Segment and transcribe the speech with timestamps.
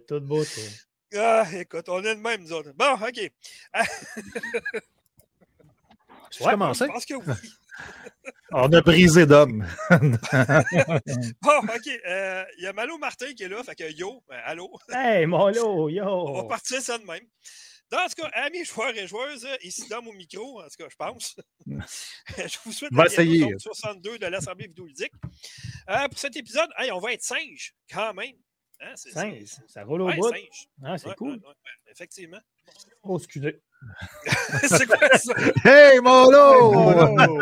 [0.00, 0.62] Tout beau, toi.
[1.14, 2.72] Ah, écoute, on est de même, nous autres.
[2.74, 3.30] Bon, OK.
[6.30, 6.86] Tu commencé?
[6.86, 7.24] Je pense que oui.
[8.54, 9.66] On a brisé d'homme.
[9.90, 11.88] Bon, OK.
[12.06, 13.62] euh, Il y a Malo Martin qui est là.
[13.64, 14.70] Fait que yo, ben, allô?
[14.90, 16.04] Hey, Molo, yo!
[16.04, 17.24] On va partir ça de même.
[17.90, 20.96] Dans ce cas, amis joueurs et joueuses, ici Dom au micro, en tout cas, je
[20.96, 21.36] pense.
[21.66, 23.54] je vous souhaite Va la bienvenue essayer.
[23.54, 25.12] au 62 de l'Assemblée vidéoludique.
[25.90, 28.32] Euh, pour cet épisode, hey, on va être singe, quand même.
[28.84, 30.28] Hein, c'est- Singe, c'est- ça roule au ouais, bout.
[30.28, 30.68] singe.
[30.84, 31.34] Ah, c'est Ouais, cool.
[31.34, 32.40] ouais, ouais, ouais, effectivement.
[33.04, 33.62] Oh, excusez.
[34.68, 35.34] c'est quoi ça?
[35.64, 37.40] Hey, Molo!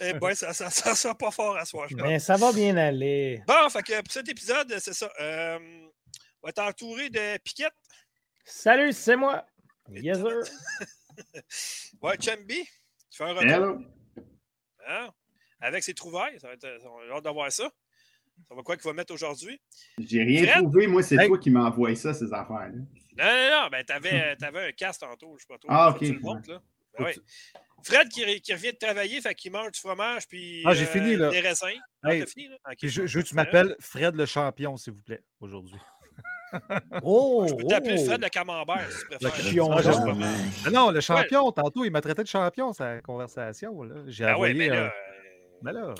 [0.00, 2.06] Eh ben, ça, ça, ça sort pas fort à soir, je pense.
[2.06, 3.42] Mais ça va bien aller.
[3.46, 5.10] Bon, fait que pour cet épisode, c'est ça.
[5.20, 5.58] Euh,
[6.42, 7.72] on va être entouré de Piquette.
[8.44, 9.44] Salut, c'est moi.
[9.90, 10.40] Yes, sir.
[12.02, 12.64] Ouais, Chambi.
[13.10, 13.50] Tu fais un retour.
[13.50, 13.78] Hello.
[14.86, 15.10] Hein?
[15.60, 16.38] Avec ses trouvailles.
[16.40, 17.70] Ça va être, on a hâte de voir ça.
[18.48, 19.60] Ça va quoi qu'il va mettre aujourd'hui?
[19.98, 20.62] J'ai rien Fred?
[20.64, 20.86] trouvé.
[20.86, 21.28] Moi, c'est Hey.
[21.28, 22.68] toi qui m'as envoyé ça, ces affaires-là.
[22.72, 25.68] Non, non, non, ben t'avais, t'avais un casque tantôt, je sais pas trop.
[25.70, 25.98] Ah, ok.
[25.98, 26.60] Tu le montres, là.
[26.98, 27.14] Ben ouais.
[27.84, 30.86] Fred qui, re- qui revient de travailler, fait qu'il mange du fromage puis Ah, j'ai
[30.86, 31.30] fini, là.
[31.30, 31.66] des raisins.
[32.02, 32.56] Ah, Hey, fini, là?
[32.82, 35.78] Je, je veux que tu m'appelles Fred le champion, s'il vous plaît, aujourd'hui.
[37.04, 37.46] Oh!
[37.48, 38.04] Je peux t'appeler oh.
[38.06, 39.34] Fred le camembert, si tu préfères.
[39.52, 40.14] chion, Ah, pas.
[40.66, 43.82] Ah non, le champion, tantôt, il m'a traité de champion, sa conversation.
[43.84, 43.94] là.
[44.08, 44.92] J'ai Ah ouais, mais euh, là,
[45.62, 45.94] ben là.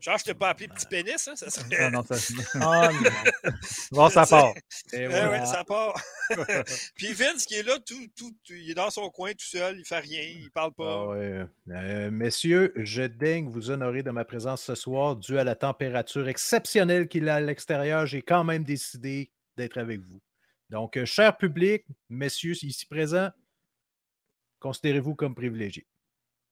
[0.00, 1.76] Genre, je t'ai pas appelé petit pénis, hein, ça serait...
[1.78, 2.14] Ah non, ça.
[2.60, 3.50] Ah, non.
[3.92, 4.54] Bon, ça part.
[4.92, 5.30] Et Eh voilà.
[5.30, 6.00] ouais, ça part.
[6.96, 9.78] Puis Vince qui est là, tout, tout, tout- il est dans son coin tout seul,
[9.78, 11.02] il fait rien, il parle pas.
[11.02, 11.44] Ah ouais.
[11.70, 15.16] Euh, messieurs, je daigne vous honorer de ma présence ce soir.
[15.16, 20.00] Dû à la température exceptionnelle qu'il a à l'extérieur, j'ai quand même décidé d'être avec
[20.00, 20.20] vous.
[20.70, 23.30] Donc, euh, cher public, messieurs ici présents,
[24.60, 25.86] considérez-vous comme privilégiés.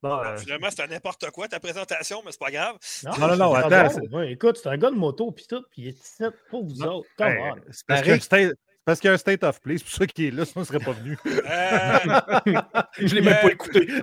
[0.02, 2.76] Bon, euh, finalement, c'était n'importe quoi ta présentation, mais c'est pas grave.
[3.04, 4.18] Non, non, non, c'est attends, bon.
[4.22, 6.74] c'est- écoute, c'est un gars de moto, puis tout, puis il est ici pour vous
[6.76, 7.08] Non, autres.
[7.18, 7.54] Come hey, on.
[7.72, 9.60] c'est parce qu'il y a un state- c'est parce qu'il y a un state of
[9.60, 11.18] play, c'est pour ça qu'il est là, sinon il ne serait pas venu.
[11.26, 11.32] Euh,
[12.98, 13.86] je l'ai même pas écouté.
[13.88, 14.02] il y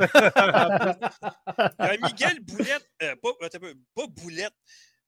[1.79, 4.53] a Miguel Boulette, euh, pas, attends un peu, pas Boulette,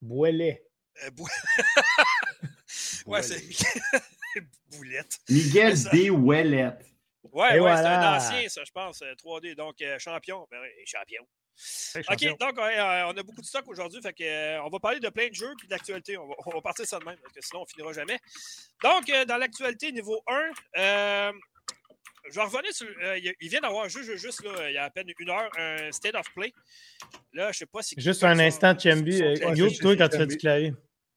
[0.01, 0.63] Boilet.
[1.05, 1.27] euh, Bou-
[3.07, 3.81] ouais, c'est Miguel
[4.71, 5.19] Boulette.
[5.29, 6.09] Miguel D.
[6.09, 6.85] Ouellette.
[7.33, 10.47] Ouais, Et ouais, c'est un ancien, ça, je pense, euh, 3D, donc euh, champion.
[10.51, 11.25] Ben, champion.
[11.55, 12.33] Champion.
[12.33, 14.79] OK, donc ouais, euh, on a beaucoup de stock aujourd'hui, fait que, euh, on va
[14.79, 16.17] parler de plein de jeux puis d'actualité.
[16.17, 18.19] On va, on va partir ça de même, parce que sinon on finira jamais.
[18.83, 21.31] Donc, euh, dans l'actualité niveau 1, euh,
[22.29, 22.87] je vais revenir sur.
[23.01, 25.49] euh, il vient d'avoir juste, juste, juste, là, il y a à peine une heure,
[25.57, 26.53] un State of Play.
[27.33, 27.95] Là, je sais pas si.
[27.97, 29.17] Juste un instant, Chambi.
[29.17, 30.73] Son clavier, Yo, toi, quand tu fais du clavier.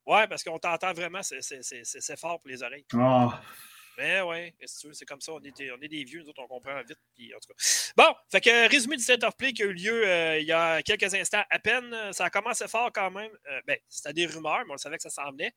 [0.07, 2.85] Ouais, parce qu'on t'entend vraiment, c'est- fort pour les oreilles.
[2.95, 3.41] Ah,
[3.99, 6.43] Mais ouais, tu veux, c'est comme ça, on, était, on est des vieux, nous autres,
[6.43, 6.99] on comprend vite.
[7.15, 7.93] Puis, en tout cas.
[7.97, 10.53] Bon, fait que résumé du State of Play qui a eu lieu euh, il y
[10.53, 12.13] a quelques instants à peine.
[12.13, 13.31] Ça a commencé fort quand même.
[13.51, 15.53] Euh, ben, c'était des rumeurs, mais on savait que ça s'en venait.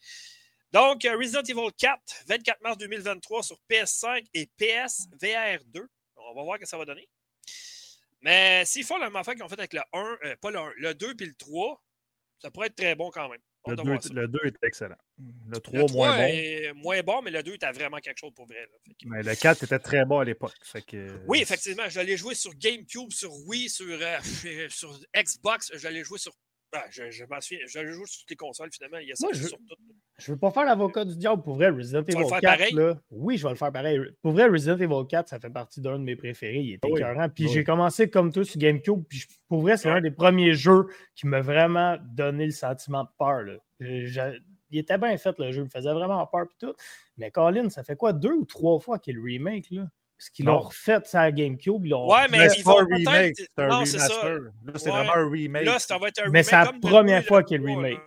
[0.73, 5.87] Donc, euh, Resident Evil 4, 24 mars 2023 sur PS5 et PS VR 2.
[6.15, 7.07] On va voir ce que ça va donner.
[8.21, 10.57] Mais s'ils font la même affaire qu'ils ont fait avec le 1, euh, pas le
[10.57, 11.79] 1, le 2 puis le 3,
[12.39, 13.41] ça pourrait être très bon quand même.
[13.65, 14.09] Le Hâte de 2, voir ça.
[14.13, 14.95] le 2 est excellent.
[15.47, 16.23] Le 3, Le 3 moins bon.
[16.27, 18.67] est moins bon, mais le 2 était vraiment quelque chose pour vrai.
[19.01, 20.53] que- Mais le 4 était très bon à l'époque.
[20.63, 24.17] fait que- Oui, effectivement, je l'ai joué sur GameCube, sur Wii, sur, euh,
[24.69, 26.33] sur Xbox, je l'ai joué sur.
[26.75, 28.97] Ah, je, je m'en souviens, je joué sur toutes les consoles finalement.
[28.97, 29.77] Il y a ça Moi, je- sur toutes.
[30.19, 32.57] Je veux pas faire l'avocat du diable pour vrai, Resident Evil faire 4.
[32.57, 32.73] pareil?
[32.73, 33.99] Là, oui, je vais le faire pareil.
[34.21, 36.59] Pour vrai, Resident Evil 4, ça fait partie d'un de mes préférés.
[36.61, 36.99] Il était Oui.
[36.99, 37.29] écœurant.
[37.29, 37.51] Puis Oui.
[37.51, 39.03] j'ai commencé comme toi sur GameCube.
[39.09, 39.95] Puis pour vrai, c'est Ouais.
[39.97, 40.85] un des premiers jeux
[41.15, 43.41] qui m'a vraiment donné le sentiment de peur.
[43.43, 43.57] là.
[44.69, 45.61] Il était bien fait, le jeu.
[45.61, 46.47] Il me faisait vraiment peur.
[46.47, 46.73] Puis tout.
[47.17, 49.67] Mais Colin, ça fait quoi, deux ou trois fois qu'il remake?
[49.71, 49.87] Là?
[50.23, 51.85] Parce qu'ils l'ont refait sur GameCube.
[51.85, 54.07] Ils l'ont Ouais, mais Mais ils c'est pas un remake, c'est un Non, c'est ça.
[54.07, 54.39] remaster.
[54.63, 54.91] Là, c'est Ouais.
[54.91, 55.65] vraiment un remake.
[55.65, 56.45] Là, ça va être un Mais remake.
[56.45, 57.99] c'est la première fois qu'il y a le remake.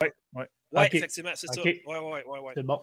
[0.73, 0.87] Ouais.
[0.93, 1.63] Effectivement, c'est ça.
[1.63, 2.53] Ouais, ouais, ouais, ouais.
[2.57, 2.81] C'est bon.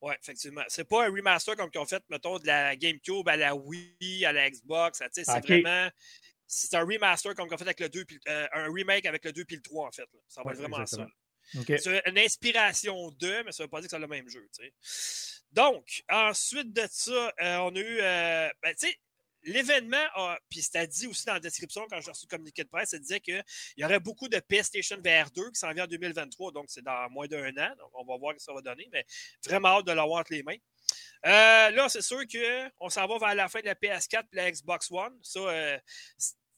[0.00, 0.62] Ouais, effectivement.
[0.68, 4.24] C'est pas un remaster comme qu'ils ont fait, mettons, de la GameCube à la Wii,
[4.24, 5.02] à la Xbox.
[5.12, 5.88] C'est vraiment.
[6.46, 9.06] C'est un remaster comme qu'ils ont fait avec le 2 puis le- euh, un remake
[9.06, 10.02] avec le 2 puis le 3, en fait.
[10.02, 10.20] là.
[10.28, 11.08] Ça va Ouais, être vraiment exactement.
[11.08, 11.14] ça.
[11.78, 14.48] C'est une inspiration d'eux, mais ça ne veut pas dire que c'est le même jeu.
[15.52, 18.00] Donc, ensuite de ça, euh, on a eu.
[18.00, 18.96] euh, ben, tu sais,
[19.44, 20.04] l'événement,
[20.48, 22.98] puis c'était dit aussi dans la description quand j'ai reçu le communiqué de presse, ça
[22.98, 23.42] disait qu'il
[23.76, 27.26] y aurait beaucoup de PlayStation VR2 qui s'en vient en 2023, donc c'est dans moins
[27.26, 27.74] d'un an.
[27.78, 29.04] Donc, on va voir ce que ça va donner, mais
[29.44, 30.56] vraiment hâte de l'avoir entre les mains.
[31.26, 32.22] Euh, là, c'est sûr
[32.78, 35.18] qu'on s'en va vers la fin de la PS4 et la Xbox One.
[35.22, 35.78] Ça,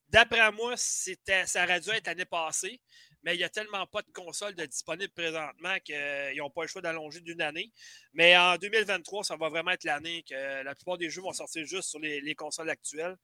[0.08, 2.80] d'après moi, ça aurait dû être l'année passée.
[3.24, 6.82] Mais il n'y a tellement pas de consoles disponibles présentement qu'ils n'ont pas le choix
[6.82, 7.72] d'allonger d'une année.
[8.12, 11.64] Mais en 2023, ça va vraiment être l'année que la plupart des jeux vont sortir
[11.64, 13.16] juste sur les, les consoles actuelles.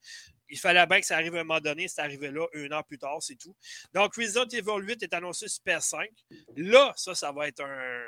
[0.48, 1.86] Il fallait bien que ça arrive à un moment donné.
[1.86, 3.54] C'est arrivé là, un an plus tard, c'est tout.
[3.92, 6.08] Donc, Resident Evil 8 est annoncé sur PS5.
[6.56, 8.02] Là, ça, ça va être un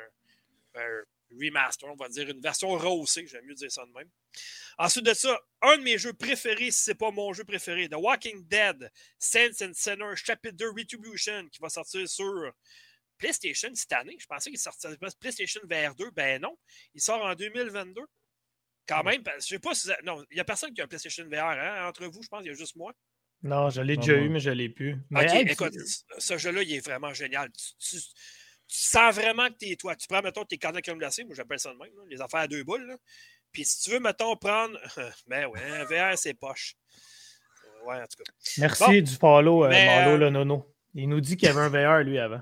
[1.41, 4.09] remaster, on va dire, une version rehaussée, j'aime mieux dire ça de même.
[4.77, 7.87] Ensuite de ça, un de mes jeux préférés, si ce n'est pas mon jeu préféré,
[7.89, 12.51] The Walking Dead, Sense and Sinner, chapitre 2 Retribution, qui va sortir sur
[13.17, 14.17] PlayStation cette année.
[14.19, 16.11] Je pensais qu'il sortirait PlayStation VR 2.
[16.11, 16.57] Ben non,
[16.93, 18.01] il sort en 2022.
[18.87, 19.87] Quand même, je sais pas si.
[19.87, 22.27] ça- Non, il n'y a personne qui a un PlayStation VR, hein, entre vous, je
[22.27, 22.93] pense, il y a juste moi.
[23.41, 24.97] Non, je l'ai déjà eu, mais je ne l'ai plus.
[25.09, 25.73] Mais, Ok, hey, écoute,
[26.17, 27.49] ce jeu-là, il est vraiment génial.
[27.79, 27.97] Tu
[28.79, 29.95] sens vraiment que t'es toi.
[29.95, 32.47] Tu prends, mettons, tes crème glacée, moi j'appelle ça de même, là, les affaires à
[32.47, 32.85] deux boules.
[32.87, 32.95] là.
[33.51, 34.77] Puis si tu veux, mettons, prendre.
[35.27, 36.75] Ben ouais, un VR, c'est poche.
[37.85, 38.31] Ouais, en tout cas.
[38.59, 39.01] Merci Bon.
[39.01, 40.73] du follow, euh, Marlo euh, le nono.
[40.95, 42.41] Il nous dit qu'il y avait un VR, lui, avant.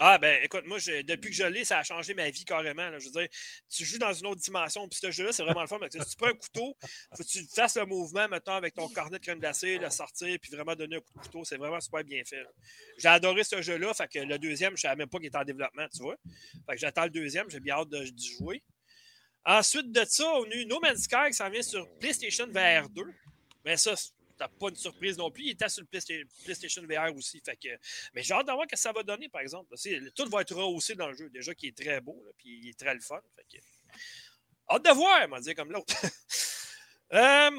[0.00, 2.90] Ah, ben écoute, moi, depuis que je l'ai, ça a changé ma vie carrément.
[2.90, 2.98] là.
[2.98, 3.28] Je veux dire,
[3.70, 4.88] tu joues dans une autre dimension.
[4.88, 5.78] Puis ce jeu-là, c'est vraiment le fun.
[5.88, 6.76] si tu prends un couteau,
[7.16, 10.36] faut que tu fasses le mouvement, mettons, avec ton cornet de crème glacée, le sortir,
[10.42, 11.44] puis vraiment donner un coup de couteau.
[11.44, 12.42] C'est vraiment super bien fait.
[12.98, 13.94] J'ai adoré ce jeu-là.
[13.94, 16.16] Fait que le deuxième, je ne savais même pas qu'il était en développement, tu vois.
[16.68, 17.48] Fait que j'attends le deuxième.
[17.48, 18.04] J'ai bien hâte de-
[18.38, 18.64] jouer.
[19.46, 22.88] Ensuite de ça, on a eu No Man's Sky qui s'en vient sur PlayStation VR
[22.88, 23.02] 2.
[23.64, 23.94] Mais ça,
[24.36, 25.44] t'as pas une surprise non plus.
[25.44, 27.40] Il était sur le Playsta- PlayStation VR aussi.
[27.44, 27.68] Fait que,
[28.14, 29.74] mais j'ai hâte de voir ce que ça va donner, par exemple.
[30.14, 32.68] Tout va être rehaussé dans le jeu, déjà qui est très beau, là, puis il
[32.70, 33.20] est très le fun.
[33.36, 33.62] Fait que,
[34.74, 35.94] hâte de voir, m'a dit comme l'autre.
[37.12, 37.50] Euh,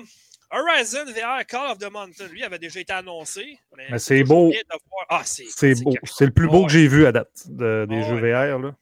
[0.51, 3.57] Horizon VR Call of the Mountain, lui, avait déjà été annoncé.
[3.77, 4.51] Mais, Mais c'est beau.
[5.07, 5.45] Ah, c'est
[5.81, 5.93] beau.
[6.03, 6.65] C'est le plus beau Ouais.
[6.67, 8.17] que j'ai vu à date de- des Ouais, jeux.
[8.19, 8.59] VR.
[8.59, 8.75] Là.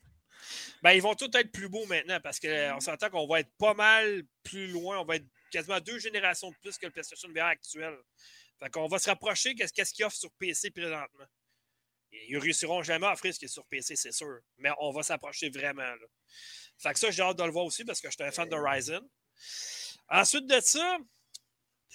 [0.81, 3.74] Ben, ils vont tous être plus beaux maintenant parce qu'on s'entend qu'on va être pas
[3.74, 5.00] mal plus loin.
[5.00, 7.96] On va être quasiment deux générations de plus que le PlayStation VR actuel.
[8.60, 11.26] Fait qu'on va se rapprocher de ce qu'est-ce qu'ils offrent sur PC présentement.
[12.12, 14.40] Ils réussiront jamais à offrir ce qui est sur PC, c'est sûr.
[14.58, 15.82] Mais on va s'approcher vraiment.
[15.82, 16.08] Là.
[16.78, 18.48] Fait que ça, j'ai hâte de le voir aussi parce que je suis un fan
[18.50, 19.02] d'Horizon.
[20.10, 20.98] Ensuite de ça,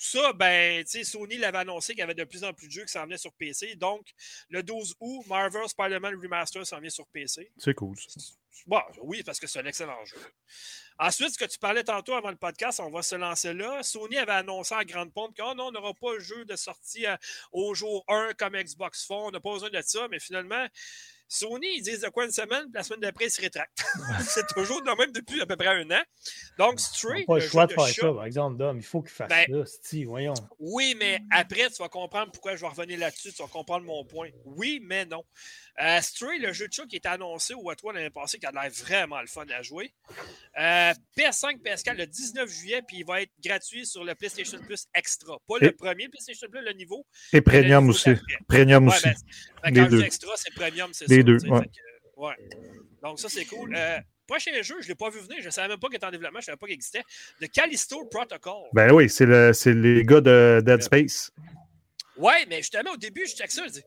[0.01, 2.73] ça, ben, tu sais, Sony l'avait annoncé qu'il y avait de plus en plus de
[2.73, 3.75] jeux qui s'en venaient sur PC.
[3.75, 4.07] Donc,
[4.49, 7.51] le 12 août, Marvel Spider-Man Remaster s'en vient sur PC.
[7.59, 7.97] C'est cool.
[7.99, 8.21] ça.
[8.67, 10.19] Bon, oui, parce que c'est un excellent jeu.
[11.01, 13.83] Ensuite, ce que tu parlais tantôt avant le podcast, on va se lancer là.
[13.83, 16.57] Sony avait annoncé en grande pompe que oh non, on n'aura pas le jeu de
[16.57, 17.17] sortie euh,
[17.53, 20.67] au jour 1 comme Xbox font, on n'a pas besoin de ça, mais finalement,
[21.29, 23.79] Sony, ils disent de quoi une semaine, puis la semaine d'après, ils se rétractent.
[24.23, 26.03] c'est toujours de même depuis à peu près un an.
[26.59, 28.79] Donc, On Stray, pas le jeu choix de faire chat- ça, par exemple, Dom.
[28.79, 30.35] Il faut qu'il fasse Ben, ça, Sti, voyons.
[30.59, 33.33] oui, mais après, tu vas comprendre pourquoi je vais revenir là-dessus.
[33.33, 34.31] Tu vas comprendre mon point.
[34.47, 35.23] Oui, mais non.
[35.81, 38.51] Euh, Stray, le jeu de chat qui était annoncé au E3 l'année passée, qui a
[38.51, 39.93] l'air vraiment le fun à jouer.
[40.59, 44.87] Euh, PS5, PS4 le 19 juillet, puis il va être gratuit sur le PlayStation Plus
[44.95, 45.37] Extra.
[45.47, 47.07] Pas Et- le premier PlayStation Plus, le niveau.
[47.33, 48.11] Et Premium niveau aussi.
[48.49, 49.05] Premium Ouais, aussi.
[49.05, 49.15] ben,
[49.63, 50.03] ben, Les quand je dis deux.
[50.05, 51.61] extra, c'est premium, c'est Les deux, ouais.
[51.61, 52.35] fait que, ouais.
[53.03, 53.75] Donc, ça, c'est cool.
[53.75, 55.39] Euh, prochain jeu, je ne l'ai pas vu venir.
[55.41, 56.41] Je ne savais même pas qu'il était en développement.
[56.41, 57.03] Je ne savais pas qu'il existait.
[57.41, 58.69] The Callisto Protocol.
[58.73, 61.31] Ben oui, c'est le, les gars de Dead Space.
[62.17, 63.83] Ouais, mais justement, au début, je check ça, je dis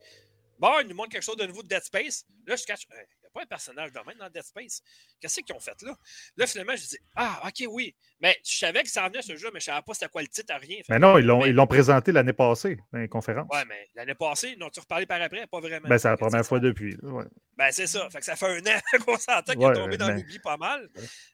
[0.58, 2.24] Bon, il nous montre quelque chose de nouveau de Dead Space.
[2.46, 4.82] Là, je cache, a pas un personnage de même dans Dead Space.
[5.20, 5.96] Qu'est-ce qu'ils ont fait là?
[6.36, 7.94] Là, finalement, je dis Ah, ok, oui.
[8.20, 10.08] Mais je savais que ça en venait ce jeu, mais je ne savais pas c'était
[10.08, 10.78] quoi le titre à rien.
[10.88, 13.48] Mais non, ils l'ont, mais- ils l'ont présenté l'année passée dans les conférences.
[13.52, 15.88] Ouais, mais l'année passée, non, tu reparlé par après, pas vraiment.
[15.88, 16.96] Ben, c'est la première fois ça- depuis.
[17.02, 17.24] ouais.
[17.56, 18.08] Ben, c'est ça.
[18.10, 20.38] Fait que ça fait un an qu'on s'entend qu'il Ouais, est tombé dans mais- l'oubli
[20.38, 20.88] pas mal.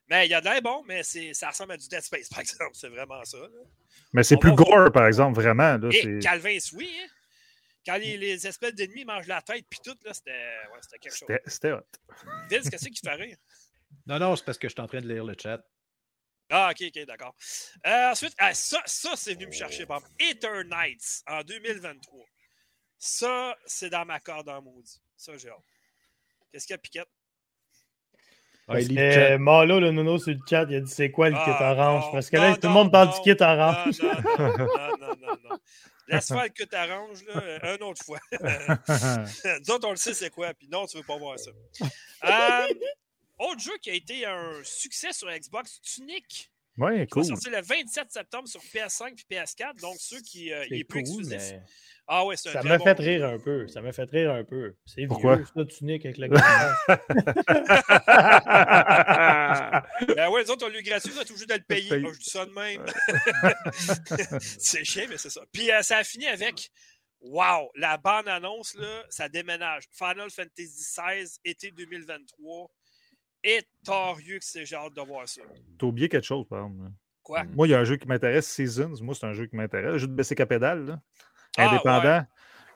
[0.09, 2.29] Mais il y a de l'air bon, mais c'est, ça ressemble à du Dead Space,
[2.31, 2.71] par exemple.
[2.75, 3.39] C'est vraiment ça.
[3.39, 3.49] là.
[4.13, 4.65] Mais c'est On plus voir.
[4.85, 5.77] gore, par exemple, vraiment.
[5.77, 7.07] Là, Et Calvin, oui, hein?
[7.89, 11.17] Quand les, les espèces d'ennemis mangent la tête, puis tout, là, c'était, ouais, c'était quelque
[11.17, 11.29] chose.
[11.47, 11.81] C'était hot.
[12.51, 13.37] Vince, qu'est-ce qui te fait rire?
[14.07, 15.65] Non, non, c'est parce que je suis en train de lire le chat.
[16.51, 17.35] Ah, ok, ok, d'accord.
[17.87, 20.15] Euh, ensuite, ah, ça, ça c'est venu me chercher, par exemple.
[20.19, 22.27] Eternites en 2023.
[22.99, 25.01] Ça, c'est dans ma corde en maudit.
[25.17, 25.57] Ça, j'ai hâte.
[26.53, 27.09] Qu'est-ce qu'il y a, Piquette?
[28.71, 29.39] Ah, il lit le Euh.
[29.39, 32.05] Malo, le nono sur le chat, il a dit c'est quoi le Ah, kit orange?
[32.05, 33.99] non, Parce que là, non, tout le monde parle non, du kit Non, orange.
[34.03, 35.59] non, non, non, non,
[36.09, 38.19] le que t'arranges, là, euh, une autre fois.
[39.61, 41.51] Nous autres, on le sait, c'est quoi, puis non, tu veux pas voir ça.
[42.25, 42.75] Euh,
[43.39, 46.51] autre jeu qui a été un succès sur Xbox, Tunic.
[46.77, 47.25] Ouais, cool.
[47.25, 49.81] sortir le 27 septembre sur PS5 et PS4.
[49.81, 50.53] Donc, ceux qui.
[50.53, 51.53] euh, il est plus cool, exclusif.
[51.53, 51.63] mais
[52.11, 53.69] Ah ouais, c'est un ça m'a bon fait rire un peu.
[53.69, 54.75] Ça m'a fait rire un peu.
[54.87, 55.37] C'est Pourquoi?
[55.37, 56.75] vieux, ça, tunique avec le gars.
[60.17, 61.99] Ben ouais, les autres, on lui gratuit, vous êtes obligé de le payer.
[61.99, 62.83] Moi, je dis ça de même.
[64.41, 65.43] c'est chiant, mais c'est ça.
[65.53, 66.71] Puis euh, ça a fini avec.
[67.21, 69.85] Wow, la bande-annonce, là, ça déménage.
[69.93, 72.71] Final Fantasy XVI, été 2023.
[73.45, 75.43] Et torieux que c'est, j'ai hâte de voir ça.
[75.79, 76.91] T'as oublié quelque chose, par exemple.
[77.23, 77.45] Quoi?
[77.45, 78.95] Moi, il y a un jeu qui m'intéresse, Seasons.
[79.03, 79.95] Moi, c'est un jeu qui m'intéresse.
[79.95, 81.03] Un jeu de BC Pédale, là.
[81.59, 82.27] Ah, indépendant.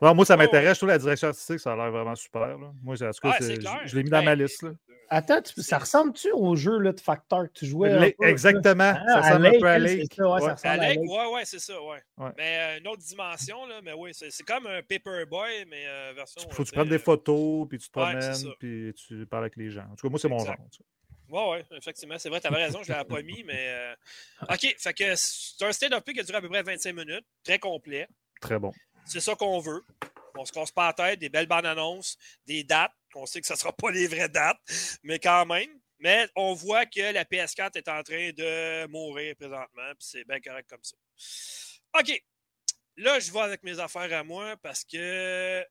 [0.01, 0.75] Ouais, moi, ça Oh, m'intéresse.
[0.75, 2.59] Je trouve la direction artistique, ça a l'air vraiment super.
[2.59, 2.73] là.
[2.83, 3.81] Moi, c'est- en tout cas, c'est je, clair.
[3.85, 4.63] je l'ai mis dans Ben, ma liste.
[4.63, 4.71] là.
[5.09, 8.13] Attends, tu- ça ressemble-tu au jeu là, de Factor que tu jouais?
[8.19, 8.27] peu?
[8.27, 8.95] Exactement.
[8.97, 10.09] Ah, ça ressemble un peu à elle, Lake.
[10.11, 10.53] c'est ça, ouais, ça Ouais.
[10.55, 11.11] ressemble à Alec, Lake.
[11.11, 12.03] ouais, ouais, c'est ça, ouais.
[12.19, 12.31] Ouais.
[12.39, 16.43] Mais euh, une autre dimension, là, mais oui, c'est comme un Paperboy, mais euh, version.
[16.49, 18.95] Il faut que euh, tu prennes tu sais, des photos, puis tu te promènes, puis
[19.07, 19.85] tu parles avec les gens.
[19.93, 20.57] En tout cas, moi, c'est mon genre.
[20.57, 20.79] ça.
[21.29, 22.17] Ouais, ouais, effectivement.
[22.19, 23.69] C'est vrai, tu avais raison, je ne l'avais pas mis, mais.
[23.69, 23.95] euh,
[24.51, 26.95] OK, fait que c'est un state of play qui a duré à peu près 25
[26.97, 28.09] minutes, très complet.
[28.43, 28.73] Très bon.
[29.07, 29.83] C'est ça qu'on veut.
[30.37, 32.93] On se casse pas tête, des belles bandes annonces, des dates.
[33.15, 34.59] On sait que ce ne sera pas les vraies dates,
[35.03, 35.79] mais quand même.
[36.01, 40.41] Mais on voit que la PS4 est en train de mourir présentement, puis c'est bien
[40.41, 40.97] correct comme ça.
[42.01, 42.23] OK.
[42.97, 45.65] Là, je vais avec mes affaires à moi parce que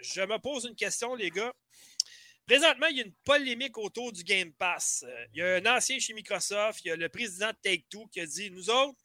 [0.00, 1.52] je me pose une question, les gars.
[2.46, 5.04] Présentement, il y a une polémique autour du Game Pass.
[5.06, 8.08] Euh, Il y a un ancien chez Microsoft, il y a le président de Take-Two
[8.08, 8.98] qui a dit Nous autres,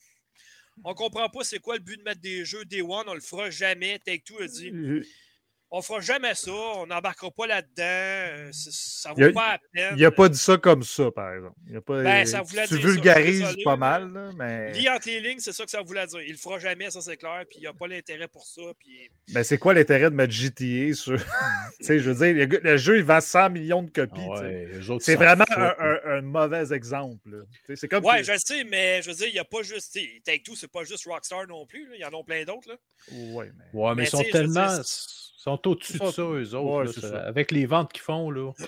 [0.84, 3.20] on comprend pas c'est quoi le but de mettre des jeux Day One, on le
[3.20, 4.00] fera jamais.
[4.00, 4.72] Take-Two a dit
[5.70, 9.52] On fera jamais ça, on n'embarquera pas là-dedans, euh, ça Il y a- vaut pas
[9.52, 9.60] la
[9.90, 10.00] peine.
[10.00, 11.56] n'a pas dit ça comme ça, par exemple.
[11.70, 14.30] Il a pas, Ben, ça voulait tu dire ça, suis vulgarises désolé, pas mal, là,
[14.38, 16.22] mais, Lis entre les lignes, c'est ça que ça voulait dire.
[16.22, 18.62] Il le fera jamais, ça c'est clair, puis il n'y a pas l'intérêt pour ça.
[18.80, 19.10] Puis...
[19.34, 21.18] mais c'est quoi l'intérêt de mettre GTA sur.
[21.80, 24.22] tu sais, je veux dire, le, jeu, il vend 100 millions de copies.
[24.22, 24.30] tu.
[24.30, 25.76] Ouais, C'est vraiment foutent, un, là.
[26.06, 27.46] un- un mauvais exemple.
[27.66, 28.06] Tu C'est comme.
[28.06, 29.92] Ouais, que- je le sais, mais je veux dire, il n'y a pas juste.
[30.00, 31.90] tu Take-Two, c'est pas juste Rockstar non plus.
[31.94, 32.70] Il y en a plein d'autres.
[32.70, 32.76] là.
[33.12, 34.78] Ouais, mais- Ouais, mais Mais ils sont tu tellement.
[35.48, 36.78] Sont au-dessus de ça, eux autres.
[36.80, 37.10] Ouais, là, c'est ça.
[37.10, 37.22] ça.
[37.28, 38.52] Avec les ventes qu'ils font, là.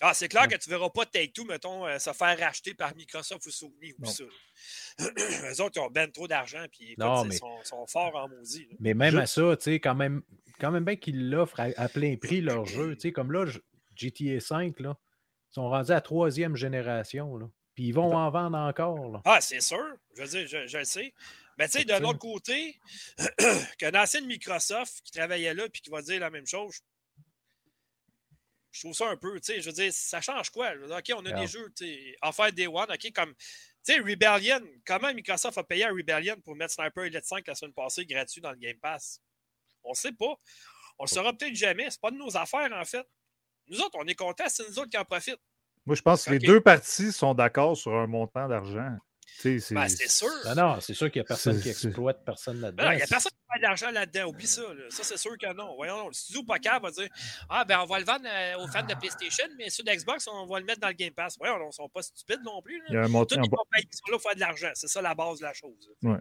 [0.00, 2.94] Ah, c'est clair que tu ne verras pas Take-Two, mettons, euh, se faire racheter par
[2.94, 4.08] Microsoft ou Sony ou Non.
[4.08, 4.22] ça.
[5.00, 8.68] Eux autres, ils ont ben trop d'argent, puis ils mais- sont, sont forts en maudit.
[8.70, 8.76] là.
[8.78, 10.22] Mais même à ça, tu sais, quand même,
[10.60, 12.94] quand même bien qu'ils l'offrent à, à plein prix leur jeu.
[12.94, 13.44] Tu sais, comme là,
[13.96, 14.96] GTA 5, là,
[15.50, 17.46] ils sont rendus à troisième génération, là.
[17.74, 19.20] Puis ils vont en vendre encore, là.
[19.24, 19.84] Ah, c'est sûr.
[20.16, 21.12] Je veux dire, je, je le sais.
[21.58, 22.78] Mais tu sais, d'un autre côté,
[23.78, 26.80] qu'un ancien de Microsoft qui travaillait là puis qui va dire la même chose,
[28.70, 30.72] je trouve ça un peu, tu sais, je veux dire, ça change quoi?
[30.74, 31.40] Je veux dire, OK, on a Yeah.
[31.40, 33.42] des jeux, tu sais, offert Day One, OK, comme, tu
[33.82, 37.72] sais, Rebellion, comment Microsoft a payé à Rebellion pour mettre Sniper Elite 5 la semaine
[37.74, 39.20] passée gratuit dans le Game Pass?
[39.82, 40.36] On sait pas.
[40.98, 41.90] On le saura peut-être jamais.
[41.90, 43.06] C'est pas de nos affaires, en fait.
[43.68, 45.40] Nous autres, on est contents, c'est nous autres qui en profitent.
[45.86, 48.96] Moi, je pense que les deux parties sont d'accord sur un montant d'argent.
[49.44, 50.28] Ben, c'est sûr.
[50.46, 52.84] Non, non, c'est sûr qu'il n'y a personne qui exploite personne là-dedans.
[52.84, 54.28] Ben il n'y a personne qui fait de l'argent là-dedans.
[54.28, 54.62] Oublie ça.
[54.62, 54.84] là.
[54.90, 55.74] Ça, c'est sûr que non.
[55.76, 57.08] Voyons, le studio Poker va dire
[57.48, 60.46] Ah, ben, on va le vendre euh, aux fans de PlayStation, mais ceux d'Xbox, on
[60.46, 61.36] va le mettre dans le Game Pass.
[61.38, 62.78] Voyons, ils ne sont pas stupides non plus.
[62.78, 62.84] là.
[62.88, 63.40] Il y a un Toutes montant.
[63.40, 64.70] les compagnies qui sont là pour faire de l'argent.
[64.74, 65.90] C'est ça la base de la chose.
[66.02, 66.18] Ouais.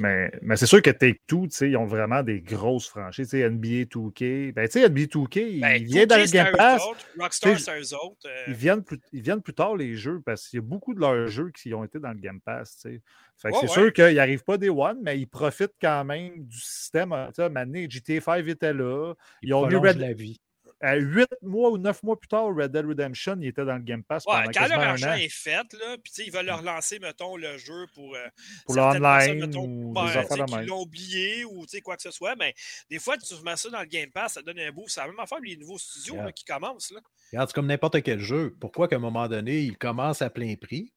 [0.00, 3.30] Mais, mais c'est sûr que Take-Two, tu sais, ils ont vraiment des grosses franchises.
[3.30, 4.52] Tu sais, NBA 2K.
[4.52, 6.56] Ben, tu sais, NBA 2K, il Ben, vient dans le 2K, c'est à Game eux
[6.56, 6.82] Pass.
[6.86, 7.06] autres.
[7.18, 8.26] Rockstar, c'est eux autres.
[8.26, 10.94] euh, Ils viennent, plus, ils viennent plus tard, les jeux, parce qu'il y a beaucoup
[10.94, 12.80] de leurs jeux qui ont été dans le Game Pass.
[12.84, 13.00] Ouais,
[13.36, 13.66] c'est ouais.
[13.68, 17.14] sûr qu'ils n'arrivent pas des One, mais ils profitent quand même du système.
[17.28, 19.14] Tu sais, maintenant, GTA 5 était là.
[19.42, 20.40] Ils ont mis Red- la vie.
[20.80, 23.82] À 8 mois ou 9 mois plus tard, Red Dead Redemption, il était dans le
[23.82, 25.14] Game Pass Ouais, pendant quand argent an.
[25.14, 28.28] est fait, là, puis tu sais, ils veulent leur lancer, mettons, le jeu pour, euh,
[28.64, 30.66] Pour l'online ou ben, même.
[30.66, 32.54] l'ont oublié ou tu sais, quoi que ce soit, mais
[32.90, 34.84] des fois, tu remets ça dans le Game Pass, ça donne un beau.
[34.86, 36.24] C'est la même affaire les nouveaux studios Yeah.
[36.26, 36.92] là, qui commencent.
[36.92, 37.00] Là.
[37.32, 38.56] Regarde, c'est comme n'importe quel jeu.
[38.60, 40.92] Pourquoi qu'à un moment donné, ils commencent à plein prix,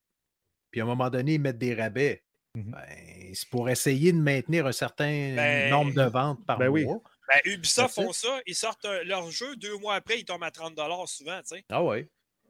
[0.69, 2.23] puis à un moment donné, ils mettent des rabais?
[2.53, 2.71] Mhm.
[2.71, 6.85] Ben, c'est pour essayer de maintenir un certain Ben, nombre de ventes par ben oui.
[7.33, 10.77] Ben, Ubisoft font ça, ils sortent leur jeu, deux mois après, ils tombent à 30
[11.07, 11.65] souvent, tu sais.
[11.69, 12.09] Ah ouais.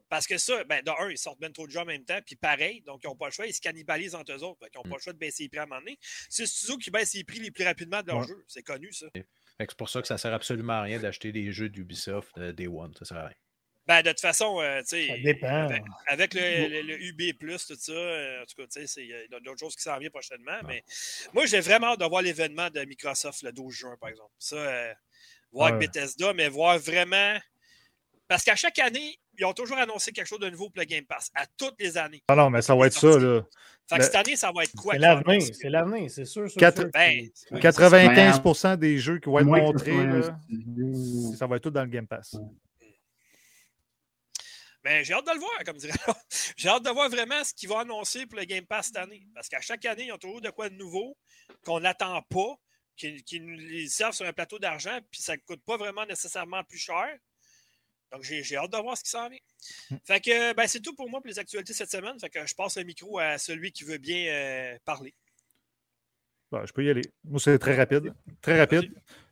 [0.10, 2.20] Parce que ça, ben, de un, ils sortent bien trop de jeux en même temps,
[2.26, 4.70] puis pareil, donc ils n'ont pas le choix, ils se cannibalisent entre eux autres, donc
[4.74, 4.90] ils n'ont Mm.
[4.90, 5.98] pas le choix de baisser les prix à un moment donné.
[6.30, 8.28] C'est studio qui baisse les prix les plus rapidement de leur Ouais.
[8.28, 9.06] jeu, c'est connu ça.
[9.60, 12.68] C'est pour ça que ça sert absolument à rien d'acheter des jeux d'Ubisoft euh, Day
[12.68, 12.94] One.
[12.98, 13.36] Ça sert à rien.
[13.88, 15.08] Ben, de toute façon, euh, tu sais.
[15.08, 15.48] Ça dépend.
[15.66, 19.02] Avec, avec le, le- le UB, tout ça, euh, en tout cas, tu sais, c'est-
[19.04, 20.60] il y a d'autres choses qui s'en viennent prochainement.
[20.68, 20.84] Mais
[21.34, 24.30] moi, j'ai vraiment hâte de voir l'événement de Microsoft le 12 juin, par exemple.
[24.38, 24.94] Ça, euh,
[25.52, 25.80] voir Ouais.
[25.80, 27.38] Bethesda, mais voir vraiment.
[28.28, 31.04] Parce qu'à chaque année, ils ont toujours annoncé quelque chose de nouveau pour le Game
[31.06, 32.22] Pass, à toutes les années.
[32.30, 33.42] Ah non, mais ça va être ça, là.
[33.90, 34.94] Fait que cette année, ça va être quoi?
[34.94, 36.50] C'est l'avenir, c'est l'avenir, c'est sûr.
[36.50, 40.38] sûr, Quatre- sûr Ben, que- oui, 95% des jeux qui vont être montrés, là,
[41.36, 42.38] ça va être tout dans le Game Pass.
[44.84, 45.94] Mais j'ai hâte de le voir, comme dirait.
[46.58, 49.28] J'ai hâte de voir vraiment ce qu'ils vont annoncer pour le Game Pass cette année.
[49.36, 51.16] Parce qu'à chaque année, ils ont toujours de quoi de nouveau
[51.64, 52.56] qu'on n'attend pas,
[52.96, 56.06] qui, qui nous les servent sur un plateau d'argent, puis ça ne coûte pas vraiment
[56.06, 57.08] nécessairement plus cher.
[58.12, 59.40] Donc, j'ai j'ai hâte de voir ce qui s'en vient.
[60.04, 62.20] Fait que, ben, c'est tout pour moi pour les actualités cette semaine.
[62.20, 65.14] Fait que je passe le micro à celui qui veut bien euh, parler.
[66.52, 67.04] Bon, je peux y aller.
[67.24, 68.14] Moi, c'est très rapide.
[68.42, 68.92] Très rapide.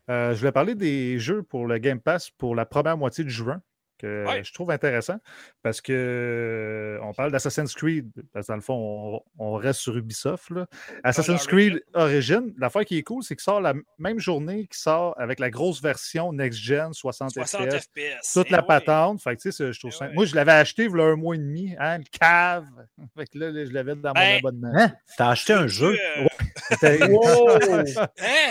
[0.10, 3.30] Euh, je voulais parler des jeux pour le Game Pass pour la première moitié de
[3.30, 3.62] juin.
[4.00, 4.44] Que Ouais.
[4.44, 5.18] je trouve intéressant
[5.62, 9.80] parce que euh, on parle d'Assassin's Creed, parce que dans le fond, on, on reste
[9.82, 10.50] sur Ubisoft.
[10.50, 10.66] là.
[11.04, 15.14] Assassin's Creed Origin, l'affaire qui est cool, c'est qu'il sort la même journée qu'il sort
[15.20, 17.84] avec la grosse version next-gen 60, 60 FPS.
[17.84, 18.34] FPS.
[18.34, 18.66] Toute Eh la ouais.
[18.68, 19.22] patente.
[19.22, 20.14] Fait que, tu sais, c'est- je trouve Eh ouais.
[20.14, 22.66] Moi, je l'avais acheté il y a un mois et demi, hein, le cave.
[23.18, 24.72] Fait que là, là, je l'avais dans mon Ben, abonnement.
[24.76, 24.92] Hein?
[25.18, 25.96] T'as acheté un jeu?
[26.18, 26.26] Euh,
[27.10, 27.50] Wow!
[27.50, 27.84] hein?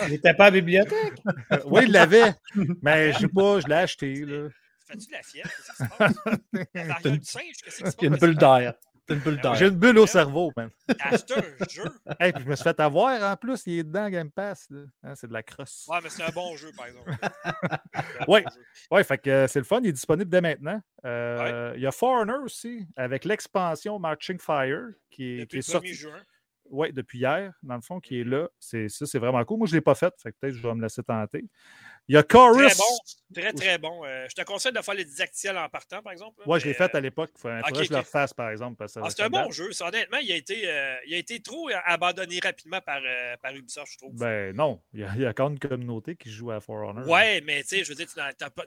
[0.09, 1.15] Il était pas à la bibliothèque?
[1.67, 2.33] oui, il l'avait,
[2.83, 4.15] mais je sais pas, je l'ai acheté.
[4.25, 4.49] Là.
[4.89, 5.51] Fais-tu de la fièvre?
[6.73, 8.75] Qu'est-ce qui se du singe, qu'est-ce qui une bulle d'air.
[9.07, 9.73] T'as une bulle Ah, J'ai d'air.
[9.73, 10.71] une bulle au cerveau, man.
[10.87, 11.85] T'as acheté un jeu?
[12.21, 14.67] Hey, puis je me suis fait avoir en plus, il est dedans Game Pass.
[14.71, 14.81] là.
[15.03, 15.87] Hein, c'est de la crosse.
[15.89, 17.11] Ouais, mais c'est un bon jeu, par exemple.
[18.29, 18.45] Ouais.
[18.91, 20.81] Ouais, fait que euh, c'est le fun, il est disponible dès maintenant.
[21.07, 25.63] Euh, Il y a Foreigner aussi, avec l'expansion Marching Fire, qui est, qui est le
[25.63, 25.95] 1er sorti.
[25.95, 26.21] juin.
[26.71, 28.49] Ouais, depuis hier, dans le fond, qui est là.
[28.59, 29.59] C'est, ça, c'est vraiment cool.
[29.59, 31.45] Moi, je ne l'ai pas fait, fait que peut-être que je vais me laisser tenter.
[32.09, 32.57] Il y a Chorus.
[32.57, 33.43] Très bon.
[33.43, 34.05] Très, très bon.
[34.07, 36.41] Euh, je te conseille de faire les didactiels en partant, par exemple.
[36.47, 37.31] Ouais, je l'ai fait euh, à l'époque.
[37.37, 38.77] Il faudrait, que je le refasse, par exemple.
[38.77, 39.73] Parce que ah, c'est un bon jeu.
[39.73, 43.03] Ça, honnêtement, il a été, euh, il a été trop abandonné rapidement par,
[43.43, 44.15] par Ubisoft, je trouve.
[44.17, 46.61] Ben non, il y, a, il y a quand même une communauté qui joue à
[46.61, 47.07] For Honor.
[47.07, 48.15] Ouais, mais tu sais, je veux dire, tu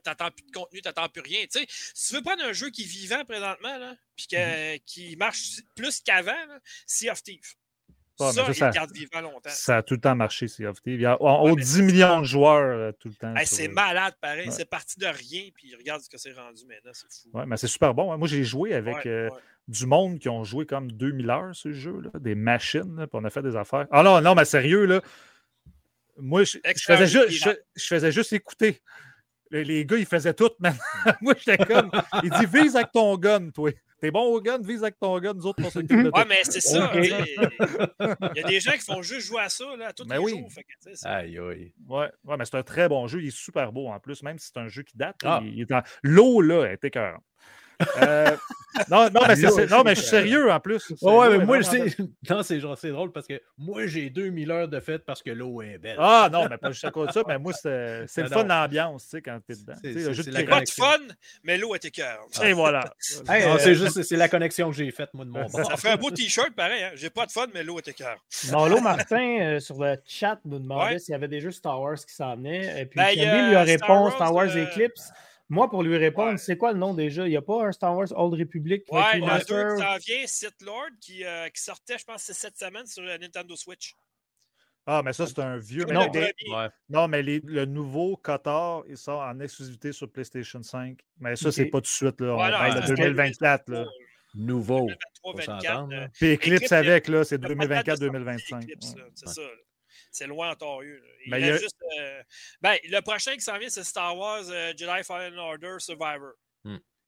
[0.03, 1.45] t'attends plus de contenu, t'attends plus rien.
[1.51, 4.83] Tu si tu veux prendre un jeu qui est vivant présentement, là, puis Mm-hmm.
[4.85, 6.33] qui marche plus qu'avant,
[6.85, 7.55] Sea of Thieves.
[8.21, 9.49] Mais ça, vivant longtemps.
[9.67, 10.95] A tout le temps marché, Sea of Thieves.
[10.95, 13.35] Il y a en haut de mais 10 millions de joueurs euh, tout le temps.
[13.35, 14.47] Hey, c'est malade, pareil.
[14.47, 14.53] Ouais.
[14.53, 16.91] C'est parti de rien, puis regarde ce que c'est rendu maintenant.
[16.93, 17.37] C'est fou.
[17.37, 18.11] Ouais, mais c'est super bon.
[18.11, 18.17] hein.
[18.17, 19.29] Moi, j'ai joué avec euh,
[19.67, 23.23] du monde qui ont joué comme 2000 heures ce jeu-là, des machines, là, puis on
[23.25, 23.87] a fait des affaires.
[23.91, 25.01] Ah non, non, mais sérieux, là.
[26.17, 28.81] Moi, je, faisais, jeu, je faisais juste écouter.
[29.49, 30.75] Les, les gars, ils faisaient tout, man.
[31.21, 31.89] Moi, j'étais comme.
[32.23, 33.71] Il dit vise avec ton gun, toi.
[34.01, 36.25] T'es bon au gun, vise avec ton gun, nous autres, on s'occupe de Ouais, toi.
[36.27, 36.91] mais c'est ça.
[36.95, 37.05] Il
[38.35, 40.31] y a des gens qui font juste jouer à ça là, tous Ben les oui.
[40.31, 40.51] jours.
[40.51, 41.71] Fait que, Aïe, aïe.
[41.87, 43.21] Ouais, ouais, mais c'est un très bon jeu.
[43.21, 45.17] Il est super beau en plus, même si c'est un jeu qui date.
[45.23, 45.39] Ah.
[45.43, 47.23] il- il est en- L'eau, là, elle est écœurante.
[48.01, 48.35] Euh,
[48.89, 50.79] non, non, mais c'est- L'eau, c'est- non, mais je suis sérieux en plus.
[50.79, 51.97] C'est- Ouais, l'eau mais moi, c'est...
[52.29, 55.29] Non, c'est genre, c'est drôle parce que moi, j'ai 2000 heures de fête parce que
[55.31, 55.97] l'eau est belle.
[55.99, 58.33] Ah non, mais pas juste à cause de ça, mais moi, c'est c'est Non, le
[58.33, 58.55] fun non.
[58.55, 59.73] l'ambiance, tu sais, quand t'es dedans.
[59.83, 60.43] C'est- le jeu de.
[60.43, 60.97] Pas de fun,
[61.43, 62.19] mais l'eau était cœur.
[62.43, 62.93] Et voilà.
[63.29, 65.65] Hey, Non, euh, c'est juste, c'est la connexion que j'ai faite, moi, de mon bord.
[65.65, 66.83] Ça fait un beau t-shirt, pareil.
[66.83, 66.91] Hein?
[66.95, 68.17] J'ai pas de fun, mais l'eau était cœur.
[68.51, 70.99] Marlo Martin, euh, sur le chat, nous demandait Ouais.
[70.99, 72.81] s'il y avait des jeux Star Wars qui s'en venaient.
[72.81, 75.11] Et puis, Ben, lui a Star répondu Wars, Star Wars Eclipse.
[75.51, 76.37] Moi, pour lui répondre, Ouais.
[76.37, 77.27] c'est quoi le nom déjà?
[77.27, 79.67] Il n'y a pas un Star Wars Old Republic Ouais, il y en a Remaster?
[79.67, 82.85] deux qui s'en vient, Sith Lord, qui, euh, qui sortait, je pense, c'est cette semaine
[82.85, 83.93] sur la Nintendo Switch.
[84.85, 85.83] Ah, mais ça, c'est un vieux.
[85.87, 86.69] Mais Non, le mais, Ouais.
[86.89, 90.97] non, mais les- le nouveau Qatar, il sort en exclusivité sur PlayStation 5.
[91.19, 91.53] Mais ça, Ok.
[91.53, 92.19] c'est pas tout de suite.
[92.21, 92.31] Là.
[92.31, 93.69] On Voilà, parle ça, de c'est 2024.
[93.69, 93.85] Là.
[94.33, 94.87] Nouveau.
[94.87, 95.61] 2023, Faut 24.
[95.61, 96.07] s'entendre, euh.
[96.13, 98.63] Puis Eclipse Eclipse, avec, là, c'est il y a pas de date de sortie 2024-2025.
[98.63, 99.33] Eclipse, là, C'est Ouais.
[99.33, 99.41] ça.
[99.41, 99.47] là.
[100.11, 100.99] C'est loin en.
[101.25, 102.21] Il Ben, il y reste a- juste, euh,
[102.61, 106.33] ben, le prochain qui s'en vient, c'est Star Wars euh, Jedi Fallen Order Survivor.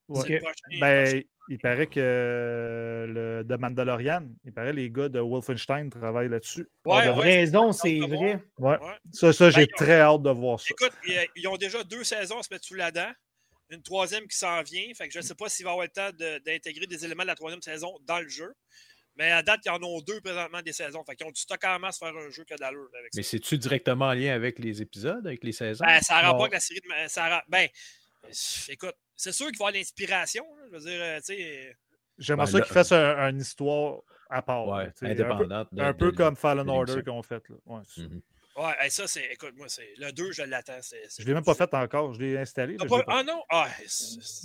[0.07, 0.39] Prochain-
[0.69, 5.89] le Ben, il paraît que euh, le de Mandalorian, il paraît les gars de Wolfenstein
[5.89, 6.67] travaillent là-dessus.
[6.85, 8.43] Ouais, de ouais, raison, c'est vrai.
[8.57, 8.77] Ouais.
[8.79, 8.97] Ouais.
[9.11, 10.67] Ça, ça j'ai Ben, ont- très hâte de voir ça.
[10.71, 10.91] Écoute,
[11.35, 13.11] ils, ont déjà deux saisons à se mettre sous la dent.
[13.69, 14.93] Une troisième qui s'en vient.
[14.93, 17.23] Fait que je ne sais pas s'il va avoir le temps de- d'intégrer des éléments
[17.23, 18.53] de la troisième saison dans le jeu.
[19.15, 21.03] Mais à date, ils en ont deux présentement des saisons.
[21.03, 23.17] Fait qu'ils ont du stock en masse faire un jeu que d'allure avec ça.
[23.17, 25.85] Mais c'est-tu directement en lien avec les épisodes, avec les saisons?
[25.85, 26.27] Ben, ça a Non.
[26.29, 26.87] rapport avec la série de.
[26.87, 27.67] ma- Ça ben,
[28.69, 30.45] écoute, c'est sûr qu'il va y avoir l'inspiration.
[30.67, 31.77] Je veux dire, euh, tu sais.
[32.17, 34.67] J'aimerais Ben, ça qu'ils fassent un- une histoire à part.
[34.67, 35.67] ouais, indépendante.
[35.71, 37.47] Un de- peu, un peu de- comme Fallen de Order ont fait.
[37.49, 37.55] Là.
[37.65, 38.21] Ouais, Mhm.
[38.55, 39.25] Ouais, hey, ça, c'est.
[39.31, 39.93] Écoute, moi, c'est.
[39.97, 40.77] Le 2, je l'attends.
[40.81, 42.13] Je ne l'ai même pas fait encore.
[42.13, 42.77] Je l'ai installé.
[42.77, 43.43] T'as là, pas- je l'ai pas Ah non?
[43.49, 43.67] Ah,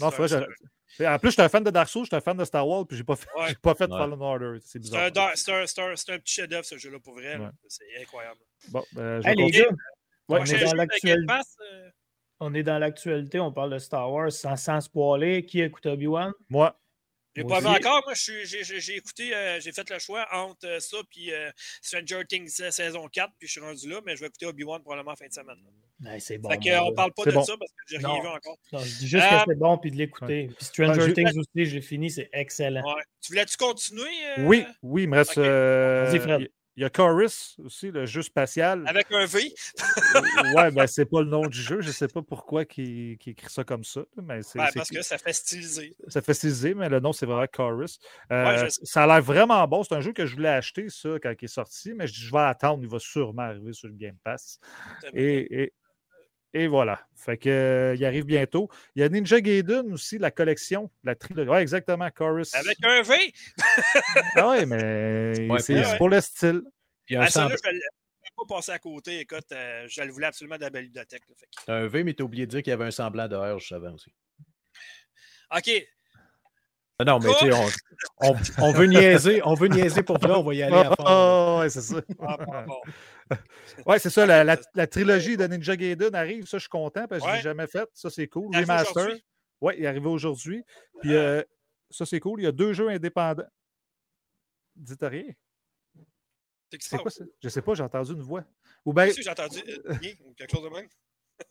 [0.00, 0.66] Non, faudrait que je-
[1.00, 2.96] En plus, j'étais un fan de Dark Souls, j'étais un fan de Star Wars, puis
[2.96, 3.48] j'ai pas fait, Ouais.
[3.48, 3.98] j'ai pas fait Ouais.
[3.98, 4.58] Fallen Order.
[4.64, 5.10] C'est bizarre.
[5.34, 7.36] c'est un- c'est un- c'est un petit chef-d'œuvre, ce jeu-là, pour vrai.
[7.36, 7.48] Ouais.
[7.68, 8.40] C'est incroyable.
[8.70, 9.64] Bon, ben, je Hey, vais les gars,
[10.28, 11.32] Ouais, on est dans l'actualité.
[11.72, 11.90] Euh,
[12.40, 15.44] On est dans l'actualité, on parle de Star Wars sans, sans spoiler.
[15.44, 16.32] Qui écoute Obi-Wan?
[16.48, 16.78] Moi,
[17.38, 18.02] J'ai pas vu encore.
[18.04, 21.32] Moi, j'ai j'ai- j'ai écouté, euh, j'ai fait le choix entre euh, ça et
[21.82, 24.82] Stranger Things euh, saison 4, puis je suis rendu là, mais je vais écouter Obi-Wan
[24.82, 25.56] probablement en fin de semaine.
[26.00, 26.48] Ben, c'est bon.
[26.50, 26.94] fait que, mon euh, on gars.
[26.94, 27.44] parle pas de bon.
[27.44, 28.56] ça parce que j'ai rien vu encore.
[28.72, 30.50] Non, je dis juste Euh, que c'est bon puis de l'écouter.
[30.56, 32.82] Puis Stranger Ouais, j'ai- Things aussi, je l'ai fini, c'est excellent.
[32.86, 33.02] Ouais.
[33.20, 34.10] Tu voulais-tu continuer?
[34.38, 35.38] euh, oui, oui, il me reste.
[35.38, 36.50] euh, Vas-y, Fred.
[36.78, 38.84] Il y a Chorus aussi, le jeu spatial.
[38.86, 39.52] Avec un V?
[40.54, 41.80] ouais, ben c'est pas le nom du jeu.
[41.80, 44.02] Je sais pas pourquoi qui écrit ça comme ça.
[44.22, 45.96] Mais c'est, Ben, parce que ça fait styliser.
[46.06, 47.98] ça fait styliser, mais le nom, c'est vraiment Chorus.
[48.30, 49.82] Euh, Ouais, ça a l'air vraiment bon.
[49.82, 52.20] C'est un jeu que je voulais acheter, ça, quand il est sorti, mais je dis,
[52.20, 52.78] je vais attendre.
[52.84, 54.60] Il va sûrement arriver sur le Game Pass.
[55.14, 55.72] Et,
[56.54, 57.00] et voilà.
[57.14, 58.68] Fait que, euh, il arrive bientôt.
[58.94, 61.48] Il y a Ninja Gaiden aussi, la collection, la trilogie.
[61.50, 62.54] Ouais, exactement, Chorus.
[62.54, 63.32] Avec un V.
[64.36, 66.62] Ah ouais, mais Ouais, c'est puis- c'est pour le style.
[67.08, 69.20] Il y a un, Ah, ça, semb- là, je ne pas passé à côté.
[69.20, 71.22] Écoute, euh, je le voulais absolument de la bibliothèque.
[71.28, 71.34] là.
[71.66, 73.58] Fait un V, mais t'as oublié de dire qu'il y avait un semblant de R
[73.58, 74.12] juste avant aussi.
[75.56, 75.70] OK.
[77.00, 80.32] Ah Non, mais tu sais, on, on, on veut niaiser, on veut niaiser pour vrai,
[80.32, 81.04] on va y aller à fond.
[81.04, 81.06] là.
[81.08, 82.00] Oh, ouais, c'est ça.
[82.20, 82.80] Ah, bon, bon.
[83.86, 84.26] Ouais, c'est ça.
[84.26, 86.46] La, la- la trilogie de Ninja Gaiden arrive.
[86.46, 87.36] Ça, je suis content parce que je ne Ouais.
[87.38, 87.88] l'ai jamais faite.
[87.94, 88.54] Ça, c'est cool.
[88.56, 89.16] Remaster.
[89.60, 90.64] Oui, il est arrivé aujourd'hui.
[91.00, 91.20] Puis Ah.
[91.20, 91.44] euh,
[91.90, 92.40] ça, c'est cool.
[92.40, 93.48] Il y a deux jeux indépendants.
[94.76, 95.24] Dites rien.
[96.80, 97.24] C'est quoi ça?
[97.42, 98.44] Je sais pas, j'ai entendu une voix.
[98.84, 99.94] Ou bien, j'ai entendu euh,
[100.36, 100.86] quelque chose de même.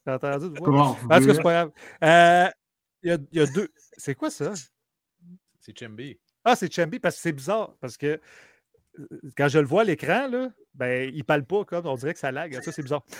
[0.05, 0.65] j'ai entendu une voix.
[0.65, 1.71] Comment En tout cas, c'est pas grave.
[2.03, 2.49] Euh,
[3.03, 3.67] Il y, a, il y a deux.
[3.97, 4.53] C'est quoi ça?
[5.59, 6.19] C'est Chemby.
[6.43, 7.75] Ah, c'est Chambi, parce que c'est bizarre.
[7.81, 8.17] Parce que euh,
[9.35, 12.19] quand je le vois à l'écran, là, ben, il parle pas comme on dirait que
[12.19, 12.61] ça lag.
[12.63, 13.03] Ça, c'est bizarre.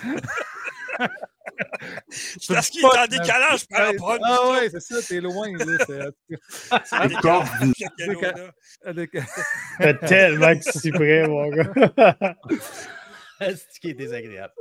[2.10, 4.24] C'est parce qu'il est en décalage par rapport à nous.
[4.24, 5.46] Ah ouais, c'est ça, t'es loin.
[5.58, 6.96] c'est- C'est C'est
[8.86, 9.16] avec-
[9.78, 11.70] Fait tellement que suis prêt, mon gars.
[13.40, 14.52] C'est ce qui est désagréable.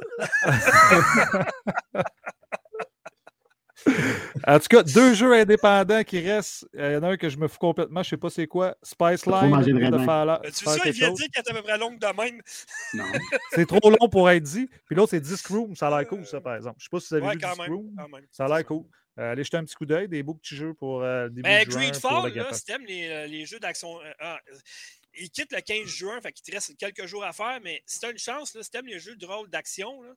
[4.47, 6.67] En tout cas, deux jeux indépendants qui restent.
[6.75, 8.47] Euh, Il y en a un que je me fous complètement, je sais pas c'est
[8.47, 8.75] quoi.
[8.83, 11.99] Spice Line de Tu sais, il vient de dire qu'elle était à peu près longue
[11.99, 12.41] de même.
[12.93, 13.03] Non.
[13.51, 14.69] C'est trop long pour être dit.
[14.85, 15.75] Puis l'autre, c'est Disc Room.
[15.75, 16.75] Ça a l'air cool, ça, par exemple.
[16.79, 17.71] Je sais pas si vous avez Ouais, vu Disc même.
[17.73, 17.95] Room.
[18.31, 18.83] Ça a l'air cool.
[19.19, 20.07] Euh, allez jeter un petit coup d'œil.
[20.07, 21.79] Des beaux petits jeux pour euh, début Ben, juin.
[21.81, 23.99] Greedfall, là, si t'aimes les, euh, les jeux d'action.
[24.01, 24.57] euh, ah, euh,
[25.19, 27.99] il quitte le 15 juin, fait qu'il te reste quelques jours à faire, mais si
[27.99, 30.11] t'as une chance, là, si t'aimes les jeux de rôle d'action, là,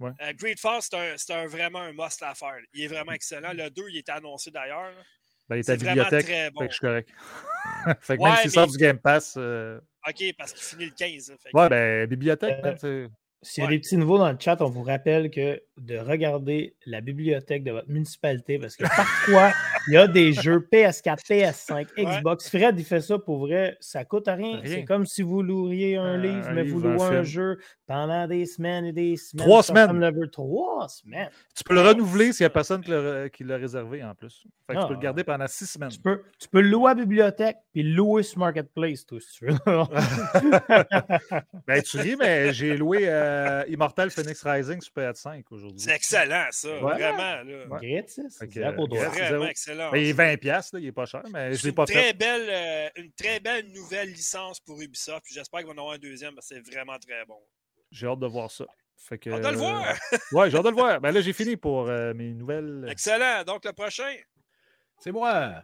[0.00, 0.10] Ouais.
[0.22, 2.56] euh, Greedfall, c'est un, c'est un- vraiment un must à faire.
[2.72, 3.52] Il est vraiment excellent.
[3.52, 4.92] Le 2, il était annoncé d'ailleurs.
[5.48, 6.24] Ben, il est à C'est la vraiment bibliothèque.
[6.26, 6.60] très Fait bon.
[6.60, 7.08] que je suis correct.
[8.00, 9.34] fait que Ouais, même s'il mais- sort du Game Pass.
[9.36, 11.30] euh, OK, parce qu'il finit le 15.
[11.30, 13.08] là, fait que- Ouais, ben, bibliothèque, Euh, c'est-
[13.42, 16.74] S'il y a des petits nouveaux dans le chat, on vous rappelle que de regarder
[16.86, 19.52] la bibliothèque de votre municipalité parce que parfois,
[19.86, 22.04] il y a des jeux PS4, PS5, Ouais.
[22.18, 22.48] Xbox.
[22.48, 24.60] Fred, il fait ça pour vrai, ça coûte rien.
[24.60, 24.62] Rien.
[24.64, 27.22] C'est comme si vous loueriez un livre, un mais vous louez un film.
[27.24, 29.46] jeu pendant des semaines et des semaines.
[29.46, 30.28] Trois semaines.
[30.30, 31.30] Trois semaines.
[31.54, 34.44] Tu peux le renouveler s'il n'y a personne qui l'a qui l'a réservé en plus.
[34.66, 34.88] Fait que tu Ah.
[34.88, 35.90] peux le garder pendant six semaines.
[35.90, 39.18] Tu peux, tu peux le louer à la bibliothèque puis le louer sur Marketplace, toi,
[39.20, 39.56] si tu veux.
[41.66, 45.67] ben, tu ris, mais j'ai loué euh, Immortal Phoenix Rising sur PS5 aujourd'hui.
[45.76, 46.68] C'est excellent, ça.
[46.78, 47.42] Vraiment.
[47.42, 47.44] Là.
[47.44, 48.98] Zéro euh.
[48.98, 49.92] Vraiment excellent.
[49.94, 51.84] Il est 20$, piastres, là, il est pas cher, mais je C'est l'ai une pas
[51.86, 52.12] très fait.
[52.14, 55.24] belle, euh, une très belle nouvelle licence pour Ubisoft.
[55.24, 57.38] puis J'espère qu'ils vont en avoir un deuxième parce que c'est vraiment très bon.
[57.90, 58.64] J'ai hâte de voir ça.
[58.96, 59.94] Fait que, On va le voir.
[60.32, 61.00] Ouais, j'ai hâte de le voir.
[61.00, 62.86] Ben là, j'ai fini pour euh, mes nouvelles.
[62.90, 63.44] Excellent.
[63.44, 64.14] Donc, le prochain.
[64.98, 65.62] C'est moi.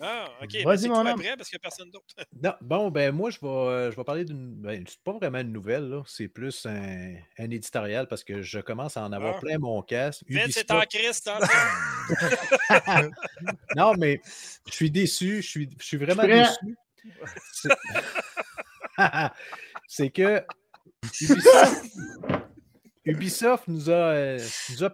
[0.00, 0.52] Ah, OK.
[0.52, 1.06] Vas-y, Ben, c'est mon homme.
[1.08, 2.14] après parce qu'il n'y a personne d'autre.
[2.42, 4.54] Non, bon, ben moi, je vais, euh, je vais parler d'une.
[4.54, 6.02] Ben, c'est pas vraiment une nouvelle, là.
[6.06, 9.40] C'est plus un, un éditorial parce que je commence à en avoir Ah.
[9.40, 10.22] plein mon casque.
[10.28, 11.30] Vince est Ubisoft- en Christ.
[12.86, 13.10] hein,
[13.76, 14.20] non, mais
[14.68, 15.42] je suis déçu.
[15.42, 16.76] Je suis, je suis vraiment déçu.
[17.52, 17.68] C'est-
[19.88, 20.44] C'est que
[21.20, 21.84] Ubisoft,
[23.12, 24.38] Ubisoft nous a, euh,
[24.70, 24.88] nous a-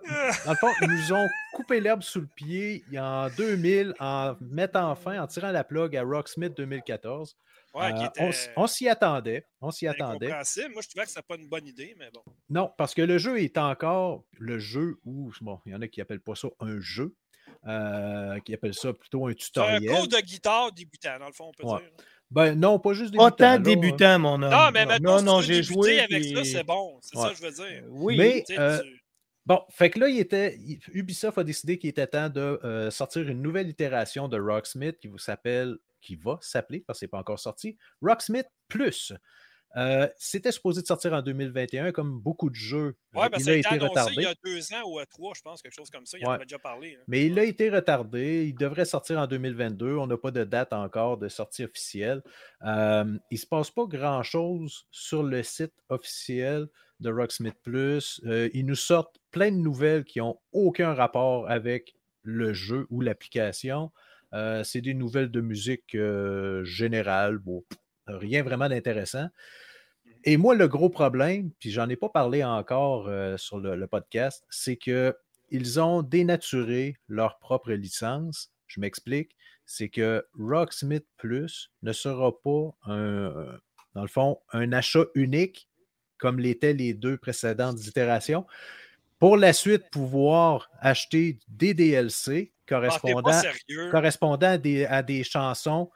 [0.44, 5.20] Dans le fond, nous ont coupé l'herbe sous le pied en 2000 en mettant fin,
[5.22, 7.36] en tirant la plug à Rocksmith 2014.
[7.74, 9.46] Ouais, qui Euh, était on s'y attendait.
[9.60, 10.28] On s'y attendait.
[10.28, 12.22] Moi, je trouvais que c'était pas une bonne idée, mais bon.
[12.48, 15.88] Non, parce que le jeu est encore le jeu où, bon, il y en a
[15.88, 17.16] qui n'appellent pas ça un jeu,
[17.66, 19.44] euh, qui appellent ça plutôt un C'est un
[19.78, 19.86] tutoriel.
[19.90, 21.80] cours de guitare débutant, dans le fond, on peut Ouais.
[21.80, 21.90] dire.
[22.34, 24.50] Ben non, pas juste des Autant débutant, mon homme.
[24.50, 26.00] Non, mais maintenant, non, j'ai joué.
[26.00, 26.98] avec ça, c'est bon.
[27.00, 27.84] C'est ça que je veux dire.
[27.90, 29.00] Oui, Mais- euh, tu-
[29.46, 30.58] Bon, fait que là, il était,
[30.94, 35.06] Ubisoft a décidé qu'il était temps de euh, sortir une nouvelle itération de Rocksmith qui
[35.08, 39.12] vous s'appelle, qui va s'appeler, parce que c'est pas encore sorti, Rocksmith Plus.
[39.76, 42.96] Euh, C'était supposé de sortir en 2021, comme beaucoup de jeux.
[43.14, 44.14] Ouais, Euh, ben, il a a été annoncé retardé.
[44.16, 46.16] il y a deux ans ou trois, je pense, quelque chose comme ça.
[46.18, 46.96] Il en avait déjà parlé.
[46.98, 47.02] hein.
[47.08, 48.46] Mais il a été retardé.
[48.46, 49.96] Il devrait sortir en 2022.
[49.96, 52.22] On n'a pas de date encore de sortie officielle.
[52.64, 56.68] Euh, il ne se passe pas grand-chose sur le site officiel
[57.00, 58.20] de Rocksmith Plus.
[58.26, 63.00] Euh, ils nous sortent plein de nouvelles qui n'ont aucun rapport avec le jeu ou
[63.00, 63.90] l'application.
[64.64, 65.96] C'est des nouvelles de musique
[66.64, 67.38] générale.
[67.38, 67.64] Bon,
[68.08, 69.28] rien vraiment d'intéressant.
[70.24, 73.86] Et moi, le gros problème, puis j'en ai pas parlé encore euh, sur le, le
[73.86, 75.14] podcast, c'est que
[75.50, 78.50] ils ont dénaturé leur propre licence.
[78.66, 79.36] Je m'explique.
[79.66, 83.58] C'est que Rocksmith Plus ne sera pas un,
[83.94, 85.68] dans le fond, un achat unique
[86.18, 88.46] comme l'étaient les deux précédentes itérations.
[89.18, 93.90] Pour la suite, pouvoir acheter des DLC correspondant, pas sérieux.
[93.90, 95.90] correspondant à des, à des chansons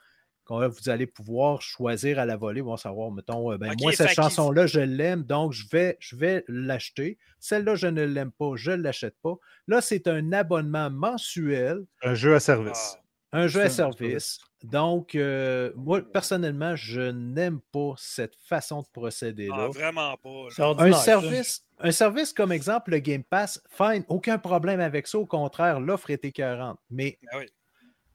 [0.49, 2.63] que vous allez pouvoir choisir à la volée.
[2.63, 6.45] Bon, savoir, mettons, euh, ben, moi, cette chanson-là, je l'aime, donc je vais, je vais
[6.49, 7.19] l'acheter.
[7.39, 9.35] Celle-là, je ne l'aime pas, je ne l'achète pas.
[9.67, 12.97] Là, c'est un abonnement mensuel, Un jeu à service.
[13.33, 14.41] Ah, un jeu à service.
[14.65, 19.69] Donc, euh, moi, personnellement, je n'aime pas cette façon de ah, procéder-là.
[19.69, 20.49] vraiment pas.
[20.59, 20.75] là.
[20.79, 25.19] Un service, un service comme exemple le Game Pass, fine, aucun problème avec ça.
[25.19, 26.79] Au contraire, l'offre est écœurante.
[26.91, 27.47] Mais Ah oui.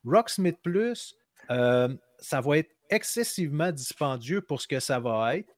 [0.05, 1.15] Rocksmith Plus,
[1.49, 1.87] euh,
[2.23, 5.53] ça va être excessivement dispendieux pour ce que ça va être.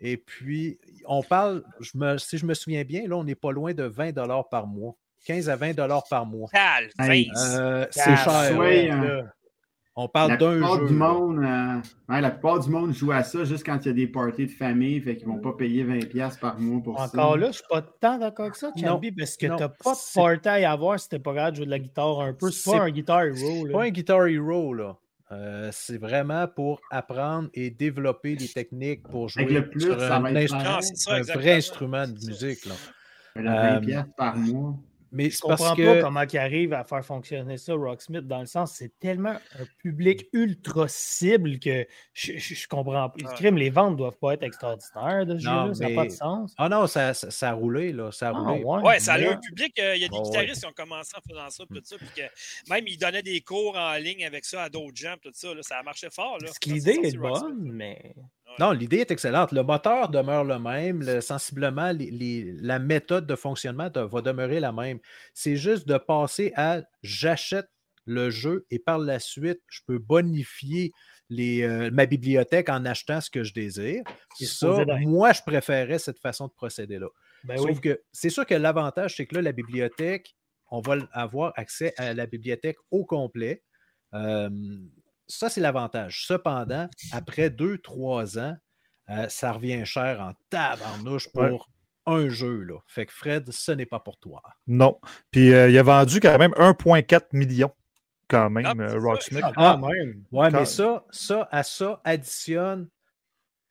[0.00, 3.52] Et puis, on parle, je me, si je me souviens bien, là, on n'est pas
[3.52, 4.12] loin de 20
[4.50, 4.96] par mois.
[5.26, 5.74] 15 à 20
[6.08, 6.48] par mois.
[6.98, 8.58] Euh, c'est cher.
[8.58, 9.30] ouais, hein.
[9.96, 10.86] On parle d'un jeu.
[10.86, 11.08] du là.
[11.12, 13.92] monde, euh, ouais, la plupart du monde joue à ça juste quand il y a
[13.92, 17.04] des parties de famille, fait qu'ils vont pas payer 20$ par mois pour ça.
[17.04, 19.92] Encore là, je suis pas tant d'accord avec ça, Chambi, parce que non, t'as pas
[19.92, 22.50] de party à avoir si t'es pas capable de jouer de la guitare un peu.
[22.50, 23.34] C'est C'est- pas un guitar hero.
[23.36, 23.72] C'est Là.
[23.72, 24.96] pas un Guitar Hero, là.
[25.32, 30.00] Euh, c'est vraiment pour apprendre et développer les techniques pour jouer Avec le plus, sur
[30.00, 30.64] ça un, instru-.
[30.64, 32.66] Non, ça, vrai instrument de musique.
[32.66, 32.74] Là.
[33.36, 34.74] Le 20$ Euh, piastres par mois.
[35.12, 35.82] Mais Je parce comprends que.
[35.96, 39.64] pas comment ils arrivent à faire fonctionner ça, Rocksmith, dans le sens c'est tellement un
[39.78, 43.34] public ultra cible que je, je, je comprends pas.
[43.34, 46.10] Crime, les ventes doivent pas être extraordinaires de ce Non, jeu-là, ça n'a pas de
[46.10, 46.54] sens.
[46.58, 48.12] Ah non, ça, ça, ça a roulé, là.
[48.12, 48.62] Ça a Ah, roulé.
[48.64, 48.82] ouais.
[48.82, 49.78] Ouais, ça a Mais- un public.
[49.80, 50.30] euh, Il y a des Oh, ouais.
[50.30, 53.40] guitaristes qui ont commencé en faisant ça, tout ça, puis que même ils donnaient des
[53.40, 55.52] cours en ligne avec ça à d'autres gens, tout ça.
[55.54, 56.38] Là, ça a marché fort.
[56.38, 58.14] Là, Parce que l'idée c'est est bonne, mais.
[58.58, 59.52] Non, l'idée est excellente.
[59.52, 61.02] Le moteur demeure le même.
[61.02, 64.98] le- sensiblement, les- les- la méthode de fonctionnement de- va demeurer la même.
[65.34, 67.68] C'est juste de passer à j'achète
[68.06, 70.90] le jeu et par la suite, je peux bonifier
[71.28, 74.02] les, euh, ma bibliothèque en achetant ce que je désire.
[74.36, 77.06] C'est Ça, moi, je préférais cette façon de procéder-là.
[77.44, 77.80] Ben Sauf oui.
[77.80, 80.34] que c'est sûr que l'avantage, c'est que là, la bibliothèque,
[80.70, 83.62] on va avoir accès à la bibliothèque au complet.
[84.12, 84.50] Euh,
[85.30, 86.24] ça, c'est l'avantage.
[86.26, 88.56] Cependant, après deux, trois ans,
[89.10, 91.58] euh, ça revient cher en tabarnouche pour Ouais.
[92.06, 92.62] un jeu.
[92.62, 92.78] Là.
[92.86, 94.42] Fait que Fred, ce n'est pas pour toi.
[94.66, 95.00] Non.
[95.30, 97.72] Puis euh, il a vendu quand même 1,4 million,
[98.28, 98.98] quand même, Ah, euh, ça.
[98.98, 99.42] Rocksmith.
[99.44, 99.78] Ah, Ah.
[99.80, 100.24] quand même.
[100.32, 102.88] Ouais, Quand- mais ça, ça, à ça, additionne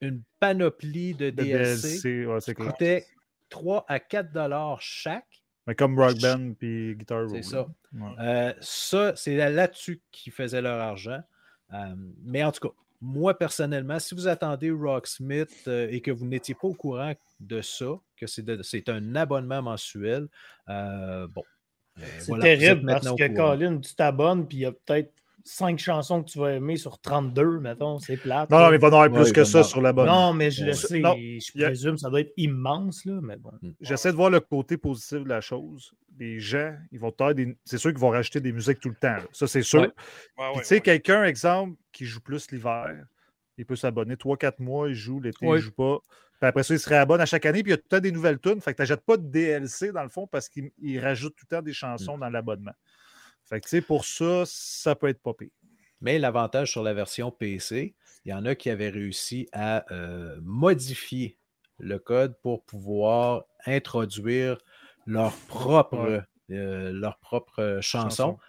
[0.02, 2.72] une panoplie de De DLC DLC, ouais, c'est qui clair.
[2.72, 3.06] coûtait
[3.50, 5.26] 3 à 4 dollars chaque.
[5.68, 7.30] Mais comme Rock Band puis Guitar Hero.
[7.30, 7.44] C'est là.
[7.44, 7.68] ça.
[7.94, 8.12] Ouais.
[8.20, 11.22] Euh, ça, c'est là- là-dessus qu'ils faisaient leur argent.
[11.74, 16.26] Euh, mais en tout cas, moi personnellement, si vous attendez Rocksmith euh, et que vous
[16.26, 17.86] n'étiez pas au courant de ça,
[18.18, 20.28] que c'est un abonnement mensuel,
[20.70, 21.44] euh, bon.
[22.00, 23.36] euh, C'est voilà, terrible parce que.
[23.36, 25.14] Colin, tu t'abonnes, puis il y a peut-être
[25.46, 27.98] cinq chansons que tu vas aimer sur 32, mettons.
[28.00, 28.50] C'est plate.
[28.50, 30.06] Non, non, mais il va en avoir plus Ouais, que ça sur la bonne.
[30.08, 31.00] Non, mais je le sais.
[31.00, 33.52] Non, je a- présume que ça doit être immense, là, mais bon.
[33.80, 35.92] J'essaie de voir le côté positif de la chose.
[36.20, 37.58] Les gens, ils vont avoir des...
[37.64, 39.16] c'est sûr qu'ils vont rajouter des musiques tout le temps.
[39.16, 39.24] là.
[39.32, 39.80] Ça, c'est sûr.
[39.82, 39.88] Ouais.
[39.88, 39.94] Ouais,
[40.36, 40.82] Puis, ouais, tu sais, ouais.
[40.82, 42.94] quelqu'un, exemple, qui joue plus l'hiver,
[43.58, 45.58] il peut s'abonner 3-4 mois, il joue, l'été, Ouais.
[45.58, 46.00] il joue pas.
[46.42, 47.98] Puis après ça, il se réabonne à chaque année, puis il y a tout le
[47.98, 48.62] temps des nouvelles tunes.
[48.62, 51.46] Fait que tu n'achètes pas de DLC dans le fond parce qu'il il rajoute tout
[51.50, 52.20] le temps des chansons Mm.
[52.22, 52.72] dans l'abonnement.
[53.46, 55.50] Fait que tu sais, pour ça, ça peut être pas pire.
[56.02, 57.94] Mais l'avantage sur la version PC,
[58.26, 61.38] il y en a qui avaient réussi à euh, modifier
[61.80, 64.58] le code pour pouvoir introduire
[65.10, 68.10] leur propre, euh, leur propre euh, chanson.
[68.10, 68.40] Chanson.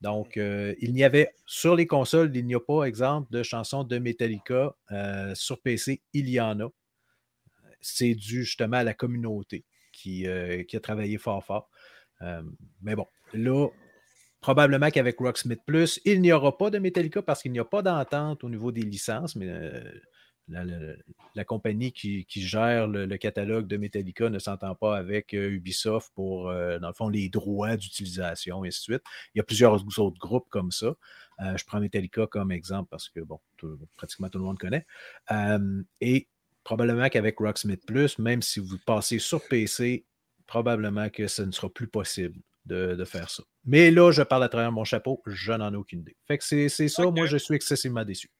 [0.00, 3.84] Donc, euh, il n'y avait sur les consoles, il n'y a pas, exemple, de chansons
[3.84, 4.74] de Metallica.
[4.92, 6.68] Euh, sur PC, il y en a.
[7.82, 11.70] C'est dû justement à la communauté qui, euh, qui a travaillé fort, fort.
[12.82, 13.68] Mais bon, là,
[14.42, 17.80] probablement qu'avec Rocksmith Plus, il n'y aura pas de Metallica parce qu'il n'y a pas
[17.80, 19.48] d'entente au niveau des licences, mais
[20.50, 20.94] la, la-
[21.36, 25.48] la compagnie qui, qui gère le, le catalogue de Metallica ne s'entend pas avec euh,
[25.50, 29.02] Ubisoft pour, euh, dans le fond, les droits d'utilisation et ainsi de suite.
[29.34, 30.94] Il y a plusieurs autres groupes comme ça.
[31.40, 34.84] Euh, je prends Metallica comme exemple parce que, bon, tout- pratiquement tout le monde connaît.
[36.00, 36.28] Et
[36.64, 40.04] probablement qu'avec Rocksmith Plus, même si vous passez sur PC,
[40.46, 43.42] probablement que ce ne sera plus possible de, de faire ça.
[43.64, 46.16] Mais là, je parle à travers mon chapeau, je n'en ai aucune idée.
[46.26, 48.30] Fait que c'est ça, moi je suis excessivement déçu.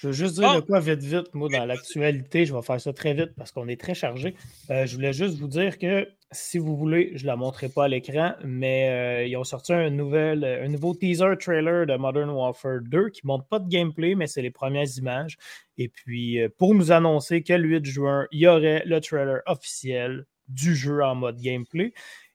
[0.00, 0.56] Je veux juste dire Bon.
[0.56, 3.66] de quoi vite, vite, moi, dans l'actualité, je vais faire ça très vite parce qu'on
[3.68, 4.34] est très chargé.
[4.70, 7.84] Euh, je voulais juste vous dire que si vous voulez, je ne la montrerai pas
[7.84, 12.30] à l'écran, mais euh, ils ont sorti un, nouvel, un nouveau teaser trailer de Modern
[12.30, 15.38] Warfare 2 qui ne montre pas de gameplay, mais c'est les premières images.
[15.78, 19.40] Et puis, euh, pour nous annoncer que le 8 juin, il y aurait le trailer
[19.46, 21.92] officiel du jeu en mode gameplay.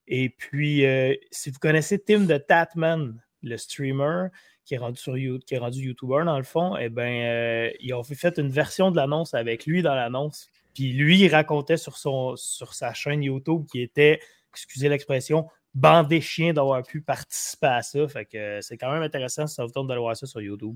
[0.08, 4.28] Et puis, euh, si vous connaissez Tim de Tatman, le streamer,
[4.66, 7.94] qui est rendu sur qui est rendu YouTuber dans le fond, eh ben, euh, ils
[7.94, 10.50] ont fait- fait une version de l'annonce avec lui dans l'annonce.
[10.74, 14.20] Puis lui, il racontait sur, son, sur sa chaîne YouTube qui était,
[14.52, 18.08] excusez l'expression, bandé chien d'avoir pu participer à ça.
[18.08, 20.42] Fait que euh, c'est quand même intéressant si ça vous tente d'aller voir ça sur
[20.42, 20.76] YouTube.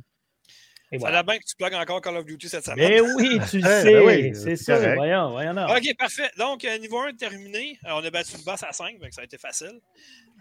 [0.91, 1.19] Et Ça voilà.
[1.19, 2.87] a bien que tu plugues encore Call of Duty cette semaine.
[2.87, 4.77] Mais oui, tu le ben sais, oui, c'est ça.
[4.77, 4.95] correct.
[4.95, 5.67] Voyons, voyons.
[5.67, 6.31] OK, parfait.
[6.37, 7.77] Donc, euh, niveau 1 terminé.
[7.85, 9.81] Euh, on a battu le boss à 5, donc ça a été facile.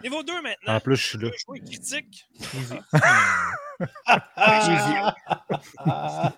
[0.04, 0.74] Niveau 2 maintenant.
[0.74, 1.30] En plus, je suis là.
[1.66, 2.26] Critiques.
[2.38, 2.74] Easy.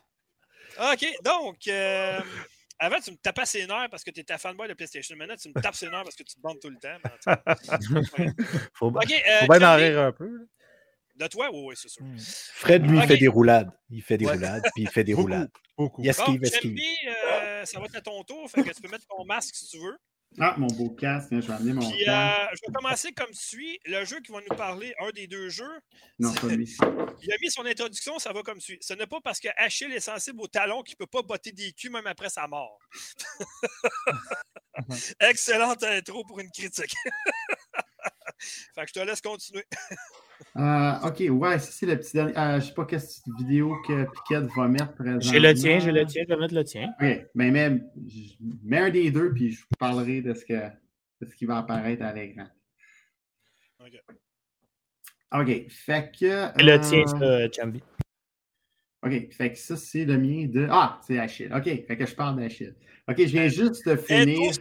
[0.81, 2.21] OK, donc, euh,
[2.79, 5.17] avant, tu me tapais ses nerfs parce que tu étais fanboy de PlayStation.
[5.17, 6.97] Maintenant, tu me tapes ses nerfs parce que tu te bandes tout le temps.
[7.05, 7.17] Mais en
[7.79, 8.03] tout cas.
[8.75, 10.47] Faut, OK, euh, faut bien en rire un peu.
[11.19, 12.05] De toi, oui, oui, c'est sûr.
[12.55, 13.71] Fred, lui, il fait des roulades.
[13.91, 14.33] Il fait des Ouais.
[14.35, 15.51] roulades, puis il fait des Beaucoup, roulades.
[15.77, 16.03] Beaucoup.
[16.03, 16.79] Il esquive, Bon, esquive.
[17.09, 18.49] Euh, ça va être à ton tour.
[18.51, 19.97] Fait que tu peux mettre ton masque si tu veux.
[20.39, 22.09] Ah, mon beau casque, hein, je vais amener mon Puis, casque.
[22.11, 23.81] euh, je vais commencer comme suit.
[23.87, 25.81] Le jeu qui va nous parler, un des deux jeux,
[26.19, 26.77] Non, pas lui.
[27.23, 28.79] il a mis son introduction, ça va comme suit.
[28.83, 31.51] Ce n'est pas parce que Achille est sensible au talon qu'il ne peut pas botter
[31.53, 32.79] des culs même après sa mort.
[35.21, 36.95] Excellente intro pour une critique.
[38.75, 39.65] fait que je te laisse continuer.
[40.57, 42.37] Euh, ok, ouais, ça c'est le petit dernier.
[42.37, 43.01] euh, je sais pas quelle
[43.39, 45.21] vidéo que Piquette va mettre présentement.
[45.21, 46.89] J'ai le tien, j'ai le tien, je vais mettre le tien.
[47.01, 50.55] Ok, ben même, je mets un des deux, puis je vous parlerai de ce, que,
[51.21, 52.47] de ce qui va apparaître à l'écran.
[53.81, 54.03] Ok.
[55.33, 56.49] Ok, fait que.
[56.57, 57.83] C'est le euh, tien, ça, Chambi.
[59.05, 60.67] Ok, fait que ça, c'est le mien de.
[60.71, 61.51] Ah, c'est Achille.
[61.55, 62.75] Ok, fait que je parle d'Achille.
[63.09, 64.53] Ok, je viens juste de Intro, finir.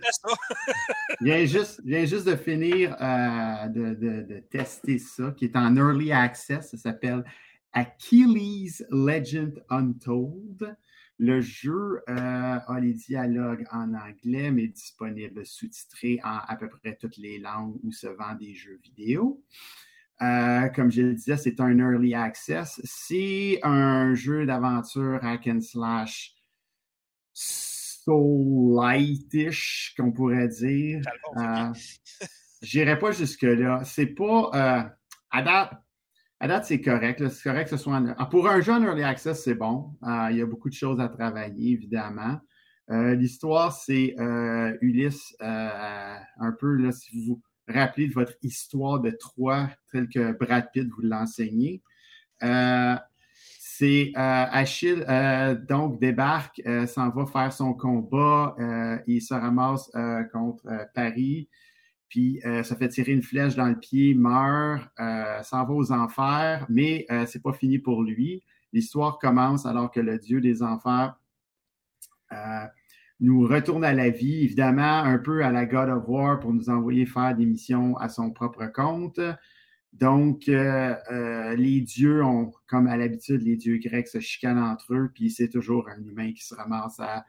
[1.20, 5.46] Je viens juste, je viens juste de finir euh, de, de- de tester ça, qui
[5.46, 6.70] est en early access.
[6.72, 7.24] Ça s'appelle
[7.74, 10.78] Achilles Legend Untold.
[11.20, 16.96] Le jeu euh, a les dialogues en anglais, mais disponible sous-titré en à peu près
[16.96, 19.44] toutes les langues où se vendent des jeux vidéo.
[20.22, 22.82] Euh, comme je le disais, c'est un early access.
[22.84, 26.34] C'est un jeu d'aventure hack and slash
[27.34, 31.02] soul-light-ish, qu'on pourrait dire.
[31.38, 31.72] Euh,
[32.62, 33.82] J'irai pas jusque-là.
[33.84, 34.50] C'est pas.
[34.56, 34.82] euh,
[35.30, 35.74] à date,
[36.40, 37.28] à date, c'est correct.
[37.30, 37.96] C'est correct que ce soit.
[37.98, 39.96] en- ah, Pour un jeu en early access, c'est bon.
[40.04, 42.40] Euh, il y a beaucoup de choses à travailler, évidemment.
[42.90, 44.16] L'histoire, c'est
[44.82, 50.32] Ulysse, un peu, là, si vous vous rappelez de votre histoire de Troie, telle que
[50.32, 51.82] Brad Pitt vous l'enseignait.
[52.44, 52.96] Euh,
[53.60, 58.56] c'est euh, Achille, euh, donc, débarque, s'en va faire son combat.
[59.06, 59.92] il se ramasse
[60.32, 61.50] contre Paris
[62.10, 64.90] puis ça fait tirer une flèche dans le pied, meurt,
[65.44, 68.44] s'en va aux enfers, mais c'est pas fini pour lui.
[68.72, 71.16] L'histoire commence alors que le dieu des enfers
[73.20, 76.70] nous retourne à la vie, évidemment un peu à la God of War pour nous
[76.70, 79.20] envoyer faire des missions à son propre compte.
[79.94, 84.94] Donc, euh, euh, les dieux ont, comme à l'habitude, les dieux grecs se chicanent entre
[84.94, 87.26] eux, puis c'est toujours un humain qui se ramasse à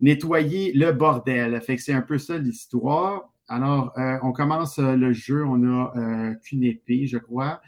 [0.00, 1.60] nettoyer le bordel.
[1.60, 3.32] Fait que c'est un peu ça l'histoire.
[3.48, 7.60] Alors, euh, on commence le jeu, on a qu'une épée, je crois.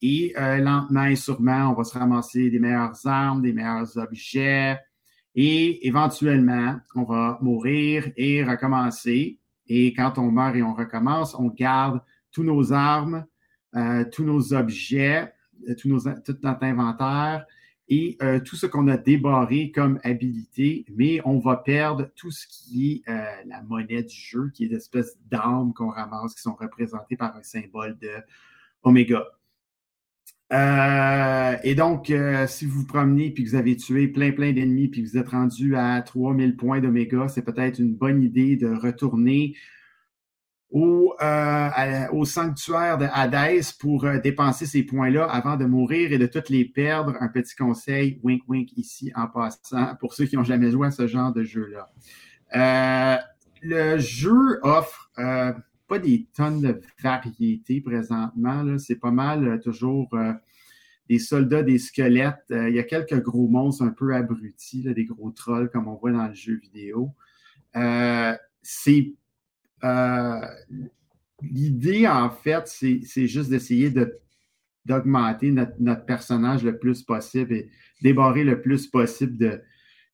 [0.00, 4.78] Et lentement et sûrement, on va se ramasser des meilleures armes, des meilleurs objets.
[5.34, 9.38] Et éventuellement, on va mourir et recommencer.
[9.66, 12.00] Et quand on meurt et on recommence, on garde
[12.32, 13.24] tous nos armes,
[13.74, 15.32] euh, tous nos objets,
[15.68, 17.46] euh, tout notre inventaire
[17.88, 22.46] et euh, tout ce qu'on a débarré comme habilité, mais on va perdre tout ce
[22.46, 23.10] qui est
[23.46, 27.42] la monnaie du jeu, qui est l'espèce d'armes qu'on ramasse, qui sont représentées par un
[27.42, 28.10] symbole de
[28.82, 29.24] Oméga.
[30.52, 34.52] Euh, et donc, euh, si vous vous promenez puis que vous avez tué plein, plein
[34.52, 38.56] d'ennemis puis que vous êtes rendu à 3000 points d'Oméga, c'est peut-être une bonne idée
[38.56, 39.54] de retourner
[40.72, 46.18] au, euh, au sanctuaire de Hadès pour euh, dépenser ces points-là avant de mourir et
[46.18, 47.14] de toutes les perdre.
[47.20, 50.90] Un petit conseil, wink wink ici en passant, pour ceux qui n'ont jamais joué à
[50.90, 51.90] ce genre de jeu-là.
[52.54, 53.18] Euh,
[53.62, 55.52] le jeu offre euh,
[55.98, 58.78] des tonnes de variétés présentement.
[58.78, 60.32] C'est pas mal euh, toujours euh,
[61.08, 62.44] des soldats, des squelettes.
[62.50, 65.96] Euh, il y a quelques gros monstres un peu abrutis, des gros trolls comme on
[65.96, 67.12] voit dans le jeu vidéo.
[68.62, 69.14] C'est
[71.42, 74.18] l'idée, en fait, c'est c'est juste d'essayer de
[74.84, 77.70] d'augmenter notre, notre personnage le plus possible et
[78.02, 79.60] débarrer le plus possible de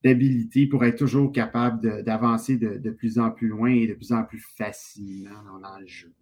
[0.04, 4.12] d'habilité pour être toujours capable d'avancer de, de plus en plus loin et de plus
[4.12, 6.14] en plus facilement dans, le jeu.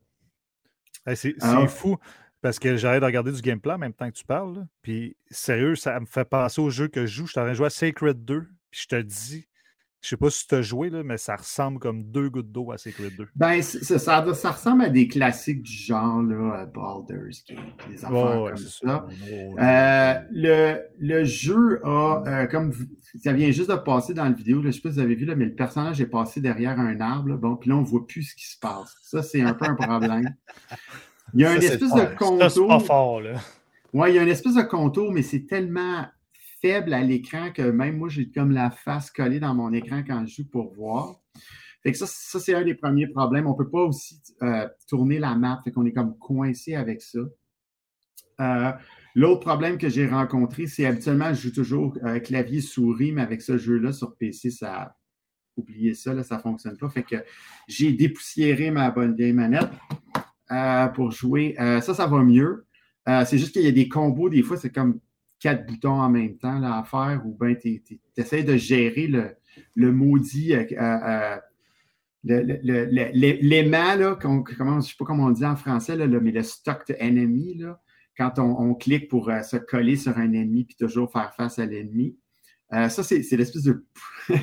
[1.07, 1.35] Hey, c'est
[1.69, 1.97] fou
[2.41, 4.55] parce que j'arrête de regarder du gameplay en même temps que tu parles.
[4.57, 4.67] là.
[4.83, 7.27] Puis sérieux, ça me fait penser au jeu que je joue.
[7.27, 8.47] Je suis en train de jouer à Sacred 2.
[8.71, 9.47] Puis je te dis,
[10.07, 12.71] je sais pas si tu as joué, là, mais ça ressemble comme deux gouttes d'eau
[12.71, 13.27] à Sacred 2.
[13.35, 17.59] Ben, ça, ça, ça ressemble à des classiques du genre, là, euh, Baldur's Gate,
[17.91, 19.05] des affaires Ouais, ouais, comme c'est ça.
[19.09, 22.85] Oh, Euh, le, le jeu a, euh, comme vous-
[23.21, 25.01] ça vient juste de passer dans la vidéo, là, je ne sais pas si vous
[25.01, 27.31] avez vu, là, mais le personnage est passé derrière un arbre.
[27.31, 27.37] là.
[27.37, 28.95] bon, puis là, on ne voit plus ce qui se passe.
[29.03, 30.33] Ça, c'est un peu un problème.
[31.35, 32.87] Il y a Ça, une espèce de Ça, pas contour.
[32.87, 33.41] fort, là.
[33.93, 36.05] Ouais, il y a une espèce de contour, mais c'est tellement
[36.61, 40.25] faible à l'écran que même moi, j'ai comme la face collée dans mon écran quand
[40.27, 41.21] je joue pour voir.
[41.83, 43.47] Fait que ça, c'est un des premiers problèmes.
[43.47, 47.01] On ne peut pas aussi euh, tourner la map, fait qu'on est comme coincé avec
[47.03, 47.21] ça.
[48.41, 48.73] Euh,
[49.15, 53.57] L'autre problème que j'ai rencontré, c'est habituellement, je joue toujours euh, clavier-souris, mais avec ce
[53.57, 54.97] jeu-là sur PC, ça.
[55.57, 56.91] Oubliez ça, là, ça ne fonctionne pas.
[56.91, 57.17] Fait que
[57.67, 59.71] j'ai dépoussiéré ma bonne vieille manette
[60.95, 61.55] pour jouer.
[61.57, 62.67] Ça, ça va mieux.
[63.07, 65.01] C'est juste qu'il y a des combos, des fois, c'est comme
[65.39, 67.83] quatre boutons en même temps à faire, ou bien tu
[68.17, 70.55] essaies de gérer le, maudit.
[70.55, 71.37] Euh, euh,
[72.25, 76.87] l'aimant, là, comment, je ne sais pas comment on dit en français, mais le stock
[76.89, 77.63] de enemy,
[78.17, 81.67] quand on, clique pour euh, se coller sur un ennemi puis toujours faire face à
[81.67, 82.17] l'ennemi.
[82.71, 83.87] ça, c'est l'espèce de.
[84.29, 84.35] ça,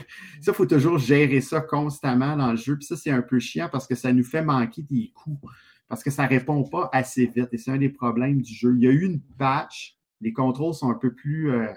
[0.48, 2.78] il faut toujours gérer ça constamment dans le jeu.
[2.78, 5.52] Puis ça, c'est un peu chiant parce que ça nous fait manquer des coups.
[5.90, 7.50] Parce que ça ne répond pas assez vite.
[7.52, 8.74] Et c'est un des problèmes du jeu.
[8.76, 9.98] Il y a eu une patch.
[10.24, 11.68] Les contrôles sont un peu plus euh,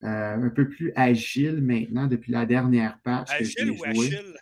[0.00, 3.30] un peu plus agile maintenant depuis la dernière patch.
[3.30, 4.34] Agile ou Achille?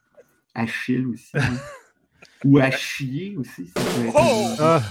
[0.54, 1.32] Achille aussi.
[2.44, 3.72] ou à chier aussi.
[4.14, 4.46] Oh!
[4.58, 4.82] Ah.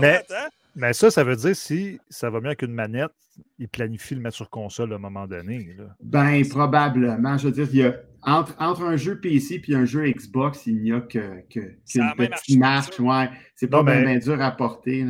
[0.00, 0.48] mais, hein?
[0.74, 3.12] mais ça, ça veut dire si ça va mieux qu'une manette,
[3.58, 5.74] il planifie le mettre sur console à un moment donné.
[5.76, 5.96] Là.
[6.02, 7.36] Ben, probablement.
[7.38, 10.82] Je veux dire, il y a entre, un jeu PC et un jeu Xbox, il
[10.82, 11.60] n'y a que, que
[11.90, 13.00] qu'une petite marche.
[13.00, 13.30] Ouais.
[13.54, 15.06] C'est pas bien dur à porter.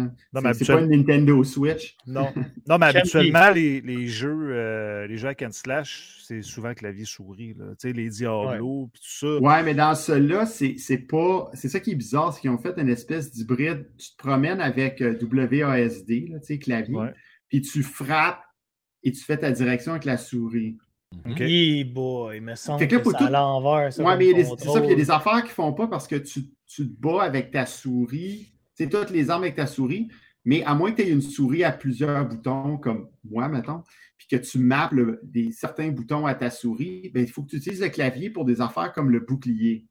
[0.54, 1.96] C'est, pas une Nintendo Switch.
[2.06, 2.32] Non,
[2.68, 7.54] non mais habituellement, les, les, jeux, euh, les jeux hack and slash, c'est souvent clavier-souris.
[7.54, 9.38] Tu sais, les Diablo, et tout ça.
[9.38, 11.50] Ouais, mais dans ceux-là, c'est, c'est pas.
[11.54, 13.86] C'est ça qui est bizarre, c'est qu'ils ont fait une espèce d'hybride.
[13.98, 16.96] Tu te promènes avec euh, WASD, tu sais, clavier,
[17.50, 18.42] puis tu frappes
[19.02, 20.78] et tu fais ta direction avec la souris.
[21.28, 21.42] OK.
[21.92, 23.90] boy, il me semble que, c'est à l'envers.
[23.98, 25.72] Oui, mais il y, a des, ça, il y a des affaires qui ne font
[25.72, 28.54] pas parce que tu, tu, te bats avec ta souris.
[28.74, 30.08] C'est toutes les armes avec ta souris,
[30.44, 33.82] mais à moins que tu aies une souris à plusieurs boutons, comme moi, mettons,
[34.16, 34.94] puis que tu mappes
[35.24, 38.44] des, certains boutons à ta souris, ben, il faut que tu utilises le clavier pour
[38.44, 39.86] des affaires comme le bouclier.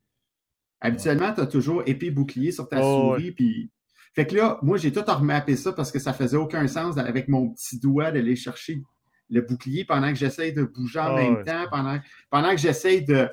[0.79, 3.69] Habituellement, tu as toujours épée bouclier sur ta oh, souris, puis
[4.13, 7.27] fait que là, moi, j'ai tout remappé ça parce que ça faisait aucun sens avec
[7.27, 8.81] mon petit doigt d'aller chercher
[9.29, 11.99] le bouclier pendant que j'essaye de bouger en ah même temps, pendant,
[12.29, 13.29] pendant que j'essaye de.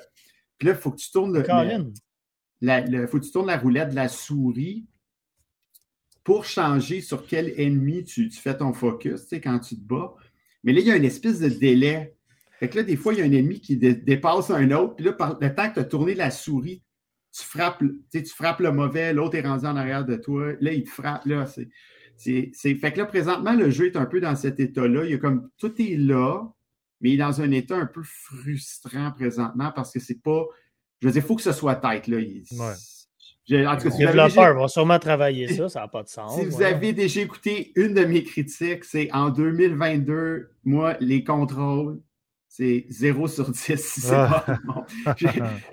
[0.59, 3.95] Puis là, il faut que tu tournes le, faut que tu tournes la roulette de
[3.95, 4.87] la souris
[6.23, 10.15] pour changer sur quel ennemi tu, fais ton focus, tu sais, quand tu te bats.
[10.65, 12.15] Mais là, il y a une espèce de délai.
[12.59, 14.97] Fait que là, des fois, il y a un ennemi qui dépasse un autre.
[14.97, 16.83] Puis là, par le temps que tu as tourné la souris,
[17.37, 17.83] tu frappes,
[18.13, 20.53] tu frappes le mauvais, l'autre est rendu en arrière de toi.
[20.61, 21.27] Là, il te frappe.
[21.27, 21.69] Là, c'est
[22.17, 25.05] c'est, fait que là, présentement, le jeu est un peu dans cet état-là.
[25.05, 26.43] Il y a comme tout est là,
[27.01, 30.47] mais il est dans un état un peu frustrant présentement parce que c'est pas.
[31.01, 32.07] Je veux dire, il faut que ce soit tête.
[32.09, 32.19] Là.
[32.21, 36.39] Il, en tout cas, Les développeurs vont sûrement travailler ça, ça n'a pas de sens.
[36.39, 42.01] Si vous avez déjà écouté une de mes critiques, c'est en 2022, moi, les contrôles,
[42.57, 44.59] c'est 0 sur 10 c'est ah.
[44.65, 44.85] bon.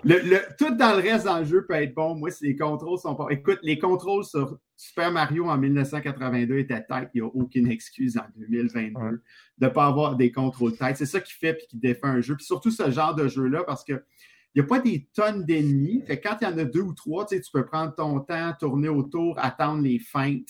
[0.03, 2.15] Le, tout dans le reste dans le jeu peut être bon.
[2.15, 3.27] Moi, si les contrôles sont pas.
[3.29, 7.09] Écoute, les contrôles sur Super Mario en 1982 étaient tête.
[7.13, 10.97] Il n'y a aucune excuse en 2022 de ne pas avoir des contrôles tête.
[10.97, 12.36] C'est ça qui fait et qui défait un jeu.
[12.36, 14.03] Puis surtout ce genre de jeu-là, parce que
[14.53, 16.03] il n'y a pas des tonnes d'ennemis.
[16.05, 18.89] Fait quand il y en a deux ou trois, tu peux prendre ton temps, tourner
[18.89, 20.49] autour, attendre les feintes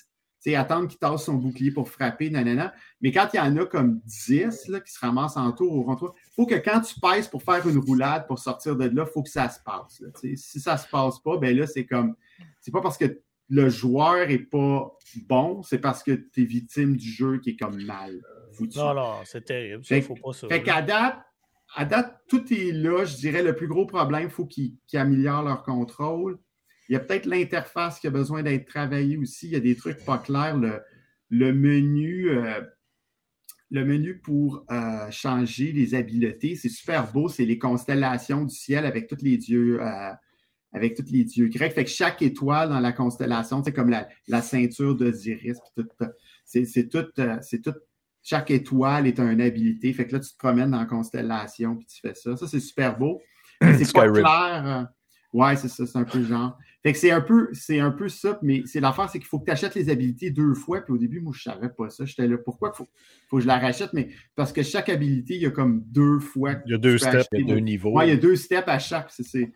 [0.55, 2.73] attendre qu'il tasse son bouclier pour frapper, nanana.
[3.01, 5.83] Mais quand il y en a comme 10 là, qui se ramassent en tour au
[5.83, 9.05] contre il faut que quand tu pèses pour faire une roulade pour sortir de là,
[9.07, 10.03] il faut que ça se passe.
[10.35, 12.15] si ça ne se passe pas, ben là, c'est comme.
[12.59, 16.97] C'est pas parce que le joueur n'est pas bon, c'est parce que tu es victime
[16.97, 18.21] du jeu qui est comme mal
[18.53, 18.77] foutu.
[18.77, 19.83] Non, non, c'est terrible.
[19.89, 20.47] Il faut pas ça.
[20.47, 21.17] Fait qu'à date,
[21.75, 23.05] à date, tout est là.
[23.05, 26.39] Je dirais le plus gros problème, il faut qu'ils améliorent leur contrôle.
[26.89, 29.47] Il y a peut-être l'interface qui a besoin d'être travaillée aussi.
[29.47, 30.57] Il y a des trucs pas clairs.
[31.29, 32.61] Le, menu, euh,
[33.71, 37.29] le menu pour euh, changer les habiletés, c'est super beau.
[37.29, 39.81] C'est les constellations du ciel avec tous les dieux.
[39.81, 40.11] Euh,
[40.75, 41.73] avec tous les dieux grecs.
[41.73, 45.59] Fait que chaque étoile dans la constellation, c'est comme la, ceinture d'Osiris.
[46.45, 47.05] C'est tout,
[47.41, 47.75] c'est tout,
[48.23, 49.93] chaque étoile est une habilité.
[49.93, 52.35] Fait que là, tu te promènes dans la constellation puis tu fais ça.
[52.37, 53.21] Ça, c'est super beau.
[53.61, 54.87] C'est pas clair.
[55.33, 56.57] Ouais, c'est ça, c'est un peu genre.
[56.83, 59.39] Fait que c'est un peu, c'est un peu ça, mais c'est l'affaire, c'est qu'il faut
[59.39, 60.81] que tu achètes les habilités deux fois.
[60.81, 62.05] Puis au début, moi, je ne savais pas ça.
[62.05, 62.87] J'étais là, pourquoi il faut,
[63.29, 63.93] faut, que je la rachète?
[63.93, 66.55] Mais parce que chaque habilité, il y a comme deux fois.
[66.67, 67.93] Il y a deux steps, il y a deux niveaux.
[67.93, 69.09] Ouais, il y a deux steps à chaque.
[69.11, 69.51] C'est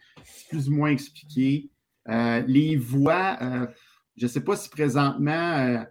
[0.50, 1.70] plus ou moins expliqué.
[2.10, 3.68] Euh, les voix, euh,
[4.16, 5.58] je ne sais pas si présentement.
[5.58, 5.84] Euh,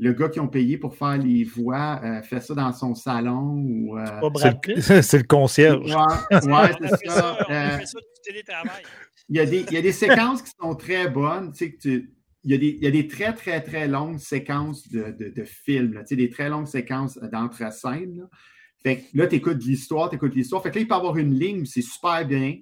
[0.00, 3.98] le gars qui ont payé pour faire les voix fait ça dans son salon ou.
[4.80, 5.92] c'est le, concierge.
[5.92, 7.36] Ouais, c'est ça.
[7.48, 8.82] fait ça du télétravail
[9.28, 11.52] il y, a des, il y a des séquences qui sont très bonnes.
[11.52, 12.14] Tu sais, que tu,
[12.44, 15.28] il, y a des, il y a des très, très, très longues séquences de, de,
[15.28, 18.26] de films, là, tu sais, des très longues séquences d'entre-scènes.
[18.82, 20.62] Fait que là, tu écoutes l'histoire, tu écoutes l'histoire.
[20.62, 22.56] Fait que là, il peut avoir une ligne, c'est super bien.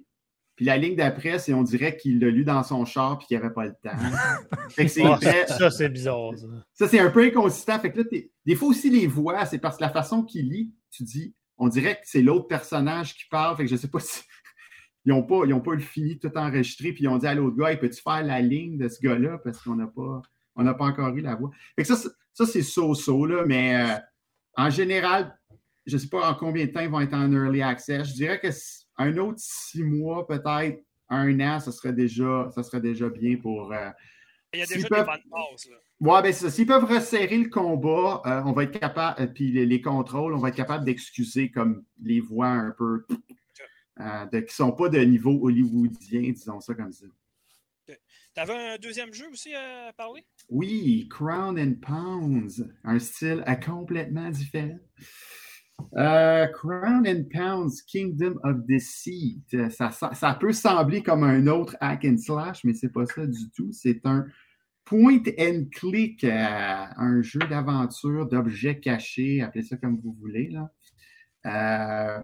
[0.55, 3.37] Puis la ligne d'après, c'est on dirait qu'il l'a lu dans son char puis qu'il
[3.37, 3.95] n'avait pas le temps.
[4.71, 5.15] fait que c'est oh,
[5.47, 6.31] Ça, c'est bizarre.
[6.35, 7.79] Ça, ça c'est un peu inconsistant.
[7.79, 8.05] Fait que là,
[8.45, 11.67] des fois aussi, les voix, c'est parce que la façon qu'il lit, tu dis, on
[11.67, 13.55] dirait que c'est l'autre personnage qui parle.
[13.55, 14.21] Fait que je ne sais pas si
[15.07, 17.73] ils n'ont pas, pas le fini tout enregistré, puis ils ont dit à l'autre gars,
[17.77, 19.37] peux-tu faire la ligne de ce gars-là?
[19.41, 20.21] Parce qu'on n'a pas,
[20.57, 21.49] on pas encore eu la voix.
[21.81, 21.95] ça,
[22.33, 23.95] ça c'est so-so, là, mais euh,
[24.57, 25.39] en général,
[25.85, 28.09] je ne sais pas en combien de temps ils vont être en early access.
[28.09, 33.07] Je dirais qu'un autre six mois, peut-être un an, ça serait déjà, ça serait déjà
[33.07, 33.71] bien pour.
[33.71, 33.89] Euh,
[34.53, 35.69] il y a déjà des bonnes bases.
[36.01, 36.51] Oui, bien c'est ça.
[36.51, 40.49] S'ils peuvent resserrer le combat, euh, on va être capable, puis les, contrôles, on va
[40.49, 43.05] être capable d'excuser comme les voix un peu
[43.97, 47.05] qui ne sont pas de niveau hollywoodien, disons ça comme ça.
[47.87, 47.93] Tu
[48.41, 50.25] avais un deuxième jeu aussi à parler?
[50.49, 54.77] Oui, Crown and Pounds, un style complètement différent.
[55.95, 59.41] Euh, Crown and Pounds, Kingdom of Deceit.
[59.71, 63.49] Ça, ça, peut sembler comme un autre hack and slash, mais c'est pas ça du
[63.55, 63.71] tout.
[63.71, 64.25] C'est un
[64.85, 70.49] point and click, euh, un jeu d'aventure, d'objets cachés, appelez ça comme vous voulez.
[70.49, 70.71] Là.
[71.45, 72.23] Euh,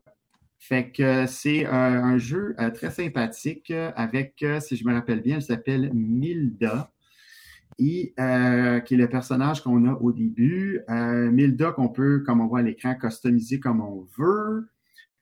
[0.63, 5.35] fait que c'est un, jeu euh, très sympathique avec, euh, si je me rappelle bien,
[5.35, 6.89] elle s'appelle Milda.
[7.81, 10.79] Euh, qui est le personnage qu'on a au début.
[10.87, 14.69] Milda qu'on peut, comme on voit à l'écran, customiser comme on veut.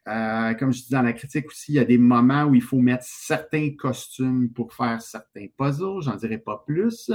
[0.05, 2.77] comme je dis dans la critique aussi, il y a des moments où il faut
[2.77, 6.01] mettre certains costumes pour faire certains puzzles.
[6.03, 7.09] J'en dirai pas plus.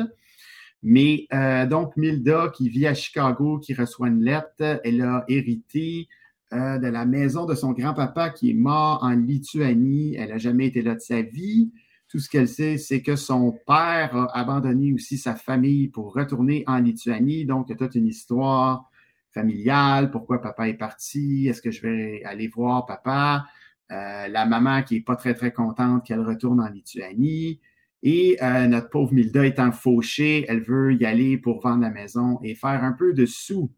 [0.83, 1.29] Mais
[1.69, 6.09] donc, Milda, qui vit à Chicago, qui reçoit une lettre, elle a hérité
[6.53, 10.15] euh, de la maison de son grand-papa qui est mort en Lituanie.
[10.17, 11.73] Elle n'a jamais été là de sa vie.
[12.09, 16.63] Tout ce qu'elle sait, c'est que son père a abandonné aussi sa famille pour retourner
[16.69, 17.47] en Lituanie.
[17.47, 18.89] Donc, il y a toute une histoire
[19.33, 20.11] familiale.
[20.13, 21.49] Pourquoi papa est parti?
[21.49, 23.47] Est-ce que je vais aller voir papa?
[23.93, 27.61] Euh, la maman qui est pas très, très contente qu'elle retourne en Lituanie.
[28.03, 32.39] Et euh, notre pauvre Milda étant fauchée, elle veut y aller pour vendre la maison
[32.43, 33.71] et faire un peu de sous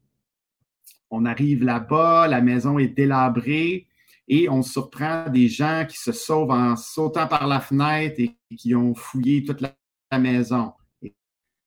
[1.10, 3.86] on arrive là-bas, la maison est délabrée
[4.28, 8.74] et on surprend des gens qui se sauvent en sautant par la fenêtre et qui
[8.74, 10.72] ont fouillé toute la, maison.
[11.02, 11.14] Et,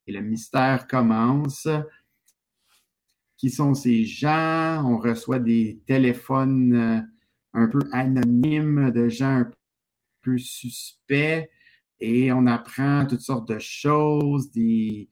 [0.07, 1.67] le mystère commence.
[3.37, 4.83] Qui sont ces gens?
[4.85, 7.01] On reçoit des téléphones euh,
[7.53, 9.51] un peu anonymes de gens un
[10.21, 11.49] peu suspects
[11.99, 15.09] et on apprend toutes sortes de choses, des,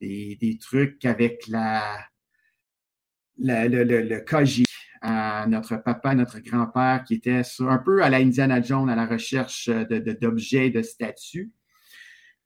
[0.00, 2.09] des trucs avec la,
[3.40, 4.64] le, le, le, KJ,
[5.02, 9.06] à notre papa, notre grand-père, qui était un peu à la Indiana Jones, à la
[9.06, 11.50] recherche d'objets, de, de, statues.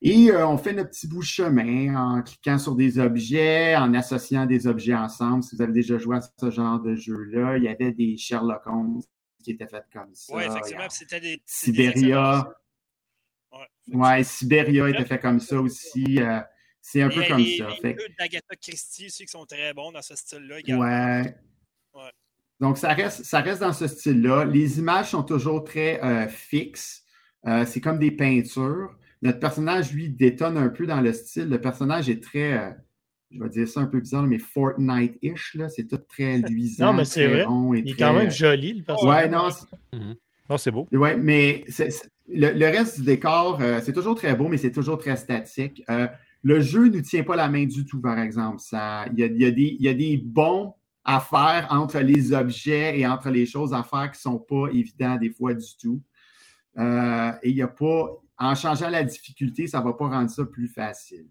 [0.06, 3.94] Et euh, on fait notre petit bout de chemin en cliquant sur des objets, en
[3.94, 5.42] associant des objets ensemble.
[5.42, 8.66] Si vous avez déjà joué à ce genre de jeu-là, il y avait des Sherlock
[8.66, 9.00] Holmes
[9.42, 10.34] qui étaient faits comme ça.
[10.36, 11.42] Oui, effectivement, c'était des.
[11.46, 12.50] Siberia.
[13.52, 16.20] Oui, ouais, Siberia était fait comme ça aussi.
[16.20, 16.40] Euh,
[16.86, 17.68] c'est un peu comme ça.
[17.68, 17.96] Les fait...
[18.18, 20.56] d'Agatha Christie aussi qui sont très bons dans ce style-là.
[20.76, 21.34] Ouais.
[21.94, 22.10] ouais.
[22.60, 24.44] Donc, ça reste, ça reste dans ce style-là.
[24.44, 27.02] Les images sont toujours très euh, fixes.
[27.46, 28.94] Euh, c'est comme des peintures.
[29.22, 31.48] Notre personnage, lui, détonne un peu dans le style.
[31.48, 32.70] Le personnage est très, euh,
[33.30, 35.56] je vais dire ça un peu bizarre, mais Fortnite-ish.
[35.70, 36.84] C'est tout très luisant.
[36.88, 37.46] non, mais c'est vrai.
[37.78, 39.24] Il est quand même joli, le personnage.
[39.24, 39.48] Ouais, non.
[39.94, 40.16] Mhm.
[40.50, 40.86] Non, c'est beau.
[40.92, 41.64] Oui, mais
[42.28, 45.82] le, le, reste du décor, c'est toujours très beau, mais c'est toujours très statique.
[46.44, 48.60] Le jeu ne tient pas la main du tout, par exemple.
[49.16, 53.82] Il y a, des, bons à faire entre les objets et entre les choses à
[53.82, 56.02] faire qui ne sont pas évidents des fois du tout.
[56.76, 60.28] Euh, et il n'y a pas, en changeant la difficulté, ça ne va pas rendre
[60.28, 61.26] ça plus facile.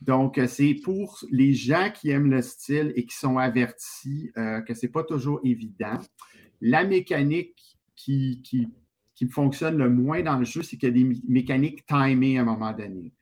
[0.00, 4.72] Donc, c'est pour les gens qui aiment le style et qui sont avertis euh, que
[4.72, 5.98] ce n'est pas toujours évident.
[6.60, 8.68] La mécanique qui,
[9.32, 12.44] fonctionne le moins dans le jeu, c'est qu'il y a des mécaniques timées à un
[12.44, 13.12] moment donné.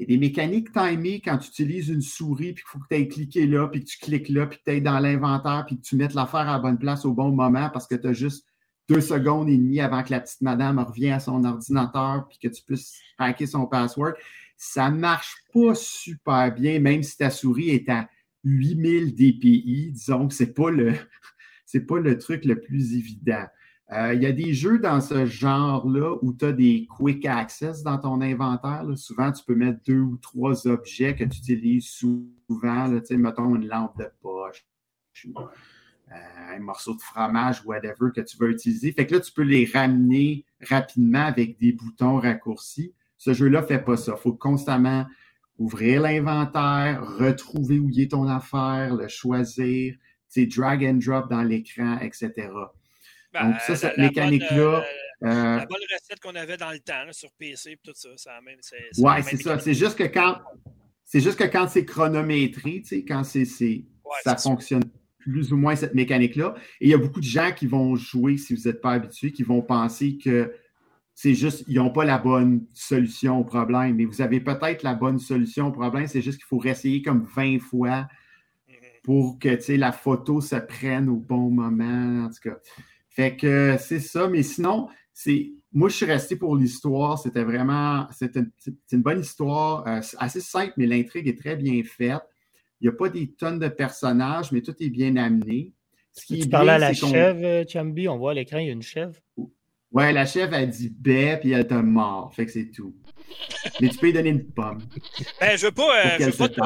[0.00, 2.86] Il y a des mécaniques timées quand tu utilises une souris, puis qu'il faut que
[2.88, 5.64] tu ailles cliquer là, puis que tu cliques là, puis que tu ailles dans l'inventaire,
[5.66, 8.08] puis que tu mettes l'affaire à la bonne place au bon moment parce que tu
[8.08, 8.46] as juste
[8.88, 12.48] deux secondes et demie avant que la petite madame revienne à son ordinateur, puis que
[12.48, 14.14] tu puisses hacker son password.
[14.56, 18.08] Ça marche pas super bien, même si ta souris est à
[18.44, 19.90] 8000 dpi.
[19.92, 20.70] Disons que ce n'est pas,
[21.88, 23.44] pas le truc le plus évident.
[23.92, 27.82] Euh, il y a des jeux dans ce genre-là où tu as des quick access
[27.82, 28.84] dans ton inventaire.
[28.94, 32.86] Souvent, tu peux mettre deux ou trois objets que tu utilises souvent.
[32.86, 34.64] Là, mettons une lampe de poche,
[35.26, 36.14] euh,
[36.56, 38.92] un morceau de fromage, whatever que tu veux utiliser.
[38.92, 42.94] Fait que là, tu peux les ramener rapidement avec des boutons raccourcis.
[43.18, 44.14] Ce jeu-là ne fait pas ça.
[44.16, 45.04] Il faut constamment
[45.58, 49.96] ouvrir l'inventaire, retrouver où est ton affaire, le choisir,
[50.36, 52.48] drag and drop dans l'écran, etc.
[53.34, 54.84] Donc, ça, cette mécanique-là.
[55.22, 58.40] Euh, la bonne recette qu'on avait dans le temps sur PC et tout ça, ça
[58.44, 58.58] même.
[58.98, 59.58] Oui, c'est ça.
[59.58, 60.38] C'est juste que quand
[61.10, 63.44] c'est juste que quand c'est chronométré, tu sais, quand c'est,
[64.22, 64.84] ça fonctionne
[65.18, 66.54] plus ou moins cette mécanique-là.
[66.80, 69.32] Et il y a beaucoup de gens qui vont jouer, si vous n'êtes pas habitués,
[69.32, 70.54] qui vont penser que
[71.14, 73.96] C'est juste, ils n'ont pas la bonne solution au problème.
[73.96, 76.06] Mais vous avez peut-être la bonne solution au problème.
[76.06, 78.06] C'est juste qu'il faut réessayer comme 20 fois
[79.02, 82.26] pour que la photo se prenne au bon moment.
[82.26, 82.56] En tout cas.
[83.10, 84.28] Fait que c'est ça.
[84.28, 85.52] Mais sinon, c'est.
[85.72, 87.18] Moi, je suis resté pour l'histoire.
[87.18, 88.08] C'était vraiment.
[88.12, 92.22] C'est une, bonne histoire, euh, assez simple, mais l'intrigue est très bien faite.
[92.80, 95.74] Il n'y a pas des tonnes de personnages, mais tout est bien amené.
[96.12, 98.70] Ce qui tu parlais à la chèvre, euh, Chambi, on voit à l'écran, il y
[98.70, 99.14] a une chèvre.
[99.92, 102.32] Ouais, la chèvre, elle dit baie, puis elle t'a mort.
[102.34, 102.94] Fait que c'est tout.
[103.80, 104.82] mais tu peux lui donner une pomme.
[105.40, 106.60] Ben, je veux pas, euh, je veux pas, te,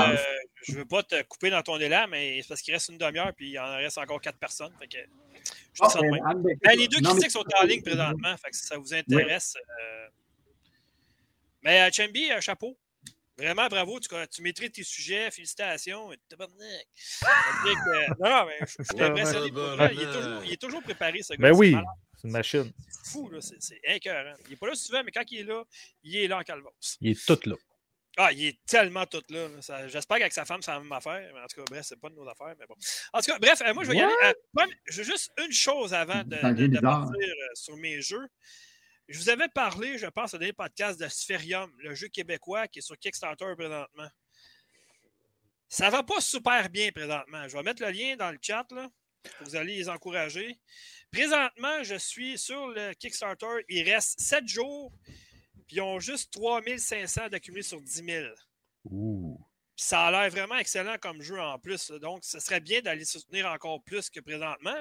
[0.66, 3.32] je veux pas te couper dans ton élan, mais c'est parce qu'il reste une demi-heure,
[3.34, 4.72] puis il en reste encore quatre personnes.
[4.78, 4.98] Fait que,
[5.80, 9.56] ben, ben, les deux critiques sont en ligne présentement, fait que si ça vous intéresse.
[9.56, 10.08] Euh...
[11.62, 12.78] Mais Chambi, chapeau.
[13.36, 13.98] Vraiment, bravo.
[13.98, 15.30] Tu, tu maîtrises tes sujets.
[15.30, 16.08] Félicitations.
[16.08, 16.16] non,
[18.20, 19.48] non, mais je, suis impressionné.
[19.48, 21.50] il, est toujours, il, est toujours, préparé, ce gars.
[21.50, 21.76] Ben oui,
[22.16, 22.72] c'est une machine.
[22.88, 23.40] C'est fou, là.
[23.40, 24.34] C'est incœurant.
[24.46, 25.64] Il n'est pas là souvent, mais quand il est là,
[26.04, 26.72] il est là en calvos.
[27.00, 27.56] Il est tout là.
[28.16, 29.48] Ah, il est tellement tout là.
[29.88, 31.30] J'espère qu'avec sa femme, c'est la même affaire.
[31.34, 32.54] Mais en tout cas, bref, c'est pas de nos affaires.
[32.58, 32.76] Mais bon.
[33.12, 34.14] En tout cas, bref, euh, moi, je vais y aller.
[34.24, 38.28] Euh, je veux juste une chose avant de, de, de partir euh, sur mes jeux.
[39.08, 42.78] Je vous avais parlé, je pense, dans des podcasts de Spherium, le jeu québécois qui
[42.78, 44.08] est sur Kickstarter présentement.
[45.68, 47.48] Ça va pas super bien présentement.
[47.48, 48.88] Je vais mettre le lien dans le chat, là.
[49.40, 50.58] Vous allez les encourager.
[51.10, 53.64] Présentement, je suis sur le Kickstarter.
[53.68, 54.92] Il reste 7 jours.
[55.66, 58.26] Puis ils ont juste 3500 d'accumulés sur 10 000.
[58.90, 59.40] Ouh.
[59.76, 61.90] ça a l'air vraiment excellent comme jeu en plus.
[61.90, 64.76] Donc, ce serait bien d'aller soutenir encore plus que présentement.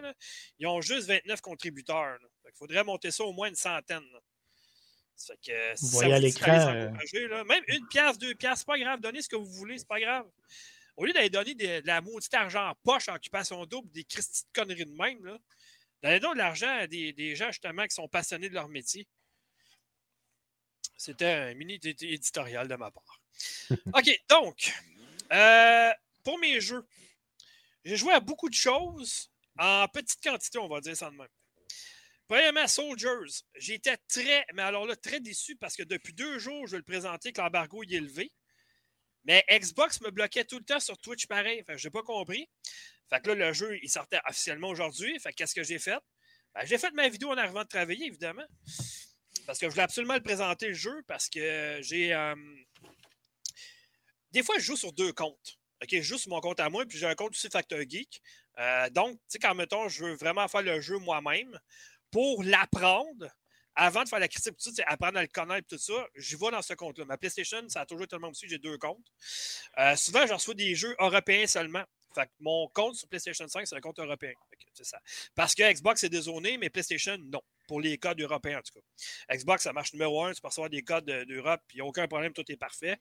[0.60, 2.18] Ils ont juste 29 contributeurs.
[2.46, 4.04] Il faudrait monter ça au moins une centaine.
[5.16, 6.52] Ça fait que, vous voyez à l'écran.
[6.52, 9.00] Euh, même une pièce, deux pièces, c'est pas grave.
[9.00, 10.26] Donnez ce que vous voulez, c'est pas grave.
[10.98, 14.44] Au lieu d'aller donner de, la maudite argent en poche en occupation double, des christies
[14.44, 15.38] de conneries de même, là,
[16.04, 19.08] donnez donc de l'argent à des, des, gens justement qui sont passionnés de leur métier.
[21.04, 23.22] C'était un mini éditorial de ma part.
[23.94, 24.74] OK, donc,
[25.34, 25.92] euh,
[26.24, 26.88] pour mes jeux,
[27.84, 29.30] j'ai joué à beaucoup de choses
[29.60, 31.28] en petite quantité, on va dire ça de même.
[32.30, 33.44] Premièrement, Soldiers.
[33.56, 36.84] J'étais très, mais alors là, très déçu parce que depuis deux jours, je vais le
[36.84, 38.32] présenter que l'embargo est élevé.
[39.26, 41.66] Mais Xbox me bloquait tout le temps sur Twitch pareil.
[41.66, 42.48] Fait que j'ai pas compris.
[43.10, 45.20] Fait que là, le jeu, il sortait officiellement aujourd'hui.
[45.20, 46.00] Fait qu'est-ce que j'ai fait?
[46.56, 48.46] Ben, j'ai fait ma vidéo en arrivant de travailler, évidemment.
[49.46, 52.14] Parce que je voulais absolument le présenter le jeu parce que j'ai.
[52.14, 52.36] Euh,
[54.32, 55.58] des fois, je joue sur deux comptes.
[55.82, 58.22] OK, je joue sur mon compte à moi, puis j'ai un compte aussi Factor Geek.
[58.58, 61.60] Euh, donc, tu sais, quand mettons, je veux vraiment faire le jeu moi-même,
[62.10, 63.28] pour l'apprendre,
[63.76, 66.52] avant de faire la critique, tout ça, apprendre à le connaître, tout ça, j'y vais
[66.52, 67.06] dans ce compte-là.
[67.06, 69.06] Ma PlayStation, ça a toujours été le même aussi, j'ai deux comptes.
[69.80, 71.84] Euh, souvent, je reçois des jeux européens seulement.
[72.14, 74.34] Fait que mon compte sur PlayStation 5, c'est un compte européen.
[74.74, 75.00] C'est ça.
[75.36, 77.42] Parce que Xbox est dézoné, mais PlayStation, non.
[77.68, 79.36] Pour les codes européens, en tout cas.
[79.36, 81.86] Xbox, ça marche numéro un, tu peux recevoir des codes d'Europe, puis il n'y a
[81.86, 82.98] aucun problème, tout est parfait.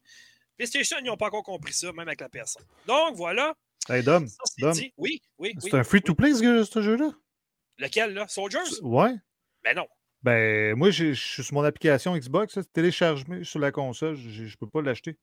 [0.57, 2.59] PlayStation, ils n'ont pas encore compris ça, même avec la PS5.
[2.87, 3.55] Donc, voilà.
[3.89, 4.27] Hey, Dom,
[4.97, 7.11] Oui, oui, C'est un free-to-play, ce jeu-là?
[7.79, 8.29] Lequel, là?
[8.29, 8.81] Soldiers?
[8.83, 9.15] Ouais.
[9.65, 9.89] Ben non.
[10.23, 14.69] Ben, moi, je suis sur mon application Xbox, télécharge sur la console, je ne peux
[14.69, 15.17] pas l'acheter.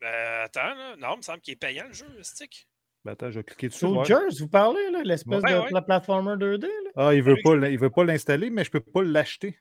[0.00, 0.96] Ben, attends, là.
[0.96, 2.68] non, il me semble qu'il est payant le jeu, le stick.
[3.04, 3.80] Ben, attends, je vais cliquer dessus.
[3.80, 6.62] Soldiers, vous parlez, là, l'espèce de platformer 2D?
[6.62, 6.90] Là?
[6.96, 9.58] Ah, il veut pas, il veut pas l'installer, mais je peux pas l'acheter.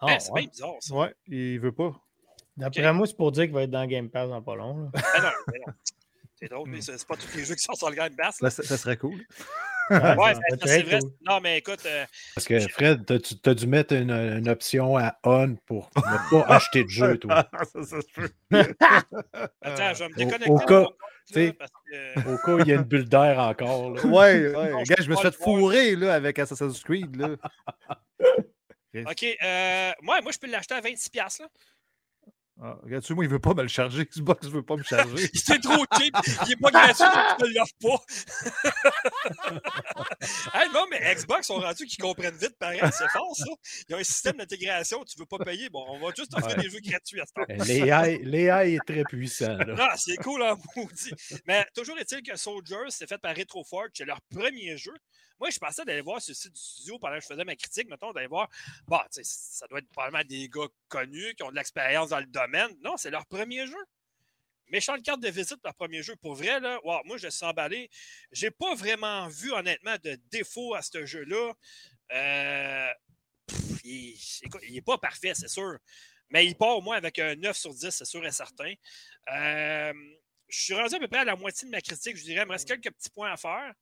[0.00, 0.94] Ah, ben, c'est bien bizarre, ça.
[0.94, 1.92] Ouais, il veut pas.
[2.56, 4.90] D'après moi, c'est pour dire qu'il va être dans Game Pass dans pas long.
[4.94, 5.72] Ben non, ben non.
[6.34, 8.36] C'est drôle, mais c'est pas tous les jeux qui sont sur le Game Pass.
[8.36, 9.16] Ça, ça, serait cool.
[9.90, 10.98] ouais, c'est vrai.
[11.26, 11.80] Non, mais écoute.
[11.86, 12.04] Euh,
[12.34, 16.54] Parce que Fred, tu as dû mettre une, une, option à on pour ne pas
[16.54, 17.48] acheter de jeu, toi.
[17.72, 18.30] ça, ça se peut.
[19.62, 20.50] Attends, je vais me déconnecter.
[20.50, 20.86] Au, au cas,
[21.32, 22.28] que...
[22.28, 23.90] au cas où il y a une bulle d'air encore.
[23.90, 24.06] Là.
[24.06, 24.82] Ouais, ouais.
[24.84, 27.16] Gars, je me suis fait fourrer là, avec Assassin's Creed.
[27.16, 27.36] Là.
[28.94, 29.24] OK.
[29.42, 31.40] Euh, moi, moi, je peux l'acheter à 26$.
[31.40, 31.48] Là.
[32.60, 34.04] Ah, regarde-tu, moi, il veut pas me le charger.
[34.12, 35.30] Xbox ne veut pas me charger.
[35.34, 36.14] C'est trop cheap.
[36.42, 38.00] Il n'est pas gratuit, donc tu ne l'offres pas.
[40.74, 42.80] non, mais Xbox sont rendus qu'ils comprennent vite pareil.
[42.92, 43.44] C'est fort, ça.
[43.88, 45.04] Il y a un système d'intégration.
[45.04, 45.68] Tu ne veux pas payer.
[45.70, 47.44] Bon, on va juste offrir des jeux gratuits à ce temps.
[47.48, 49.56] L'AI est très puissant.
[49.56, 51.12] Non, c'est cool, hein, maudit.
[51.46, 53.90] Mais toujours est-il que Soldiers, c'est fait par Retroforge.
[53.94, 54.94] C'est leur premier jeu.
[55.40, 57.88] Moi, je pensais d'aller voir ce site du studio pendant que je faisais ma critique,
[57.88, 58.48] mettons, d'aller voir,
[58.86, 62.70] bon, ça doit être probablement des gars connus qui ont de l'expérience dans le domaine.
[62.82, 63.84] Non, c'est leur premier jeu.
[64.70, 66.14] Méchante carte de visite, leur premier jeu.
[66.16, 67.88] Pour vrai, là, moi, je suis emballé.
[68.32, 71.52] J'ai pas vraiment vu, honnêtement, de défaut à ce jeu-là.
[72.12, 72.92] Euh,
[73.84, 74.18] il
[74.70, 75.78] n'est pas parfait, c'est sûr.
[76.30, 78.74] Mais il part au moins avec un 9 sur 10, c'est sûr et certain.
[79.32, 79.92] Euh,
[80.48, 82.42] je suis rendu à peu près à la moitié de ma critique, je dirais.
[82.42, 83.72] Il me reste quelques petits points à faire.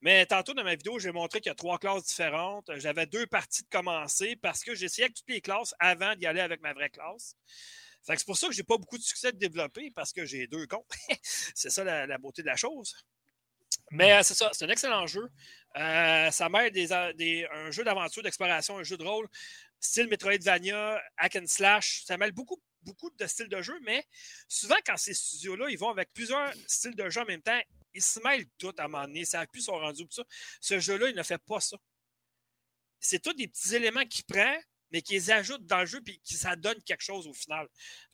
[0.00, 2.70] Mais tantôt, dans ma vidéo, j'ai montré qu'il y a trois classes différentes.
[2.76, 6.40] J'avais deux parties de commencer parce que j'essayais avec toutes les classes avant d'y aller
[6.40, 7.36] avec ma vraie classe.
[8.02, 10.66] c'est pour ça que j'ai pas beaucoup de succès de développer parce que j'ai deux
[10.66, 10.92] comptes.
[11.22, 12.94] c'est ça la, beauté de la chose.
[13.90, 15.28] Mais euh, c'est ça, c'est un excellent jeu.
[15.76, 19.26] Euh, ça mêle des, un jeu d'aventure, d'exploration, un jeu de rôle,
[19.80, 22.04] style Metroidvania, hack and slash.
[22.04, 24.04] Ça mêle beaucoup, beaucoup de styles de jeu, mais
[24.46, 27.60] souvent, quand ces studios-là, ils vont avec plusieurs styles de jeu en même temps,
[27.98, 29.24] ils se mêlent tout à un moment donné.
[29.24, 30.22] Ça plus son rendu ça.
[30.60, 31.76] Ce jeu-là, il ne fait pas ça.
[33.00, 34.56] C'est tous des petits éléments qu'il prend,
[34.90, 37.68] mais qui les ajoute dans le jeu et qui ça donne quelque chose au final.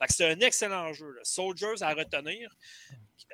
[0.09, 1.07] c'est un excellent jeu.
[1.23, 2.51] Soldiers à retenir.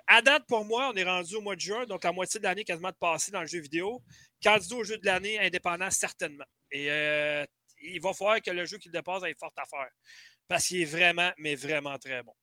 [0.07, 2.44] À date, pour moi, on est rendu au mois de juin, donc la moitié de
[2.44, 4.03] l'année quasiment de passer dans le jeu vidéo.
[4.42, 6.44] Candidat au jeu de l'année, indépendant, certainement.
[6.70, 7.44] Et euh,
[7.82, 9.90] il va falloir que le jeu qu'il dépasse ait forte affaire.
[10.48, 12.34] Parce qu'il est vraiment, mais vraiment très bon.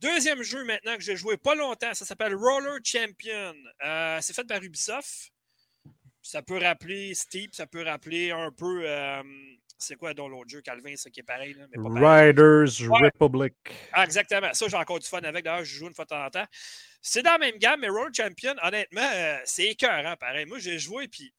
[0.00, 3.54] Deuxième jeu maintenant que j'ai joué pas longtemps, ça s'appelle Roller Champion.
[3.84, 5.32] Euh, c'est fait par Ubisoft.
[6.22, 8.82] Ça peut rappeler Steep, ça peut rappeler un peu.
[8.84, 9.22] Euh,
[9.78, 11.54] c'est quoi dans l'autre jeu, Calvin, ça qui est pareil?
[11.54, 13.54] Là, Riders Republic.
[13.92, 14.52] Ah, exactement.
[14.52, 15.44] Ça, j'ai encore du fun avec.
[15.44, 16.46] D'ailleurs, je joue une fois de temps en temps.
[17.00, 20.46] C'est dans la même gamme, mais Roller Champion, honnêtement, euh, c'est écœurant, pareil.
[20.46, 21.32] Moi, j'ai joué, puis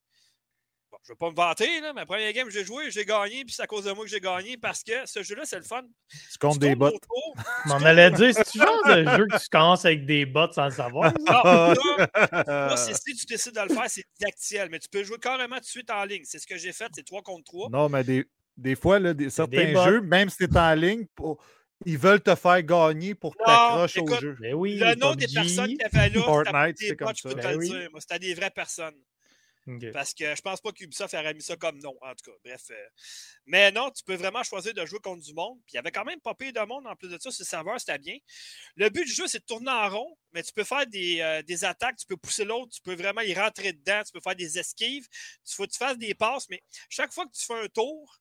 [1.03, 3.43] je ne vais pas me vanter, là, ma première game que j'ai joué, j'ai gagné,
[3.43, 5.63] puis c'est à cause de moi que j'ai gagné parce que ce jeu-là, c'est le
[5.63, 5.81] fun.
[6.09, 6.91] Tu comptes des bots.
[7.65, 10.71] On allait dire, c'est genre de jeu que tu commences avec des bots sans le
[10.71, 11.13] savoir?
[11.27, 11.73] Ah,
[12.45, 15.61] là, si tu décides de le faire, c'est didactiel, mais tu peux jouer carrément tout
[15.61, 16.23] de suite en ligne.
[16.25, 17.69] C'est ce que j'ai fait, c'est 3 contre 3.
[17.71, 18.25] Non, mais des,
[18.57, 21.05] des fois, là, des, certains jeux, même si tu es en ligne,
[21.85, 24.37] ils veulent te faire gagner pour que tu accroches au jeu.
[24.39, 27.13] Ben oui, le nom des personnes qui avaient là, Fortnite, c'est comme ça.
[27.15, 27.89] Je peux te le dire.
[27.99, 28.95] C'était des vraies personnes.
[29.93, 32.37] Parce que je pense pas qu'Ubisoft aurait mis ça comme nom, en tout cas.
[32.43, 32.63] Bref.
[32.71, 32.87] Euh,
[33.45, 35.59] mais non, tu peux vraiment choisir de jouer contre du monde.
[35.65, 37.31] Puis il y avait quand même pas pire de monde en plus de ça.
[37.31, 38.17] Ce serveur, c'était bien.
[38.75, 41.41] Le but du jeu, c'est de tourner en rond, mais tu peux faire des, euh,
[41.43, 44.35] des attaques, tu peux pousser l'autre, tu peux vraiment y rentrer dedans, tu peux faire
[44.35, 45.07] des esquives.
[45.45, 48.19] Il faut que tu fasses des passes, mais chaque fois que tu fais un tour,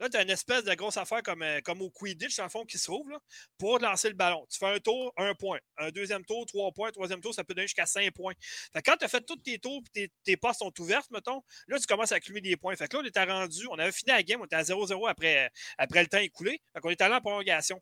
[0.00, 2.78] Là, tu as une espèce de grosse affaire comme, euh, au Quidditch, en fond, qui
[3.10, 3.18] là,
[3.58, 4.46] pour lancer le ballon.
[4.50, 5.58] Tu fais un tour, un point.
[5.76, 6.90] Un deuxième tour, trois points.
[6.90, 8.32] Troisième tour, ça peut donner jusqu'à cinq points.
[8.72, 11.78] Fait quand tu as fait tous tes tours et tes, tes sont ouvertes, mettons, là,
[11.78, 12.74] tu commences à accumuler des points.
[12.76, 15.06] Fait que là, on était rendu, on avait fini la game, on était à 0-0
[15.06, 16.62] après, après le temps écoulé.
[16.72, 17.80] Fait qu'on est allé en prolongation.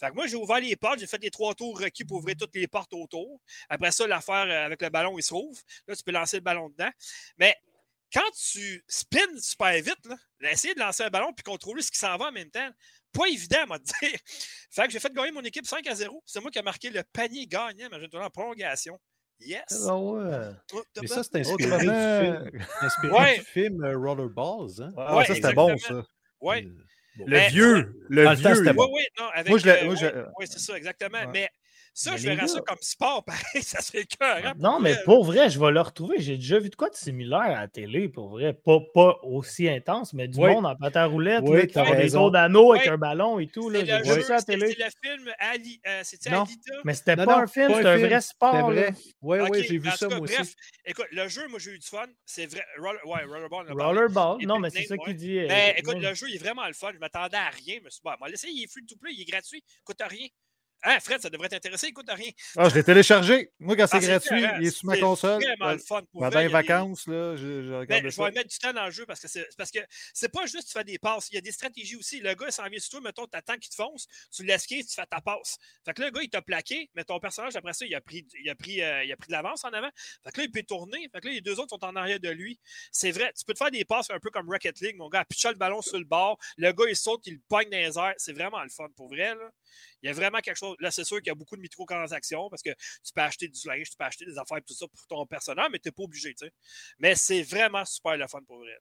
[0.00, 2.34] Fait que moi, j'ai ouvert les portes, j'ai fait les trois tours requis pour ouvrir
[2.36, 3.40] toutes les portes autour.
[3.68, 5.60] Après ça, l'affaire euh, avec le ballon, il se rouvre.
[5.86, 6.90] Là, tu peux lancer le ballon dedans.
[7.38, 7.56] Mais
[8.12, 10.06] quand tu spins super vite,
[10.40, 12.68] là, essayer de lancer un ballon puis contrôler ce qui s'en va en même temps,
[13.12, 14.18] pas évident, à te dire.
[14.70, 16.22] Fait que j'ai fait gagner mon équipe 5 à 0.
[16.26, 18.98] C'est moi qui ai marqué le panier gagnant, mais j'ai en prolongation.
[19.40, 19.86] Yes!
[19.88, 20.50] Ah ouais.
[21.00, 22.50] Mais ça, c'est inspiré, du film,
[22.82, 24.82] inspiré du film euh, Rollerballs.
[24.82, 24.92] Hein?
[24.98, 26.04] Ah, ça, c'était bon, ça.
[26.40, 26.70] Oui.
[27.16, 28.04] Le vieux.
[28.08, 28.70] Le vieux.
[28.76, 29.48] Oui, oui, non, avec.
[29.48, 31.26] Moi, je euh, oui, c'est ça, exactement.
[31.32, 31.48] Mais
[32.00, 34.38] ça, je verrais ça comme sport, pareil, ça serait cœur.
[34.42, 36.16] Hein, non, mais pour vrai, je vais le retrouver.
[36.18, 38.54] J'ai déjà vu de quoi de similaire à la télé, pour vrai.
[38.54, 42.72] Pas, pas aussi intense, mais du monde en patin roulette, oui, qui des tours d'anneau
[42.72, 43.70] avec un ballon et tout.
[43.72, 44.68] J'ai vu ça à la télé.
[44.68, 45.80] C'était le film Ali.
[45.86, 46.74] Euh, c'était Alita?
[46.84, 48.72] Mais c'était pas un film, c'était un vrai sport.
[49.22, 50.34] Oui, oui, j'ai vu ça moi aussi.
[50.34, 50.54] Bref,
[50.86, 52.06] écoute, le jeu, moi, j'ai eu du fun.
[52.24, 52.64] C'est vrai.
[52.78, 53.72] Roller, ouais, Rollerball.
[53.72, 55.38] Rollerball, non, mais c'est ça qu'il dit.
[55.38, 56.92] Euh, écoute, le jeu, il est vraiment le fun.
[56.94, 57.76] Je m'attendais à rien.
[57.78, 59.82] Je me suis dit, bon, laissez, il est free to play, il est gratuit, il
[59.84, 60.26] coûte rien.
[60.82, 62.30] Ah, Fred, ça devrait t'intéresser, il coûte rien.
[62.56, 63.50] Ah, je l'ai téléchargé.
[63.58, 65.42] Moi, quand c'est ah, gratuit, il est sur ma console.
[65.42, 66.02] C'est vraiment le fun.
[66.10, 68.86] Pour Pendant les vacances, là, je, je regarde ben, Je vais mettre du temps dans
[68.86, 69.80] le jeu parce que c'est parce que
[70.14, 71.28] c'est pas juste tu fais des passes.
[71.30, 72.20] Il y a des stratégies aussi.
[72.20, 74.94] Le gars, il s'en vient sur toi, mettons, t'attends qu'il te fonce, tu l'esquives, tu
[74.94, 75.58] fais ta passe.
[75.84, 78.00] Fait que là, le gars, il t'a plaqué, mais ton personnage, après ça, il a
[78.00, 79.90] pris, il a pris, euh, il a pris de l'avance en avant.
[80.24, 81.08] Fait que là, il peut tourner.
[81.12, 82.58] Fait que là, les deux autres sont en arrière de lui.
[82.90, 84.96] C'est vrai, tu peux te faire des passes un peu comme Rocket League.
[84.96, 86.38] Mon gars, pitcher le ballon sur le bord.
[86.56, 88.14] Le gars, il saute, il le pogne dans les airs.
[88.16, 89.34] C'est vraiment le fun pour vrai.
[89.34, 89.50] Là.
[90.02, 90.69] Il y a vraiment quelque chose.
[90.78, 93.66] Là, c'est sûr qu'il y a beaucoup de microtransactions parce que tu peux acheter du
[93.66, 96.02] linge, tu peux acheter des affaires, tout ça pour ton personnage, mais tu n'es pas
[96.02, 96.34] obligé.
[96.34, 96.52] Tu sais.
[96.98, 98.78] Mais c'est vraiment super le fun pour vrai.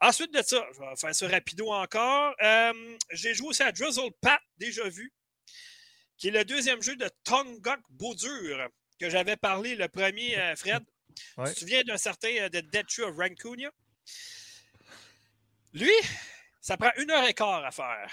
[0.00, 2.34] Ensuite de ça, je vais faire ça rapido encore.
[2.42, 5.12] Euh, j'ai joué aussi à Drizzle Pat, déjà vu,
[6.18, 8.68] qui est le deuxième jeu de Tongok Baudur,
[9.00, 10.84] que j'avais parlé le premier, euh, Fred.
[11.16, 13.70] Tu te souviens d'un certain euh, de Dead Tree of Rancunia?
[15.72, 15.92] Lui,
[16.60, 18.10] ça prend une heure et quart à faire.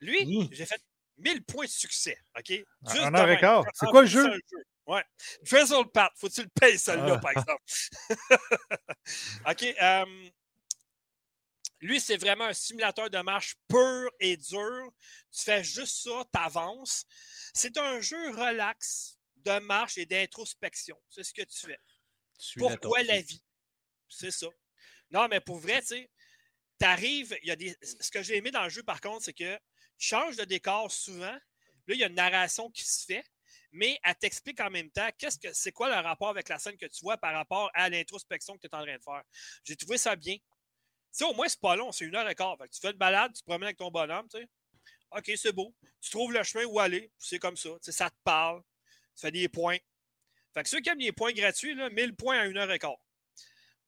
[0.00, 0.80] Lui, j'ai fait
[1.18, 2.18] 1000 points de succès.
[2.36, 2.48] OK?
[2.48, 2.66] Juste
[3.02, 3.64] un heure et quart.
[3.74, 4.40] C'est quoi le jeu?
[4.86, 5.04] Ouais.
[5.42, 7.18] Drizzle Pat, faut tu le payer, celui-là, ah.
[7.18, 7.62] par exemple?
[9.50, 9.64] OK.
[9.82, 10.30] Euh,
[11.80, 14.92] lui, c'est vraiment un simulateur de marche pur et dur.
[15.32, 17.04] Tu fais juste ça, tu avances.
[17.52, 20.96] C'est un jeu relax de marche et d'introspection.
[21.08, 21.78] C'est ce que tu fais.
[22.56, 23.42] Pourquoi la vie?
[24.08, 24.48] C'est ça.
[25.10, 26.10] Non, mais pour vrai, tu sais,
[26.78, 27.76] t'arrives, il y a des.
[27.82, 29.58] Ce que j'ai aimé dans le jeu, par contre, c'est que
[29.98, 31.26] tu changes de décor souvent.
[31.26, 33.24] Là, il y a une narration qui se fait,
[33.72, 36.76] mais elle t'explique en même temps qu'est-ce que c'est quoi le rapport avec la scène
[36.76, 39.22] que tu vois par rapport à l'introspection que tu es en train de faire.
[39.64, 40.36] J'ai trouvé ça bien.
[40.36, 40.42] Tu
[41.12, 42.56] sais, au moins, c'est pas long, c'est une heure et quart.
[42.72, 44.48] Tu fais une balade, tu te promènes avec ton bonhomme, tu sais.
[45.12, 45.74] OK, c'est beau.
[46.00, 47.70] Tu trouves le chemin où aller, c'est comme ça.
[47.70, 48.62] Tu sais, ça te parle,
[49.14, 49.78] tu fais des points.
[50.52, 52.78] Fait que ceux qui aiment les points gratuits, là, 1000 points à une heure et
[52.78, 52.96] quart.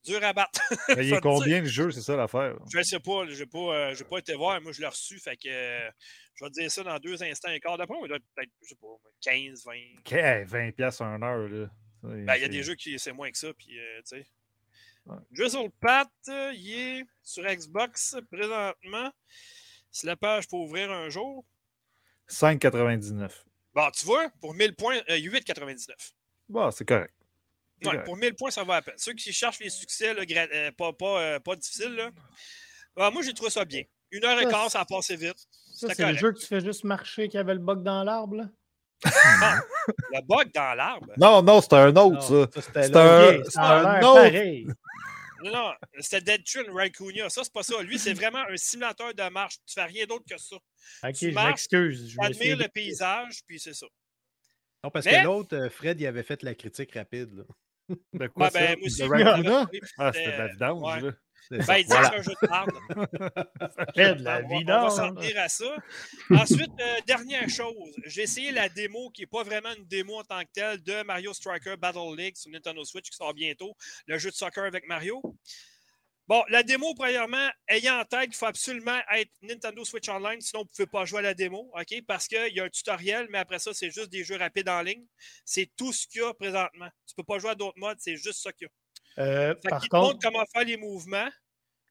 [0.09, 0.61] Dur à battre.
[0.97, 2.57] Mais il est combien le jeu, c'est ça l'affaire?
[2.73, 5.19] Je ne sais pas, je n'ai pas, euh, pas été voir, moi je l'ai reçu,
[5.19, 5.91] fait que euh,
[6.35, 7.77] je vais te dire ça dans deux instants et quart.
[7.77, 8.87] D'après il doit être peut-être, je sais pas,
[9.21, 9.73] 15, 20.
[10.01, 11.69] Okay, 20 pièces en heure, là.
[12.03, 14.27] Ben, il y a des jeux qui c'est moins que ça, puis euh, tu sais.
[15.05, 15.17] Ouais.
[15.33, 19.11] Jeu sur le pat, il est sur Xbox présentement.
[19.91, 21.45] Si la page peut ouvrir un jour.
[22.29, 23.31] 5,99.
[23.75, 26.13] Bon, tu vois, pour 1000 points, euh, 8,99.
[26.49, 27.15] Bon, c'est correct.
[27.85, 28.95] Ouais, pour 1000 points, ça va à peine.
[28.97, 32.11] Ceux qui cherchent les succès là, euh, pas, pas, euh, pas difficiles, là,
[32.97, 33.83] ben, moi, j'ai trouvé ça bien.
[34.11, 35.37] Une heure et quart, ça a passé vite.
[35.75, 38.37] Ça, c'est le jeu que tu fais juste marcher qui avait le bug dans l'arbre,
[38.37, 38.49] là?
[39.41, 39.61] Ah,
[40.13, 41.07] le bug dans l'arbre?
[41.17, 42.61] Non, non, c'était un autre, ça.
[42.61, 44.23] C'était un, un autre.
[44.23, 44.67] Pareil.
[45.45, 47.29] Non, non, c'était Dead Tree Racoonia.
[47.31, 47.81] Ça, c'est pas ça.
[47.83, 49.59] Lui, c'est vraiment un simulateur de marche.
[49.67, 50.57] Tu fais rien d'autre que ça.
[51.05, 52.13] Ok, je m'excuse.
[52.13, 53.87] Tu admires le paysage, puis c'est ça.
[54.83, 55.21] Non, parce Mais...
[55.21, 57.35] que l'autre, Fred, il avait fait la critique rapide.
[57.35, 57.45] Là.
[58.13, 58.59] De quoi, ouais, ça?
[58.59, 59.81] ben, aussi, de?
[59.99, 61.01] Ah, c'était de la vidange, ouais.
[61.03, 61.13] là.
[61.51, 62.11] Ben, il dit voilà.
[62.11, 64.19] que c'est un jeu de merde.
[64.19, 64.93] De la vidange.
[64.93, 65.77] on va s'en tenir à ça.
[66.31, 70.25] Ensuite, euh, dernière chose, j'ai essayé la démo qui n'est pas vraiment une démo en
[70.25, 73.75] tant que telle de Mario Striker Battle League sur Nintendo Switch qui sort bientôt,
[74.07, 75.23] le jeu de soccer avec Mario.
[76.29, 80.61] Bon, la démo, premièrement, ayant en tête qu'il faut absolument être Nintendo Switch Online, sinon
[80.61, 82.03] vous ne pouvez pas jouer à la démo, OK?
[82.07, 84.83] Parce qu'il y a un tutoriel, mais après ça, c'est juste des jeux rapides en
[84.83, 85.07] ligne.
[85.47, 86.89] C'est tout ce qu'il y a présentement.
[87.07, 89.25] Tu ne peux pas jouer à d'autres modes, c'est juste ça qu'il y a.
[89.25, 91.29] Euh, fait par il te contre, montre comment faire les mouvements,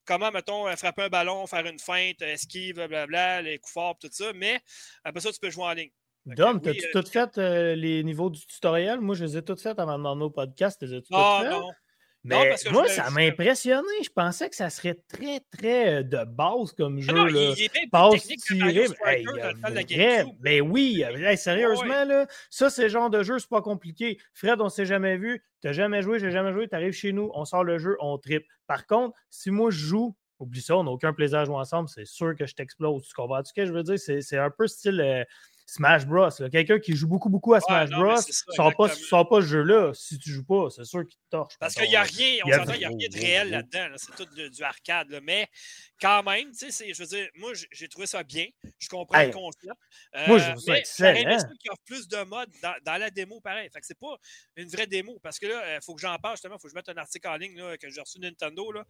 [0.05, 4.33] comment, mettons, frapper un ballon, faire une feinte, esquive, blablabla, les coups forts, tout ça,
[4.33, 4.61] mais
[5.03, 5.91] après ça, tu peux jouer en ligne.
[6.27, 8.99] Dom, t'as-tu oui, tout fait euh, les niveaux du tutoriel?
[8.99, 10.83] Moi, je les ai toutes faites avant dans nos podcasts.
[10.83, 11.71] Les toutes non.
[12.27, 13.87] Mais non, parce que moi, ça m'a impressionné.
[14.03, 17.09] Je pensais que ça serait très, très euh, de base comme jeu.
[17.11, 17.53] Ah non, là.
[17.57, 18.87] il, passe tiré.
[19.05, 20.35] Hey, vrai- GameCube.
[20.41, 24.17] ben oui, hey, sérieusement, là, ça, c'est le genre de jeu, c'est pas compliqué.
[24.33, 27.45] Fred, on s'est jamais vu, t'as jamais joué, j'ai jamais joué, t'arrives chez nous, on
[27.45, 28.45] sort le jeu, on tripe.
[28.67, 31.87] Par contre, si moi je joue, oublie ça, on n'a aucun plaisir à jouer ensemble,
[31.87, 33.07] c'est sûr que je t'explose.
[33.07, 33.97] Tu comprends ce que je veux dire?
[33.97, 35.23] C'est c'est un peu style euh,
[35.69, 36.29] Smash Bros.
[36.49, 38.15] Quelqu'un qui joue beaucoup, beaucoup à Smash non, Bros.
[38.21, 39.91] sort pas, sort pas ce jeu-là.
[39.93, 41.55] Si tu joues pas, c'est sûr qu'il te torche.
[41.59, 43.89] Parce qu'il n'y a rien, on a- s'entend, il n'y a rien de réel là-dedans.
[43.89, 43.95] là.
[43.97, 45.09] C'est tout de- du arcade.
[45.09, 45.19] là.
[45.21, 45.47] Mais
[46.01, 48.45] quand même, tu sais, je veux dire, moi, j'ai- trouvé ça bien.
[48.79, 49.65] Je comprends Hey, le concept.
[50.27, 51.37] moi, je trouve ça excellent.
[51.39, 53.69] ça qu'il y ait plus de modes dans, dans la démo, pareil.
[53.73, 54.15] Fait que c'est pas
[54.55, 55.19] une vraie démo.
[55.21, 56.55] Parce que là, il faut que j'en parle justement.
[56.55, 58.71] Il faut que je mette un article en ligne là, que j'ai reçu de Nintendo.
[58.71, 58.85] Là.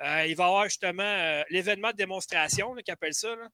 [0.00, 3.36] Euh, il va y avoir justement euh, l'événement de démonstration, qu'ils appellent ça.
[3.36, 3.48] Là.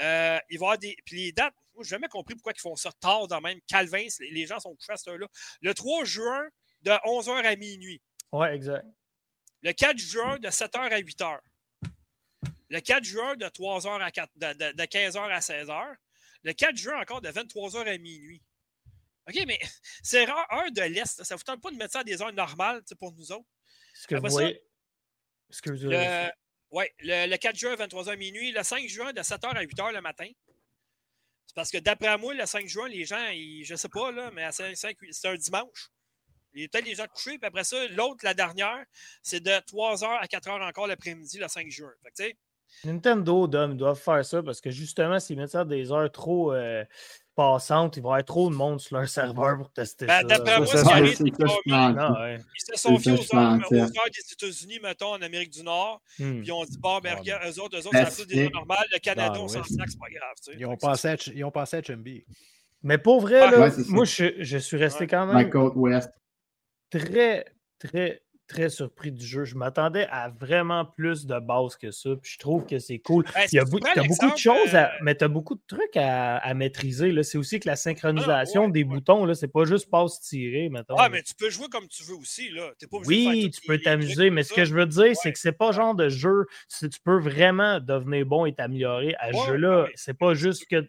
[0.00, 0.96] Euh, il va y avoir des.
[1.04, 3.60] Puis les dates, moi, j'ai jamais compris pourquoi ils font ça tard dans même.
[3.66, 5.26] Calvin, les, gens sont couchés à cette heure-là.
[5.62, 6.48] Le 3 juin,
[6.82, 8.00] de 11h à minuit.
[8.32, 8.86] Ouais, exact.
[9.62, 11.38] Le 4 juin, de 7h à 8h.
[12.68, 15.94] Le 4 juin, de 3h à 4, de, de- de 15h à 16h.
[16.42, 18.42] Le 4 juin, encore de 23h à minuit.
[19.28, 19.58] OK, mais
[20.02, 21.18] c'est rare, heure de l'Est.
[21.18, 21.24] là.
[21.24, 23.46] Ça ne vous tente pas de mettre ça à des heures normales pour nous autres?
[23.94, 24.62] Ce que Après vous ça, voyez.
[25.48, 26.32] Excusez-moi.
[26.70, 28.52] Ouais, le, le 4 juin, 23h à minuit.
[28.52, 30.28] Le 5 juin, de 7h à 8h le matin.
[31.46, 34.30] C'est parce que d'après moi, le 5 juin, les gens, ils, je sais pas, là,
[34.32, 35.90] mais à 5, 5, c'est un dimanche.
[36.54, 37.38] Il y a peut-être les gens couchés.
[37.38, 38.84] Puis après ça, l'autre, la dernière,
[39.22, 41.92] c'est de 3h à 4h encore l'après-midi, le 5 juin.
[42.02, 42.36] Fait que,
[42.84, 46.10] Nintendo, Dom, ils doivent faire ça parce que justement, s'ils mettent ça à des heures
[46.12, 46.84] trop euh,
[47.34, 50.24] passantes, il va y avoir trop de monde sur leur serveur pour tester Ben, ça.
[50.24, 53.74] d'après moi, ce ça, qui arrive, c'est qu'ils ça, ils se sont fiés ça, aux
[53.74, 56.00] heures, des États-Unis, mettons, en Amérique du Nord.
[56.18, 56.42] Hmm.
[56.42, 58.50] Puis on dit, bon, ben, Ouais, regarde, eux autres, eux autres, Ben, c'est des heures
[58.52, 58.86] normales.
[58.92, 60.34] Le Canada, Dans on s'en sac, c'est pas grave.
[60.44, 60.58] tu sais.
[60.58, 62.24] Ils ont, pensé à, Ch- ils ont pensé à Chumby.
[62.82, 63.82] Mais pour vrai, là, ouais, ça.
[63.88, 65.06] moi, je, je suis resté Ouais.
[65.08, 65.50] quand même
[66.90, 67.44] très,
[67.78, 69.44] très, très surpris du jeu.
[69.44, 72.10] Je m'attendais à vraiment plus de base que ça.
[72.20, 73.24] Puis je trouve que c'est cool.
[73.34, 75.54] Ben, Il y a si t'as beaucoup de choses, à- euh, mais tu as beaucoup
[75.54, 77.22] de trucs à, à maîtriser.
[77.22, 78.84] C'est aussi que la synchronisation ouais, des ouais.
[78.84, 80.94] boutons, c'est pas juste passe-tirer, mettons.
[80.98, 81.08] Ah, là.
[81.10, 82.50] mais tu peux jouer comme tu veux aussi.
[82.50, 82.70] là.
[82.90, 85.38] Pas de Oui, faire tu peux t'amuser, mais ce que je veux dire, c'est que
[85.38, 86.46] c'est pas genre de jeu.
[86.68, 89.86] c'est- Tu peux vraiment devenir bon et t'améliorer à ce jeu-là.
[89.96, 90.86] C'est pas juste que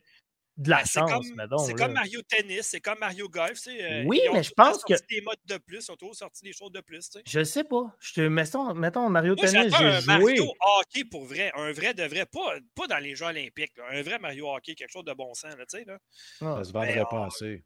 [0.58, 1.58] de la Ben, c'est chance, mettons.
[1.60, 3.54] c'est comme Mario Tennis, c'est comme Mario Golf.
[3.54, 5.86] tu sais, euh, Oui, ils ont mais je pense que- sorti des modes de plus,
[5.88, 7.10] ils ont toujours sorti des choses de plus.
[7.10, 7.24] tu sais.
[7.28, 7.96] Je sais pas.
[8.00, 8.22] Je te...
[8.22, 10.06] mettons, mettons, Mario Moi, Tennis, j'ai joué.
[10.08, 11.52] Mario hockey pour vrai.
[11.56, 12.26] Un vrai de vrai.
[12.26, 13.78] Pas, pas dans les Jeux olympiques.
[13.78, 13.84] là.
[13.92, 15.56] Un vrai Mario hockey, quelque chose de bon sens.
[15.56, 16.00] Là, tu sais, là.
[16.42, 16.56] Ah.
[16.58, 17.64] Ça se vendrait Ben, pas on- assez.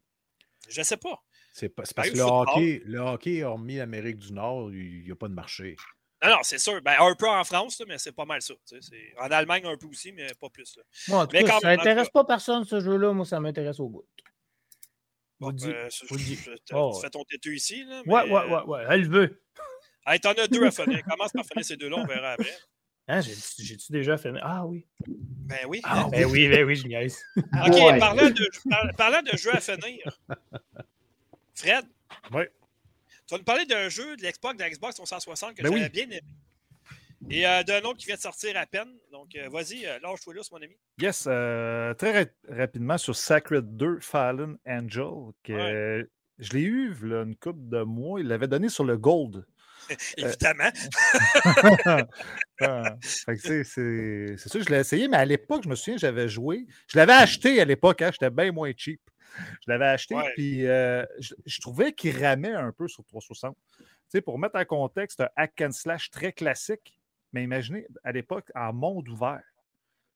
[0.68, 1.18] Je sais pas.
[1.54, 5.28] C'est parce que le hockey, le hockey, hormis l'Amérique du Nord, il n'y a pas
[5.28, 5.76] de marché.
[6.22, 6.80] Non, non, c'est sûr.
[6.82, 8.54] Ben, un peu en France, là, mais c'est pas mal ça.
[9.18, 10.76] En Allemagne, un peu aussi, mais pas plus.
[10.76, 10.82] là.
[11.08, 13.12] Moi, en tout Mais cas, quand ça même, en tout intéresse pas personne, ce jeu-là.
[13.12, 14.04] Moi, ça m'intéresse au bout.
[15.40, 17.02] Bon, Vous euh, vous je- je- Oh, tu ouais.
[17.02, 17.84] fais ton têteux ici.
[17.84, 18.84] Là, Ouais, mais, ouais, euh, ouais, ouais.
[18.90, 19.42] Elle veut.
[20.06, 21.02] Hey, t'en as deux à finir.
[21.04, 22.54] Commence par finir ces deux-là, on verra après.
[23.08, 24.32] Hein, j'ai- J'ai-tu déjà fait.
[24.42, 24.86] Ah oui.
[25.08, 25.80] Ben oui.
[25.82, 27.18] Ah, ben oui, ben oui, je niaise.
[27.36, 27.44] OK,
[27.74, 27.98] Ouais.
[27.98, 30.20] parlant, de, par- parlant de jeux à finir,
[31.54, 31.84] Fred,
[32.32, 32.50] Ouais.
[33.26, 35.84] Tu vas nous parler d'un jeu de l'Xbox, de la Xbox 360 que Ben j'avais
[35.84, 35.88] oui.
[35.90, 36.20] bien aimé.
[37.30, 38.88] Et euh, d'un autre qui vient de sortir à peine.
[39.12, 40.76] Donc, euh, vas-y, euh, lâche-toi là, mon ami.
[41.00, 45.04] Yes, euh, très ra- rapidement sur Sacred 2 Fallen Angel,
[45.44, 46.04] que
[46.38, 48.18] je l'ai eu là, une couple de mois.
[48.20, 49.44] Il l'avait donné sur le Gold.
[50.16, 50.70] Évidemment.
[52.64, 52.94] Ah,
[53.26, 56.64] que, c'est sûr, je l'ai essayé, mais à l'époque, je me souviens, j'avais joué.
[56.86, 59.00] Je l'avais acheté à l'époque, hein, j'étais bien moins cheap.
[59.38, 60.32] Je l'avais acheté, Ouais.
[60.34, 63.56] puis euh, je, je trouvais qu'il ramait un peu sur 360.
[63.78, 66.98] Tu sais, pour mettre en contexte, un hack and slash très classique,
[67.32, 69.42] mais imaginez, à l'époque, en monde ouvert.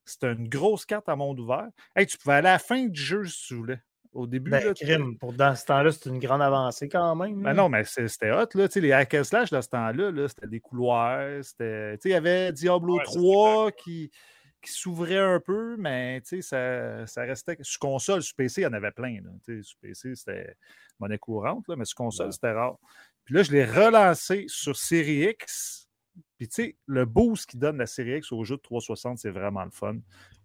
[0.05, 1.69] C'était une grosse carte en monde ouvert.
[1.97, 3.81] Hey, tu pouvais aller à la fin du jeu si tu voulais.
[4.12, 5.19] Au début, Ben, là, crime.
[5.19, 7.43] Pour dans ce temps-là, c'est une grande avancée quand même.
[7.43, 8.69] ben non, mais c'était hot, là.
[8.69, 11.43] Tu sais, les hack and slash, dans ce temps-là, là, c'était des couloirs.
[11.45, 11.99] C'était...
[11.99, 14.11] Tu sais, il y avait Diablo Ouais, ça, c'est 3 qui,
[14.67, 17.57] qui s'ouvrait un peu, mais tu sais, ça, ça restait.
[17.62, 19.21] Sur console, sur PC, il y en avait plein.
[19.23, 19.31] Là.
[19.45, 20.55] Tu sais, sur PC, c'était
[20.99, 22.33] monnaie courante, là, mais sur console, Ouais.
[22.33, 22.77] c'était rare.
[23.25, 25.86] Puis là, je l'ai relancé sur Série X.
[26.39, 29.31] Puis tu sais, le boost qui donne la Série X au jeu de 360, c'est
[29.31, 29.97] vraiment le fun.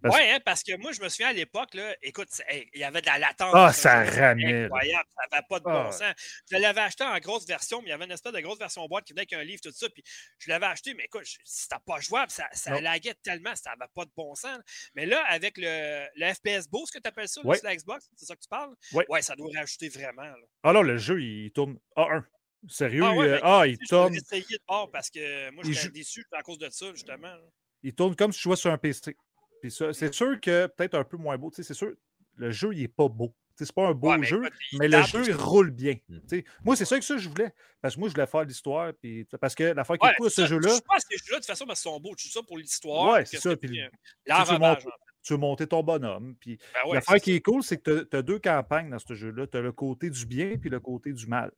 [0.01, 2.79] Parce- Oui, hein, parce que moi, je me souviens à l'époque, là, écoute, hey, il
[2.79, 3.51] y avait de la latence.
[3.53, 4.29] Ah, ça là.
[4.31, 5.83] Incroyable, ça n'avait pas de Ah.
[5.83, 6.13] bon sens.
[6.49, 8.85] Je l'avais acheté en grosse version, mais il y avait une espèce de grosse version
[8.87, 9.89] boîte qui venait avec un livre, tout ça.
[9.89, 10.01] Puis
[10.39, 12.79] je l'avais acheté, mais écoute, c'était pas jouable, ça, ça Non.
[12.81, 14.59] laguait tellement, ça n'avait pas de bon sens.
[14.95, 17.57] Mais là, avec le, le FPS Boost que tu appelles ça, là, Ouais.
[17.57, 18.73] sur la Xbox, c'est ça que tu parles?
[18.93, 19.05] Ouais.
[19.09, 20.23] Ouais, ça doit rajouter vraiment.
[20.23, 20.35] là.
[20.63, 22.23] Ah là, le jeu, il tourne A1.
[22.67, 24.11] Sérieux, Ah, ouais, il, ben, ah, il je tourne.
[24.13, 26.91] vais essayer de bord parce que moi, Il j'étais joue- déçu à cause de ça,
[26.93, 27.27] justement.
[27.27, 27.41] là.
[27.83, 29.15] il tourne comme si tu jouais sur un PC.
[29.61, 31.49] Puis ça, c'est sûr que peut-être un peu moins beau.
[31.49, 31.93] Tu sais, C'est sûr,
[32.35, 33.33] le jeu, il n'est pas beau.
[33.55, 34.41] C'est pas un beau Ouais, mais jeu,
[34.79, 35.95] mais le jeu, il roule bien.
[36.09, 36.19] Mm.
[36.21, 37.51] Tu sais, Moi, c'est ça que ça, je voulais.
[37.81, 38.91] Parce que moi, je voulais faire l'histoire.
[38.99, 39.25] Puis...
[39.39, 41.25] Parce que la fois qui Ouais, est cool c'est ce jeu-là, Je pense que ces
[41.25, 42.15] jeux-là, de toute façon, parce qu'ils sont beaux.
[42.15, 43.13] Tu ça pour l'histoire.
[43.13, 43.87] Ouais, c'est ça, puis, puis euh,
[44.25, 44.87] tu
[45.23, 46.35] tu veux monter ton bonhomme.
[46.39, 47.35] Puis Ben ouais, L'affaire qui ça.
[47.37, 49.45] est cool, c'est que tu as deux campagnes dans ce jeu-là.
[49.45, 51.51] Tu as le côté du bien puis le côté du mal.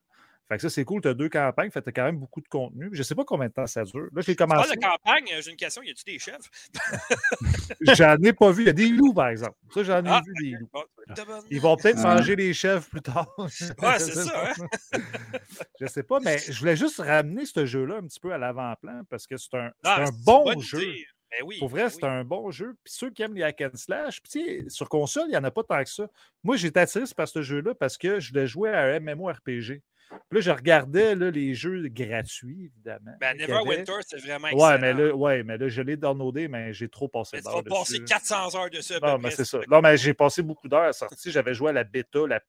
[0.49, 1.01] Fait que ça, c'est cool.
[1.01, 1.71] Tu as deux campagnes.
[1.71, 2.89] Fait que tu as quand même beaucoup de contenu.
[2.91, 4.07] Je sais pas combien de temps ça dure.
[4.13, 4.75] Là, j'ai commencé.
[4.75, 5.81] de campagne, euh, j'ai une question.
[5.83, 6.49] Y a-tu des chefs?
[7.81, 8.63] J'en ai pas vu.
[8.63, 9.55] Il y a des loups, par exemple.
[9.73, 10.69] Ça, j'en ai Ah, vu des loups.
[10.73, 10.83] Bon,
[11.15, 11.45] tabarnak.
[11.49, 12.15] Ils vont peut-être Ah.
[12.15, 13.27] manger les chefs plus tard.
[13.37, 14.51] Ouais, c'est Je sais ça, pas.
[14.51, 14.67] hein?
[15.79, 19.01] Je sais pas, mais je voulais juste ramener ce jeu-là un petit peu à l'avant-plan
[19.09, 20.81] parce que c'est un, c'est Ah, un bon jeu.
[20.83, 21.05] idée.
[21.31, 21.57] Ben oui.
[21.59, 22.09] Pour vrai, ben c'est oui.
[22.09, 22.75] un bon jeu.
[22.83, 25.37] Puis ceux qui aiment les hack and slash, puis tu sais, sur console, il n'y
[25.37, 26.07] en a pas tant que ça.
[26.43, 29.81] Moi, j'étais attiré par ce jeu-là parce que je voulais jouer à un MMORPG.
[30.29, 33.11] Puis là, je regardais là, les jeux gratuits, évidemment.
[33.19, 34.69] Ben, Neverwinter, c'est vraiment excellent.
[34.69, 37.47] Ouais, mais là, ouais, mais là, je l'ai downloadé, mais j'ai trop passé Mais tu
[37.47, 38.05] d'heures vas passer dessus.
[38.05, 38.93] 400 heures dessus.
[38.93, 39.59] à peu Non, mais c'est ça.
[39.69, 41.31] Non, mais j'ai passé beaucoup d'heures à la sortie.
[41.31, 42.41] J'avais joué à la bêta, la,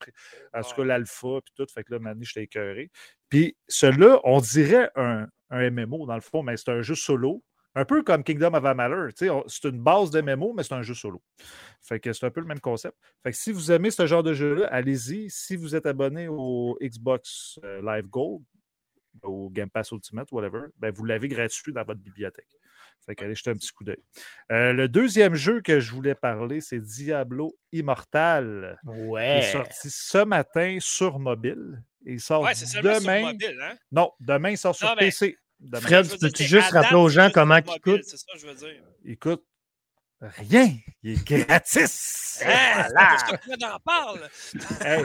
[0.55, 1.67] en tout cas l'alpha, puis tout.
[1.73, 2.91] Fait que là, maintenant, j'étais écœuré.
[3.29, 7.43] Puis celui-là, on dirait un, un MMO dans le fond, mais c'est un jeu solo.
[7.75, 9.11] Un peu comme Kingdom of Amalur.
[9.16, 11.22] C'est une base de MMO, mais c'est un jeu solo.
[11.83, 12.97] Fait que c'est un peu le même concept.
[13.22, 15.29] Fait que si vous aimez ce genre de jeu-là, allez-y.
[15.31, 18.43] Si vous êtes abonné au Xbox euh, Live Gold,
[19.22, 22.49] au Game Pass Ultimate, whatever, ben vous l'avez gratuit dans votre bibliothèque.
[23.07, 24.03] Fait qu'allez jeter un petit coup d'œil.
[24.51, 28.79] Euh, le deuxième jeu que je voulais parler, c'est Diablo Immortal.
[28.85, 29.43] Il est Ouais.
[29.53, 31.83] sorti ce matin sur mobile.
[32.07, 32.53] Il sort Ouais,
[32.83, 32.99] demain.
[33.01, 33.75] sur mobile, hein?
[33.93, 35.37] Non, demain, il sort sur Non, mais- PC.
[35.81, 38.05] Fred, peux-tu juste rappeler aux gens comment il coûte?
[38.05, 38.83] C'est ça que je veux dire.
[39.05, 39.45] Il coûte
[40.21, 40.71] rien.
[41.03, 42.21] Il est gratis.
[42.45, 43.17] Voilà.
[43.41, 44.15] C'est en.
[44.85, 45.05] Hey,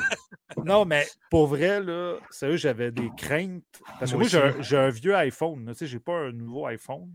[0.66, 3.64] non, mais pour vrai, là, sérieux, j'avais des craintes.
[4.00, 5.66] Parce que Moi moi, j'ai un, vieux iPhone.
[5.68, 7.14] Tu sais, j'ai pas un nouveau iPhone.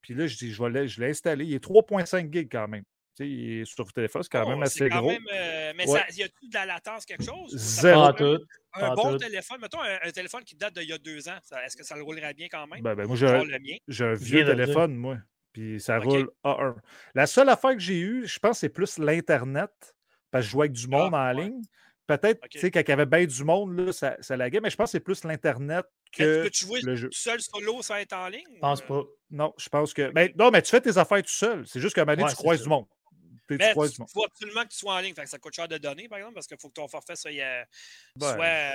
[0.00, 1.44] Puis là, je dis, je vais l'ai- je l'ai installé.
[1.44, 2.84] Il est 3.5 gigs quand même.
[3.18, 5.10] Tu sais, il est sur le téléphone, c'est quand Oh, même assez quand gros.
[5.10, 5.98] même, euh, mais Ouais.
[5.98, 7.50] ça, y a-tu de la latence, quelque chose?
[7.56, 8.12] Zéro.
[8.12, 8.38] tout.
[8.74, 9.18] Un pas bon tout.
[9.18, 11.82] téléphone, mettons un, un téléphone qui date d'il y a deux ans, ça- est-ce que
[11.82, 12.80] ça le roulerait bien quand même?
[12.80, 13.26] Ben, ben, moi, j'ai
[14.04, 15.18] un, vieux téléphone, moi.
[15.52, 16.76] Puis ça roule A1.
[17.16, 19.70] La seule affaire que j'ai eue, je pense, c'est plus l'Internet.
[20.30, 21.44] Parce que je jouais avec du monde Ah, en ouais.
[21.46, 21.62] ligne.
[22.06, 22.50] Peut-être, Ok.
[22.50, 24.76] tu sais, quand il y avait bien du monde, là, ça, ça laguait, mais je
[24.76, 25.84] pense que c'est plus l'Internet
[26.18, 27.08] Mais que Peux-tu jouer le jeu.
[27.08, 28.44] tout seul solo sans être en ligne?
[28.54, 29.08] Je pense ou, euh, pas.
[29.30, 30.10] Non, je pense que.
[30.12, 31.66] Ben, non, mais tu fais tes affaires tout seul.
[31.66, 32.62] C'est juste qu'à un moment donné, Ouais, tu croises ça.
[32.64, 32.86] du monde.
[33.56, 34.08] Mais tu monde.
[34.12, 35.14] faut absolument que tu sois en ligne.
[35.14, 37.16] Fait que ça coûte cher de donner, par exemple, parce qu'il faut que ton forfait
[37.16, 37.30] soit.
[37.30, 37.62] euh,
[38.20, 38.26] Ouais.
[38.28, 38.72] soit, euh,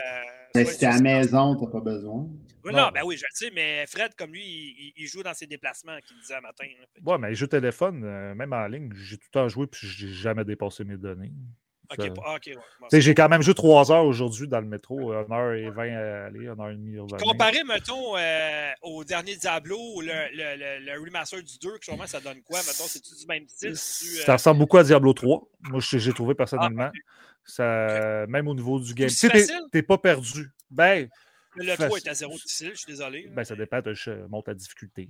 [0.56, 2.28] Mais soit si t'es à la maison, t'as pas besoin.
[2.64, 2.84] Oui, Non.
[2.86, 5.98] non, ben oui, je le sais, mais Fred, comme lui, il, joue dans ses déplacements,
[6.06, 6.66] qu'il disait un matin.
[6.80, 6.86] là.
[6.94, 9.68] Que- Ouais, mais les jeux téléphone, euh, même en ligne, j'ai tout le temps joué
[9.68, 11.32] puis j'ai jamais dépassé mes données.
[11.90, 12.38] Ça- ah,
[12.92, 13.02] ouais.
[13.02, 17.04] J'ai quand même joué trois heures aujourd'hui dans le métro, 1h20 à aller, 1h30 au
[17.04, 17.18] revenir.
[17.20, 22.08] Comparé, mettons, euh, au dernier Diablo le, le, le, le remaster du 2, que sûrement
[22.08, 22.60] ça donne quoi?
[22.60, 23.76] Mettons, c'est-tu du même style?
[23.76, 25.42] C'est-tu, euh, Ça ressemble beaucoup à Diablo 3.
[25.70, 26.90] Moi, j'ai trouvé personnellement.
[27.46, 29.10] Ça, Même au niveau du game.
[29.10, 29.30] Tu
[29.72, 30.50] t'es pas perdu.
[30.72, 31.10] Ben,
[31.56, 32.08] Le 3 Facile.
[32.08, 33.28] est à zéro difficile, je suis désolé.
[33.32, 35.08] ben ça dépend, de- je monte la difficulté.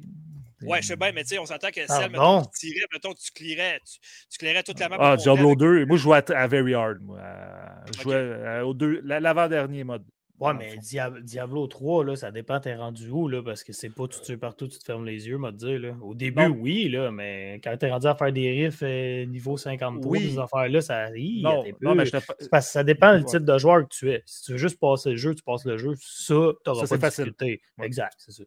[0.62, 2.86] Ouais, je sais bien, mais tu sais, on s'entend que Ah, celle, mettons, tu tirais,
[2.92, 4.98] mettons, tu clairais, tu, tu toute la map.
[5.00, 7.00] Ah, Diablo avec- 2, moi je jouais à, à Very Hard.
[7.02, 10.04] Moi, à- je jouais à- au deux- la- l'avant-dernier mode.
[10.40, 10.76] Ouais, mais
[11.22, 14.26] Diablo 3, là, ça dépend, t'es rendu où, là, parce que c'est pas tout de
[14.26, 15.96] suite partout, tu te fermes les yeux, m'a dire, là.
[16.02, 16.56] Au début, Non.
[16.60, 20.32] oui, là, mais quand t'es rendu à faire des riffs euh, niveau 53, Oui.
[20.32, 21.16] ces affaires-là, ça.
[21.16, 23.94] hi, Non, non, mais je te parce que ça dépend du type de joueur que
[23.96, 24.24] tu es.
[24.26, 26.34] Si tu veux juste passer le jeu, tu passes le jeu, ça,
[26.66, 27.24] t'auras pas c'est de facile.
[27.26, 27.62] difficulté.
[27.78, 27.86] Ouais.
[27.86, 28.44] Exact, c'est ça.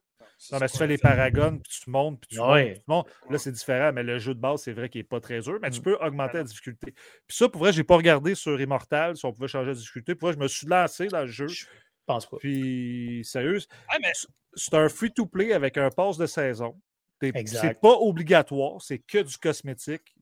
[0.53, 2.71] Non, mais si tu fais les paragons, puis tu montes, puis tu montes, Ouais.
[2.73, 3.93] puis tu montes, là, c'est différent.
[3.93, 5.83] Mais le jeu de base, c'est vrai qu'il n'est pas très dur, mais tu Mm.
[5.83, 6.93] peux augmenter la difficulté.
[6.93, 9.75] Puis ça, pour vrai, je n'ai pas regardé sur Immortal si on pouvait changer la
[9.77, 10.15] difficulté.
[10.15, 11.49] Pour vrai, je me suis lancé dans le jeu.
[11.49, 11.67] Je
[12.07, 12.37] pense pas.
[12.39, 13.55] Puis, sérieux,
[13.93, 14.13] Ouais, mais
[14.55, 16.81] c'est un free-to-play avec un pass de saison.
[17.21, 20.15] C'est pas obligatoire, c'est que du cosmétique.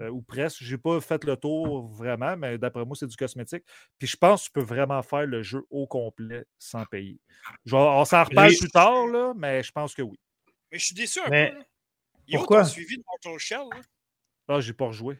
[0.00, 0.62] Euh, ou presque.
[0.62, 3.64] J'ai pas fait le tour vraiment, mais d'après moi, c'est du cosmétique.
[3.98, 7.18] Puis je pense que tu peux vraiment faire le jeu au complet sans payer.
[7.64, 10.18] Je on s'en reparle plus tard, là, mais je pense que oui.
[10.72, 11.58] Mais je suis déçu un Mais peu.
[11.58, 11.64] là.
[12.26, 12.58] Yo, pourquoi?
[12.58, 13.58] t'as suivi de Mortal Shell.
[13.58, 13.80] là?
[14.48, 15.18] Ah, j'ai pas rejoué.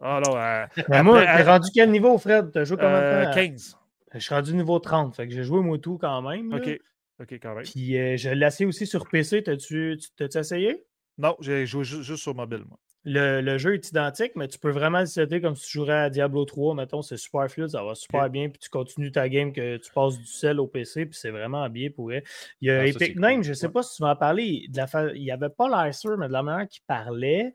[0.00, 2.50] Ah non, euh, Mais moi, après, t'es euh, rendu quel niveau, Fred?
[2.52, 3.32] T'as joué combien euh, de temps?
[3.34, 3.76] 15.
[4.14, 6.50] Je suis rendu niveau 30, fait que j'ai joué moi tout quand même.
[6.50, 6.56] là.
[6.58, 6.80] OK.
[7.20, 7.64] OK, quand même.
[7.64, 9.42] Puis euh, je l'ai essayé aussi sur PC.
[9.42, 10.84] T'as-tu tu- t'as-tu essayé?
[11.18, 12.78] Non, j'ai joué ju- juste sur mobile, moi.
[13.10, 16.02] Le, le jeu est identique, mais tu peux vraiment le setter comme si tu jouerais
[16.02, 19.28] à Diablo 3, mettons, c'est super fluide, ça va super bien, puis tu continues ta
[19.30, 22.22] game, que tu passes du sel au PC, puis c'est vraiment bien pour elle.
[22.60, 23.20] Il y a Ah, Epic cool.
[23.22, 23.72] Name, je sais Ouais.
[23.72, 26.28] pas si tu m'en parlais, de la fa- il n'y avait pas l'air sûr, mais
[26.28, 27.52] de la manière qu'il parlait,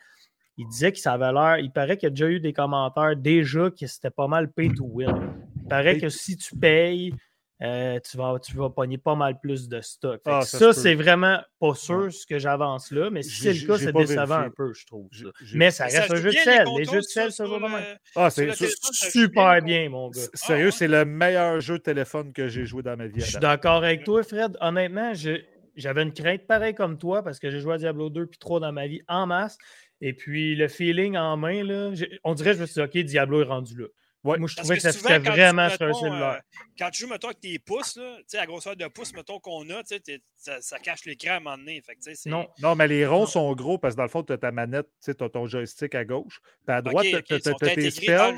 [0.58, 3.16] il disait que ça avait l'air, il paraît qu'il y a déjà eu des commentaires
[3.16, 5.10] déjà que c'était pas mal pay to win.
[5.64, 7.14] Il paraît que si tu payes,
[7.62, 10.20] euh, tu, vas, tu vas pogner pas mal plus de stock.
[10.26, 12.12] Ah, ça c'est vraiment pas sûr Ouais.
[12.12, 14.48] ce que j'avance là, mais si c'est le cas, c'est décevant vérifié.
[14.48, 15.08] un peu, je trouve.
[15.14, 15.26] Ça.
[15.54, 16.68] Mais ça reste un jeu de sel.
[16.78, 17.98] les jeux de sel, ça va de le- même.
[18.16, 18.50] Ah, c'est
[18.92, 20.20] Super bien, mon gars.
[20.22, 23.20] c'est- Sérieux, c'est le meilleur jeu de téléphone que j'ai joué dans ma vie.
[23.22, 24.58] Je suis d'accord avec toi, Fred.
[24.60, 25.42] Honnêtement, je-
[25.76, 28.60] j'avais une crainte pareille comme toi parce que j'ai joué à Diablo 2 puis 3
[28.60, 29.58] dans ma vie en masse.
[30.02, 31.92] Et puis le feeling en main, là,
[32.26, 33.86] on dirait que je me suis dit, OK, Diablo est rendu là.
[34.24, 34.38] Ouais.
[34.38, 36.00] Moi, je Parce trouvais que, ça souvent, fitait quand tu vraiment joues, sur un mettons,
[36.00, 36.30] cellulaire.
[36.32, 36.40] euh,
[36.80, 39.82] quand tu joues, mettons, avec tes pouces, là, la grosseur de pouce, mettons, qu'on a,
[40.36, 41.82] ça, ça cache l'écran à un moment donné.
[41.82, 43.26] Fait que, non, Non, mais les ronds Non.
[43.26, 45.94] sont gros parce que dans le fond, tu as ta manette, tu as ton joystick
[45.96, 46.40] à gauche.
[46.66, 47.22] Puis à droite, tu as,
[47.76, 48.36] tes spells.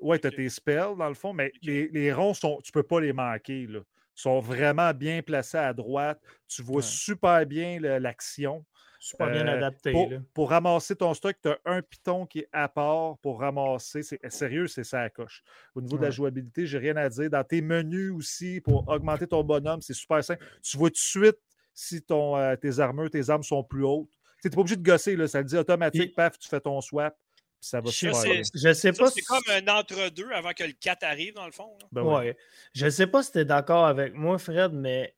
[0.00, 2.82] Oui, tu as tes spells dans le fond, mais les, les ronds, sont, tu peux
[2.82, 3.66] pas les manquer.
[3.66, 3.80] Là.
[4.16, 6.20] Ils sont vraiment bien placés à droite.
[6.46, 6.82] Tu vois Ouais.
[6.82, 8.64] super bien l'action.
[9.02, 9.90] Super bien Euh, adapté.
[9.92, 10.18] Pour, là.
[10.34, 14.02] pour ramasser ton stock, tu as un piton qui est à part pour ramasser.
[14.02, 15.42] C'est sérieux, c'est ça à coche.
[15.74, 17.30] Au niveau de la jouabilité, j'ai rien à dire.
[17.30, 20.44] Dans tes menus aussi, pour augmenter ton bonhomme, c'est super simple.
[20.62, 21.38] Tu vois tout de suite
[21.72, 24.08] si ton, euh, tes armures, tes armes sont plus hautes.
[24.42, 26.80] Tu n'es pas obligé de gosser, là, ça le dit automatique, paf, tu fais ton
[26.80, 28.42] swap, puis ça va Je sais-.
[28.54, 31.46] Je sais Ça, pas c'est si- comme un entre-deux avant que le 4 arrive, dans
[31.46, 31.70] le fond.
[31.92, 32.14] Ben ouais.
[32.14, 32.36] Ouais.
[32.74, 35.14] Je sais pas si tu es d'accord avec moi, Fred, mais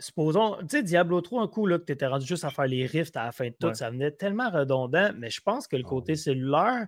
[0.00, 2.66] supposons, tu sais, Diablo 3, un coup, là, que tu étais rendu juste à faire
[2.66, 3.74] les rifts à la fin de tout, Ouais.
[3.74, 6.18] ça venait tellement redondant, mais je pense que le Ah côté oui.
[6.18, 6.86] cellulaire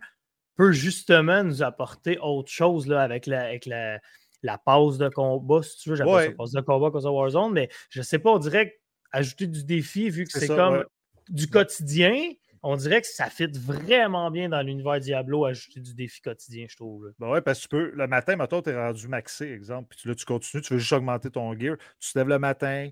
[0.56, 4.00] peut justement nous apporter autre chose là, avec la, avec la,
[4.42, 6.34] la pause de combat, si tu veux, j'appelle ça Ouais.
[6.34, 8.80] pause de combat comme ça Warzone, mais je sais pas, on dirait
[9.12, 10.84] ajouter du défi, vu que C'est ça, comme ouais.
[11.28, 12.14] du quotidien,
[12.62, 16.76] on dirait que ça fit vraiment bien dans l'univers Diablo, ajouter du défi quotidien, je
[16.76, 17.06] trouve.
[17.06, 17.12] là.
[17.18, 19.98] Ben ouais, parce que tu peux, le matin, mettons, tu es rendu maxé, exemple, puis
[20.00, 21.76] tu- là, tu continues, tu veux juste augmenter ton gear.
[21.98, 22.88] Tu te lèves le matin,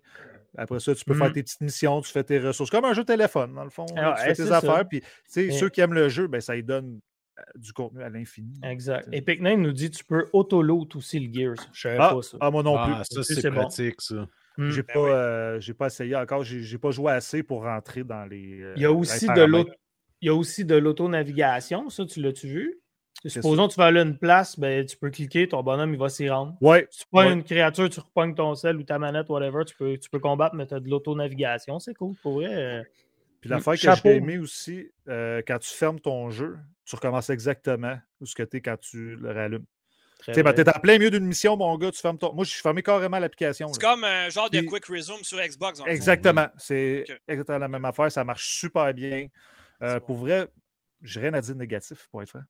[0.58, 1.32] après ça, tu peux faire Mhm.
[1.34, 2.70] tes petites missions, tu fais tes ressources.
[2.70, 3.86] Comme un jeu de téléphone, dans le fond.
[3.94, 4.56] là, Ah tu ouais, fais c'est tes ça.
[4.58, 6.98] affaires, puis tu sais, Mais- ceux qui aiment le jeu, ben, ça lui donne
[7.38, 8.52] euh, du contenu à l'infini.
[8.62, 9.08] Exact.
[9.12, 11.54] Epic Name nous dit tu peux auto-loot aussi le Gears.
[11.72, 12.36] Je savais Ah, pas ça.
[12.40, 12.92] ah, moi non plus.
[12.94, 13.60] Ah, ça, aussi, c'est c'est bon.
[13.60, 14.26] pratique, ça.
[14.56, 14.70] Hmm.
[14.70, 15.10] J'ai Ben pas, oui.
[15.10, 16.42] euh, j'ai pas essayé encore.
[16.44, 18.60] J'ai pas joué assez pour rentrer dans les.
[18.60, 19.70] euh, Il y a les aussi de l'auto.
[20.22, 22.80] Il y a aussi de l'auto-navigation, ça, tu l'as-tu vu?
[23.22, 25.92] Que Supposons que tu vas aller à une place, ben, tu peux cliquer, ton bonhomme,
[25.94, 26.56] il va s'y rendre.
[26.60, 26.86] Ouais.
[26.90, 27.32] Si tu Ouais.
[27.32, 30.54] une créature, tu repognes ton sel ou ta manette, whatever, tu peux, tu peux combattre,
[30.54, 31.78] mais tu as de l'auto-navigation.
[31.78, 32.48] C'est cool, pour vrai.
[32.54, 32.82] euh,
[33.40, 34.08] Puis l'affaire que Chapeau.
[34.10, 38.42] j'ai aimé aussi, euh, quand tu fermes ton jeu, tu recommences exactement où ce que
[38.42, 39.64] tu es quand tu le rallumes.
[40.24, 40.54] Tu sais, vrai.
[40.54, 42.32] t'es en plein milieu d'une mission, mon gars, tu fermes ton.
[42.34, 43.72] Moi, je suis fermé carrément l'application.
[43.72, 45.78] C'est comme un genre de quick resume sur Xbox.
[45.80, 45.86] fond.
[45.86, 46.48] Exactement.
[46.58, 48.10] C'est exactement la même affaire.
[48.12, 49.26] Ça marche super bien.
[49.82, 50.48] Euh, Pour vrai,
[51.02, 52.42] j'ai rien à dire de négatif, pour être franc.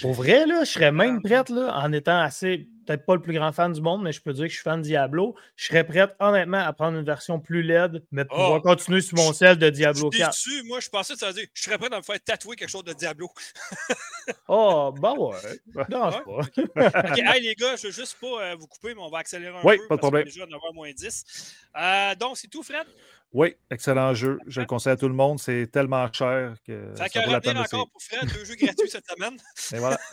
[0.00, 1.28] Pour vrai, là, je serais même Ah.
[1.28, 4.20] prête, là, en étant assez, peut-être pas le plus grand fan du monde, mais je
[4.22, 5.36] peux dire que je suis fan de Diablo.
[5.54, 8.68] Je serais prête, honnêtement, à prendre une version plus laide, mais pour pouvoir Oh.
[8.68, 10.32] continuer sur mon sel de Diablo Je suis 4.
[10.32, 12.56] déçu, moi, je pensais que ça veut dire je serais prêt à me faire tatouer
[12.56, 13.28] quelque chose de Diablo.
[14.48, 15.60] Oh, bah ouais.
[15.88, 16.30] Dérange pas.
[16.30, 16.56] OK,
[17.18, 19.62] hey, les gars, je veux juste pas euh, vous couper, mais on va accélérer un
[19.64, 19.88] Oui, peu.
[19.88, 20.24] pas de problème.
[20.24, 21.24] déjà à 9h moins 10.
[21.76, 22.86] Euh, donc, c'est tout, Fred?
[23.32, 24.38] Oui, excellent jeu.
[24.48, 25.38] Je le conseille à tout le monde.
[25.38, 27.80] C'est tellement cher que ça vaut la revenir peine d'essayer.
[27.80, 29.36] encore pour Fred, deux jeux gratuits cette semaine.
[29.72, 29.98] Et voilà.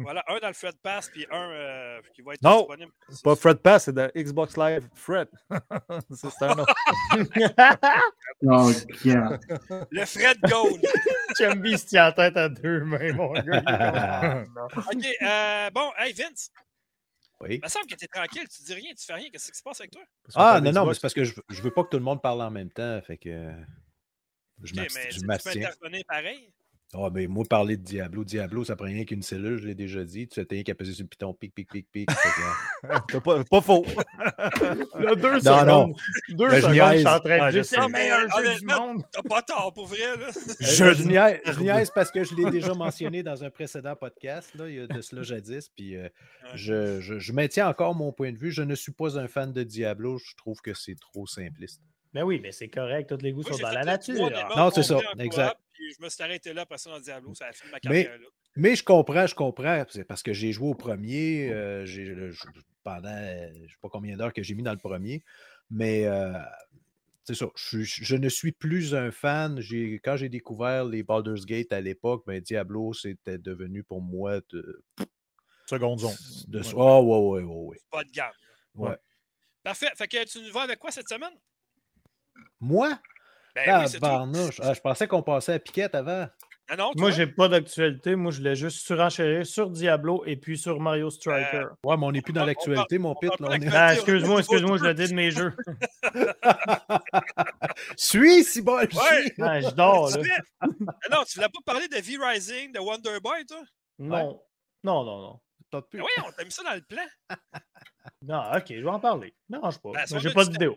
[0.00, 2.58] Voilà, un dans le Fred Pass, puis un euh, qui va être Non.
[2.60, 2.92] disponible.
[3.08, 5.28] C'est pas Fred Pass, c'est de Xbox Live Fred.
[6.10, 6.66] c'est un nom.
[8.42, 8.70] Oh.
[9.90, 10.80] Le Fred Gold.
[11.36, 14.44] Chumby se tient en tête à deux mains, mon gars.
[14.76, 16.50] OK, euh, bon, hey, Vince,
[17.42, 17.54] Oui.
[17.56, 19.30] il me semble que t'es tranquille, tu dis rien, tu fais rien.
[19.30, 20.02] Qu'est-ce qui se passe avec toi?
[20.34, 22.04] Ah, non, non, mais c'est parce que je, veux- je veux pas que tout le
[22.04, 23.00] monde parle en même temps.
[23.02, 23.52] Fait que
[24.62, 26.52] je mais je tu peux intervenir pareil?
[26.92, 30.02] Ah, ben, moi, parler de Diablo, Diablo, ça prend rien qu'une cellule, je l'ai déjà
[30.02, 30.26] dit.
[30.26, 32.08] Tu rien qu'à peser sur le piton, pic, pic, pic, pic.
[33.08, 33.84] T'as pas, pas faux.
[34.98, 35.66] Là, deux Non, secondes.
[35.66, 35.94] non.
[36.30, 36.92] Deux Ben, je secondes, niaise.
[36.94, 37.76] je suis en train Ah, de dire sais.
[37.76, 39.02] c'est le meilleur Mais, jeu du monde.
[39.12, 40.30] T'as pas tort, pour vrai, là.
[40.60, 44.52] je, je niaise, je niaise parce que je l'ai déjà mentionné dans un précédent podcast,
[44.56, 45.68] là, il y a de cela jadis.
[45.68, 46.08] Puis euh,
[46.54, 48.50] je, je- je maintiens encore mon point de vue.
[48.50, 50.18] Je ne suis pas un fan de Diablo.
[50.18, 51.80] Je trouve que c'est trop simpliste.
[52.12, 53.08] Ben oui, mais c'est correct.
[53.16, 54.28] Tous les goûts sont dans la nature.
[54.56, 55.54] Non, c'est ça, exact.
[55.80, 58.18] Puis je me suis arrêté là, ça, dans Diablo, ça a fini ma Mais- carrière
[58.20, 58.26] là.
[58.56, 59.82] Mais je comprends, je comprends.
[59.88, 61.50] C'est parce que j'ai joué au premier.
[61.50, 61.86] euh,
[62.82, 63.08] pendant
[63.54, 65.24] je ne sais pas combien d'heures que j'ai mis dans le premier.
[65.70, 66.32] Mais euh,
[67.24, 67.46] c'est ça.
[67.54, 69.58] Je, ne suis plus un fan.
[69.60, 74.40] J'ai- Quand j'ai découvert les Baldur's Gate à l'époque, ben, Diablo, c'était devenu pour moi
[74.50, 74.84] de.
[75.66, 76.16] Seconde zone.
[76.48, 76.72] de Ouais.
[76.74, 77.80] oh, ouais, ouais, ouais, ouais.
[77.90, 78.32] Pas de gamme.
[78.74, 78.96] Ouais.
[79.62, 79.88] Parfait.
[79.96, 81.32] Fait que tu nous vas avec quoi cette semaine?
[82.58, 82.98] Moi,
[83.54, 84.60] Ben ah, oui, barnouche.
[84.62, 86.26] Ah, je pensais qu'on passait à Piquette avant.
[86.72, 88.14] Ah non, Moi, j'ai pas d'actualité.
[88.14, 91.66] Moi, je voulais juste surenchérir sur Diablo et puis sur Mario Striker.
[91.84, 93.30] Ouais, mais on n'est plus dans l'actualité, mon on pit.
[93.72, 95.52] Ah, excuse-moi, excuse-moi, je le dis de mes jeux.
[97.96, 98.88] Suis, si bon, Ouais.
[98.88, 99.32] suis.
[99.42, 100.22] Ah, je dors, là.
[100.60, 100.66] Ah
[101.10, 103.62] non, tu voulais pas parler de V-Rising, de Wonder Boy, toi?
[103.98, 104.40] Non.
[104.84, 105.40] Non, non, non.
[105.88, 105.98] Plus.
[105.98, 107.04] Ben oui, on t'a mis ça dans le plan.
[108.22, 109.34] Non, ok, je vais en parler.
[109.48, 109.92] Non, je pas.
[109.92, 110.76] Ben, J'ai pas de vidéo.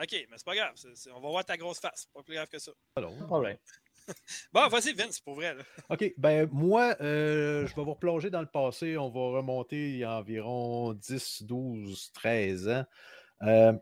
[0.00, 0.72] OK, mais c'est pas grave.
[0.76, 2.06] c'est- c'est- on va voir ta grosse face.
[2.14, 2.72] Pas plus grave que ça.
[2.96, 3.56] Alors, Pas de problème.
[4.52, 5.54] Bon, vas-y, Vince, pour vrai.
[5.54, 5.62] Là.
[5.90, 8.96] OK, ben moi, euh, je vais vous replonger dans le passé.
[8.98, 12.84] On va remonter il y a environ 10, 12, 13 ans.
[13.42, 13.72] Euh,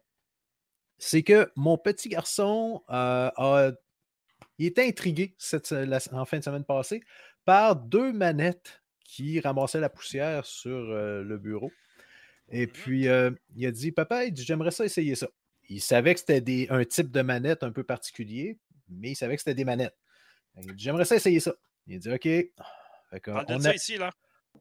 [0.98, 3.72] c'est que mon petit garçon euh, a,
[4.58, 7.02] il était intrigué cette, la- en fin de semaine passée
[7.46, 11.70] par deux manettes qui ramassaient la poussière sur euh, le bureau.
[12.50, 12.72] Et Mhm.
[12.72, 15.28] puis, euh, il a dit, papa, il dit, j'aimerais ça essayer ça.
[15.70, 19.36] Il savait que c'était des- un type de manette un peu particulier, mais il savait
[19.36, 19.96] que c'était des manettes.
[20.56, 21.54] Il dit, j'aimerais ça essayer ça.
[21.86, 22.28] Il a dit, OK.
[23.28, 24.10] On, ça a- ici, là.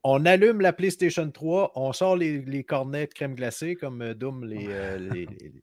[0.03, 4.13] on allume la PlayStation 3, on sort les, les cornets de crème glacée, comme euh,
[4.13, 5.53] Doom les, euh, les, les-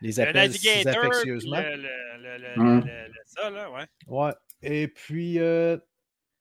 [0.00, 0.50] les appelle
[0.88, 1.60] affectueusement.
[1.60, 1.82] le, le,
[2.18, 3.84] le, le, le- le- ça, là, ouais.
[4.06, 4.32] Ouais.
[4.62, 5.76] Et puis, euh,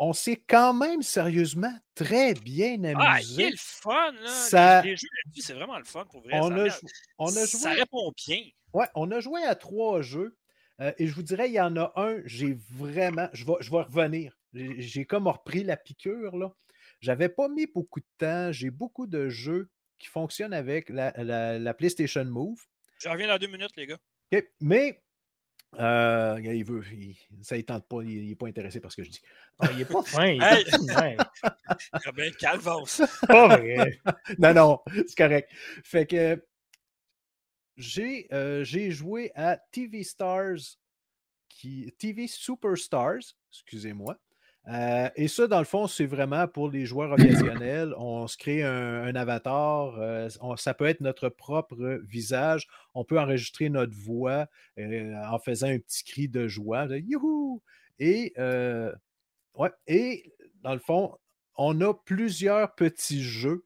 [0.04, 3.44] on s'est quand même sérieusement très bien Ah, amusé.
[3.44, 4.28] est le fun, là.
[4.30, 6.40] Ça- Les, les jeux là-dessus, c'est vraiment le fun, pour vrai.
[6.40, 6.88] on, ça, a, jou-
[7.20, 7.46] on a joué.
[7.60, 8.42] ça répond bien.
[8.74, 10.36] Ouais, on a joué à trois jeux.
[10.82, 13.30] euh, et je vous dirais, il y en a un, j'ai vraiment.
[13.34, 14.36] Je vais, je vais revenir.
[14.54, 16.52] J'ai comme repris la piqûre, là.
[17.00, 18.52] J'avais pas mis beaucoup de temps.
[18.52, 19.70] J'ai beaucoup de jeux
[20.00, 22.60] qui fonctionnent avec la, la- la PlayStation Move.
[23.00, 23.98] Je reviens dans deux minutes, les gars.
[24.34, 25.03] OK, Mais.
[25.80, 29.04] Euh, il veut, il- ça ne tente pas, il n'est pas intéressé par ce que
[29.04, 29.22] je dis.
[29.60, 30.28] Ah, il est pas fin.
[30.28, 30.66] Il est Hey!
[30.96, 31.18] ouais.
[31.92, 33.02] Ah ben, calvance.
[33.28, 34.00] Pas vrai.
[34.38, 35.50] non, non, c'est correct.
[35.84, 36.44] Fait que
[37.78, 40.78] j'ai euh, j'ai joué à TV Stars,
[41.50, 44.18] qui, TV Superstars, excusez-moi.
[44.70, 47.94] Euh, et ça, dans le fond, c'est vraiment pour les joueurs occasionnels.
[47.98, 50.00] On se crée un, avatar.
[50.00, 52.68] euh, ça peut être notre propre visage.
[52.94, 54.48] On peut enregistrer notre voix
[54.80, 56.88] euh, en faisant un petit cri de joie.
[56.88, 57.62] de Youhou!
[58.00, 58.34] Et,
[59.56, 61.18] ouais, et dans le fond,
[61.56, 63.66] on a plusieurs petits jeux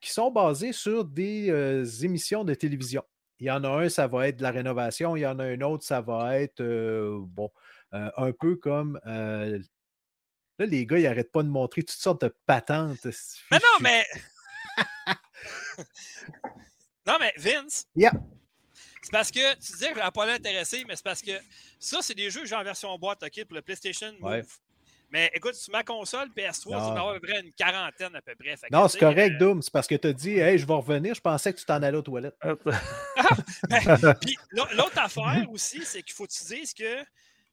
[0.00, 3.02] qui sont basés sur des émissions de télévision.
[3.40, 5.14] Il y en a un, ça va être de la rénovation.
[5.14, 7.50] Il y en a un autre, ça va être, bon,
[7.92, 8.98] un peu comme...
[10.58, 13.06] là, les gars, ils n'arrêtent pas de montrer toutes sortes de patentes.
[13.50, 14.04] Mais non, mais.
[17.06, 17.86] non, mais Vince.
[17.94, 18.12] Yeah.
[19.02, 21.32] C'est parce que tu disais que je pas l'intéressé, mais c'est parce que
[21.78, 24.30] ça, c'est des jeux que j'ai en version boîte, OK, pour le PlayStation Move.
[24.30, 24.42] Ouais.
[25.10, 26.78] Mais écoute, sur ma console PS3, tu Non.
[26.78, 28.54] vas avoir à peu près une quarantaine à peu près.
[28.58, 29.62] Fait Non, c'est correct, euh, Doom.
[29.62, 31.14] C'est parce que tu as dit, hey, je vais revenir.
[31.14, 32.36] Je pensais que tu t'en allais aux toilettes.
[34.20, 36.98] Puis l'au- l'autre affaire aussi, c'est qu'il faut que tu dises que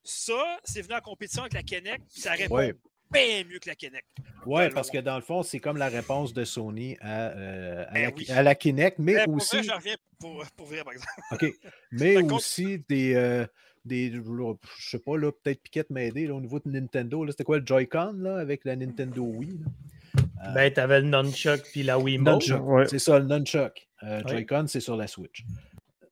[0.03, 2.75] ça, c'est venu en compétition avec la Kinect, puis ça répond Ouais.
[3.15, 4.05] Bien mieux que la Kinect.
[4.45, 7.93] Ouais, parce que dans le fond, c'est comme la réponse de Sony à, euh, à,
[7.93, 8.25] Ben la, oui.
[8.29, 9.55] à la Kinect, mais Mais pour aussi.
[9.57, 11.11] vrai, je reviens pour, pour vrai, par exemple.
[11.31, 11.45] OK.
[11.91, 13.15] Mais aussi des.
[13.15, 13.45] euh,
[13.85, 17.23] des je sais pas, là, peut-être Piquette m'aider au niveau de Nintendo.
[17.23, 19.59] là, C'était quoi le Joy-Con là, avec la Nintendo Wii?
[19.59, 20.21] là?
[20.53, 21.97] Ben, t'avais le Nunchuck puis la.
[21.97, 22.61] Nunchuck.
[22.67, 22.87] Ouais.
[22.87, 23.87] C'est ça, le Nunchuck.
[24.03, 24.29] Euh, Ouais.
[24.31, 25.43] Joy-Con, c'est sur la Switch.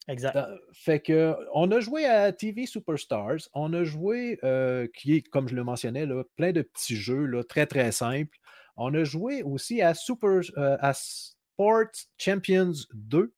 [0.08, 0.38] Exact.
[0.74, 3.50] Fait que on a joué à TV Superstars.
[3.54, 7.26] On a joué, euh, qui est, comme je le mentionnais, là, plein de petits jeux
[7.26, 8.38] là, très très simples.
[8.76, 13.34] On a joué aussi à Super euh, à Sports Champions 2.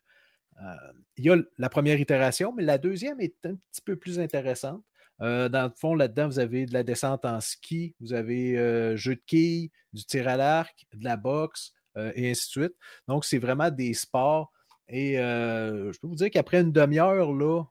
[0.62, 0.74] Euh,
[1.18, 4.84] il y a la première itération, mais la deuxième est un petit peu plus intéressante.
[5.20, 9.22] Dans le fond, là-dedans, vous avez de la descente en ski, vous avez jeu de
[9.26, 12.74] quilles, du tir à l'arc, de la boxe, et ainsi de suite.
[13.08, 14.52] Donc, c'est vraiment des sports
[14.88, 17.64] et je peux vous dire qu'après une demi-heure, là,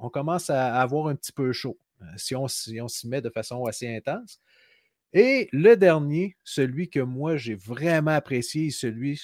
[0.00, 1.78] on commence à avoir un petit peu chaud
[2.16, 4.40] si on, si s'y met de façon assez intense.
[5.12, 9.20] Et le dernier, celui que moi j'ai vraiment apprécié, celui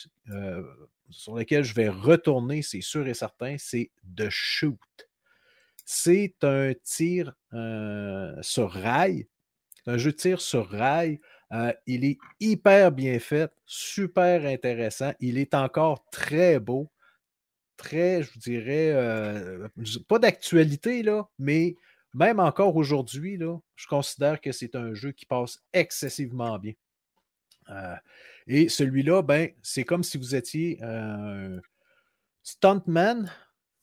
[1.10, 4.78] sur lequel je vais retourner, c'est sûr et certain, c'est The Shoot.
[5.84, 7.34] C'est un tir
[8.40, 9.28] sur rail.
[9.86, 11.20] Un jeu de tir sur rail.
[11.52, 15.12] Euh, il est hyper bien fait, super intéressant.
[15.20, 16.90] Il est encore très beau,
[17.76, 19.68] très, je vous dirais, euh,
[20.08, 21.76] pas d'actualité, là, mais
[22.14, 26.72] même encore aujourd'hui, là, je considère que c'est un jeu qui passe excessivement bien.
[27.68, 27.96] Euh,
[28.46, 31.58] et celui-là, ben, c'est comme si vous étiez un
[32.42, 33.30] stuntman,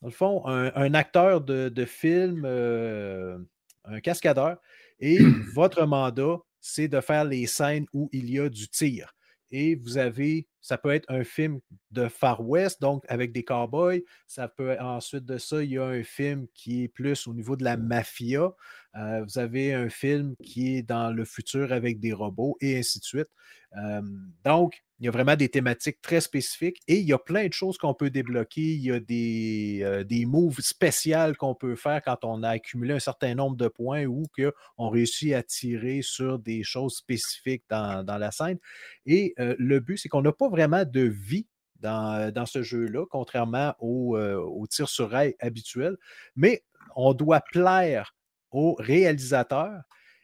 [0.02, 4.58] dans le fond, un, un acteur de, de film, un cascadeur,
[5.00, 5.20] et
[5.54, 9.14] votre mandat, c'est de faire les scènes où il y a du tir.
[9.52, 11.60] Et vous avez, ça peut être un film
[11.92, 14.04] de Far West, donc avec des cowboys.
[14.28, 17.56] Ça peut ensuite de ça, il y a un film qui est plus au niveau
[17.56, 18.54] de la mafia.
[18.96, 23.00] Euh, vous avez un film qui est dans le futur avec des robots et ainsi
[23.00, 23.30] de suite.
[23.78, 24.02] Euh,
[24.44, 27.54] donc, il y a vraiment des thématiques très spécifiques et il y a plein de
[27.54, 28.62] choses qu'on peut débloquer.
[28.62, 32.94] Il y a des, euh, des moves spéciales qu'on peut faire quand on a accumulé
[32.94, 38.04] un certain nombre de points ou qu'on réussit à tirer sur des choses spécifiques dans,
[38.04, 38.60] dans la scène.
[39.06, 41.48] Et euh, le but, c'est qu'on n'a pas vraiment de vie
[41.80, 45.96] dans, dans ce jeu-là, contrairement au, euh, au tir sur rail habituel,
[46.36, 46.64] mais
[46.98, 48.16] on doit plaire
[48.52, 49.82] au réalisateur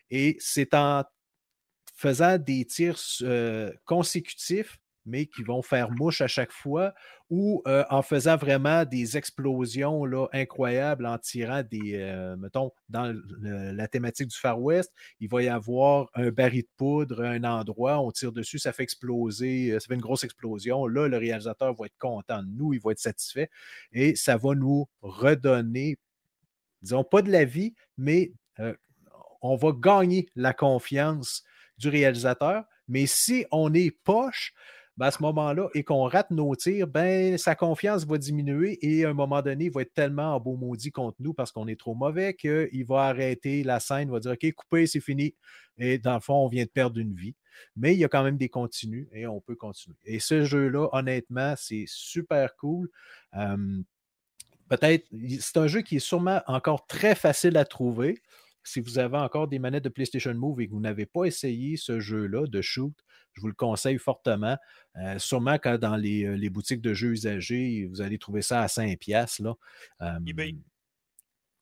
[0.10, 1.04] et c'est en
[1.96, 4.78] faisant des tirs euh, consécutifs,
[5.08, 6.94] mais qui vont faire mouche à chaque fois,
[7.30, 13.16] ou euh, en faisant vraiment des explosions là, incroyables, en tirant des, euh, mettons, dans
[13.40, 18.02] la thématique du Far West, il va y avoir un baril de poudre un endroit,
[18.02, 20.88] on tire dessus, ça fait exploser, ça fait une grosse explosion.
[20.88, 23.50] Là, le réalisateur va être content de nous, il va être satisfait,
[23.92, 25.98] et ça va nous redonner,
[26.82, 28.34] disons, pas de la vie, mais
[29.44, 31.44] on va gagner la confiance
[31.78, 32.64] du réalisateur.
[32.88, 34.54] Mais si on est poche,
[34.98, 39.04] ben à ce moment-là, et qu'on rate nos tirs, ben, sa confiance va diminuer et
[39.04, 41.68] à un moment donné, il va être tellement en beau maudit contre nous parce qu'on
[41.68, 45.36] est trop mauvais qu'il va arrêter la scène, va dire OK, coupez, c'est fini.
[45.78, 47.36] Et dans le fond, on vient de perdre une vie.
[47.76, 49.98] Mais il y a quand même des continues et on peut continuer.
[50.06, 52.90] Et ce jeu-là, honnêtement, c'est super cool.
[53.36, 53.82] Euh,
[54.68, 55.08] Peut-être,
[55.40, 58.22] c'est un jeu qui est sûrement encore très facile à trouver
[58.68, 61.78] si vous avez encore des manettes de PlayStation Move et que vous n'avez pas essayé
[61.78, 62.94] ce jeu-là de shoot,
[63.34, 64.58] je vous le conseille fortement.
[64.98, 68.68] Euh, sûrement quand dans les, les, boutiques de jeux usagés, vous allez trouver ça à
[68.68, 69.44] 5$.
[69.44, 69.54] Là.
[70.02, 70.56] Euh, eBay.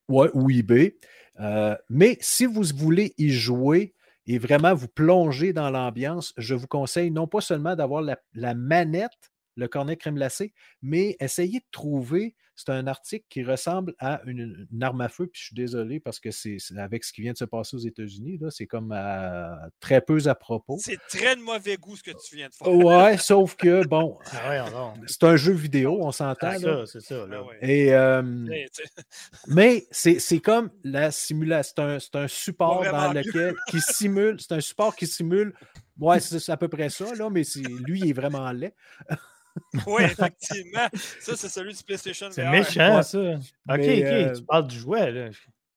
[0.07, 0.97] Ouais, ou eBay.
[1.39, 3.93] Euh, mais si vous voulez y jouer
[4.27, 8.53] et vraiment vous plonger dans l'ambiance, je vous conseille non pas seulement d'avoir la, la
[8.53, 14.21] manette le cornet crème glacée, mais essayez de trouver, c'est un article qui ressemble à
[14.25, 17.21] une, une, arme à feu, puis je suis désolé parce que c'est avec ce qui
[17.21, 20.77] vient de se passer aux États-Unis, c'est comme à, très peu à propos.
[20.79, 22.71] C'est très de mauvais goût ce que tu viens de faire.
[22.71, 26.53] Ouais, sauf que, bon, ah c'est un jeu vidéo, on s'entend.
[26.53, 27.25] C'est ça, c'est ça.
[27.25, 27.43] Là.
[27.49, 27.55] Ah.
[27.61, 28.21] Et, euh,
[29.47, 34.61] mais c'est comme la simulation, c'est un, un, support dans lequel, qui simule, c'est un
[34.61, 35.53] support qui simule,
[35.99, 37.43] ouais, c'est à peu près ça, là, mais
[37.85, 38.73] lui, il est vraiment laid.
[39.87, 40.87] oui, effectivement.
[41.19, 42.33] Ça, c'est celui du PlayStation VR.
[42.33, 43.03] C'est méchant, ouais.
[43.03, 43.19] ça.
[43.19, 44.05] OK, Mais, OK.
[44.05, 45.29] euh, Tu parles du jouet, là.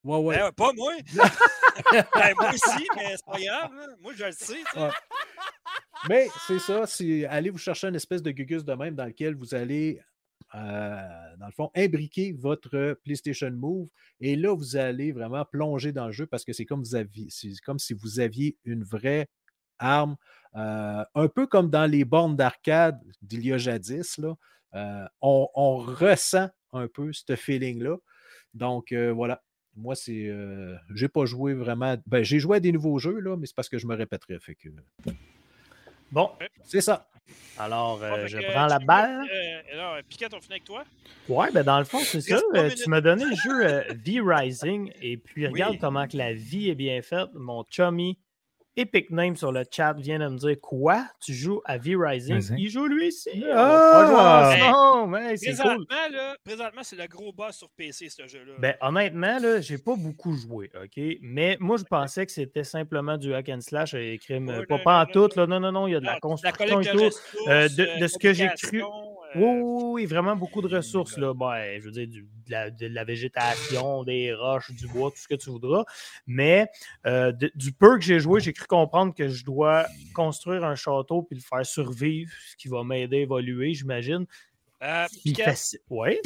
[0.03, 0.37] Ouais, ouais.
[0.37, 0.93] Ben, pas moi.
[2.15, 3.71] ben, moi aussi, mais c'est pas grave.
[3.77, 3.87] Hein.
[4.01, 4.63] Moi, je le sais.
[4.75, 4.89] Ouais.
[6.07, 9.35] Mais c'est ça, c'est allez vous chercher une espèce de gugus de même dans lequel
[9.35, 9.99] vous allez,
[10.55, 13.89] euh, dans le fond, imbriquer votre PlayStation Move.
[14.21, 17.27] Et là, vous allez vraiment plonger dans le jeu parce que c'est comme, vous aviez,
[17.65, 19.27] comme si vous aviez une vraie
[19.79, 20.15] arme,
[20.55, 24.17] euh, un peu comme dans les bornes d'arcade d'il y a jadis.
[24.17, 24.35] Là,
[24.75, 27.97] euh, on, on, ressent un peu ce feeling-là.
[28.53, 29.43] Donc, euh, voilà.
[29.75, 30.27] moi, c'est.
[30.27, 31.95] Euh, j'ai pas joué vraiment.
[32.05, 34.39] Ben, j'ai joué à des nouveaux jeux, là, mais c'est parce que je me répéterais.
[34.39, 34.69] Fait que.
[36.11, 36.31] Bon,
[36.63, 37.07] c'est ça.
[37.57, 39.27] Alors, euh, je que, prends la balle.
[39.31, 40.83] Euh, alors, Piquet, on finit avec toi?
[41.27, 42.39] Ouais, ben dans le fond, c'est ça.
[42.53, 45.79] Euh, tu m'as donné le jeu euh, V-Rising et puis regarde Oui.
[45.79, 47.29] comment que la vie est bien faite.
[47.33, 48.19] Mon chummy
[48.77, 51.03] Epic Name sur le chat vient de me dire quoi?
[51.19, 52.35] Tu joues à V-Rising?
[52.35, 52.57] Rising?
[52.59, 53.43] Il joue lui ici.
[53.51, 53.89] Ah!
[53.91, 55.31] pas jouer Hey.
[55.31, 55.85] Hey, c'est cool.
[55.87, 58.53] Présentement, là, présentement, c'est le gros boss sur PC, ce jeu-là.
[58.59, 61.03] Ben, honnêtement, là, j'ai pas beaucoup joué, OK?
[61.21, 64.47] Mais moi, je pensais que c'était simplement du hack and slash et crime.
[64.55, 65.41] Oh, pas pas en tout, non.
[65.41, 65.47] là.
[65.47, 66.97] Non, non, non, il y a de la construction et tout.
[66.97, 68.85] de ressources, Euh, de- de ce que j'ai cru- euh,
[69.35, 71.17] Oui, oui, oui, vraiment beaucoup de ressources.
[71.17, 71.33] Là.
[71.33, 75.17] Ben, je veux dire, du- de, la, de la végétation, des roches, du bois, tout
[75.17, 75.83] ce que tu voudras.
[76.27, 76.67] Mais
[77.05, 80.75] euh, de- du peu que j'ai joué, j'ai cru comprendre que je dois construire un
[80.75, 84.25] château puis le faire survivre, ce qui va m'aider à évoluer, j'imagine.
[84.83, 85.07] euh.
[85.89, 86.21] Ouais.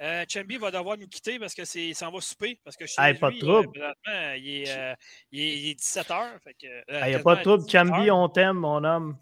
[0.00, 2.58] euh, Chambi va devoir nous quitter parce que c'est, il s'en va souper.
[2.64, 3.94] Parce que Hey, lui, pas de trouble.
[4.38, 4.94] il est, euh,
[5.32, 6.38] il est, il est 17h.
[6.60, 7.68] Il n'y a pas de trouble.
[7.70, 9.16] Chambi, on t'aime, mon homme.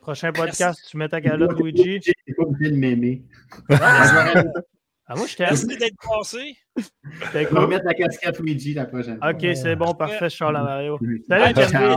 [0.00, 2.00] Prochain podcast, tu mets ta calotte, Luigi.
[2.02, 3.22] J'ai pas obligé de m'aimer.
[3.70, 4.42] Ah,
[5.16, 5.48] moi, je t'aime.
[5.50, 6.56] Merci d'être passé.
[7.32, 7.66] Vais cool.
[7.68, 9.30] mettre la casquette Luigi la prochaine fois.
[9.30, 10.98] Ok, c'est bon, parfait, Charles Mario.
[11.28, 11.96] Salut, Ciao.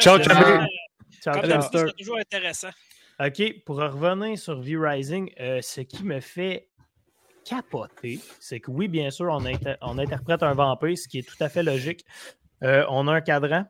[0.00, 1.62] Ciao, Ciao, ciao.
[1.86, 2.68] c'est toujours intéressant.
[3.18, 6.68] OK, pour revenir sur V-Rising, euh, ce qui me fait
[7.44, 11.28] capoter, c'est que oui, bien sûr, on, inter- on interprète un vampire, ce qui est
[11.28, 12.04] tout à fait logique.
[12.62, 13.64] Euh, on a un cadran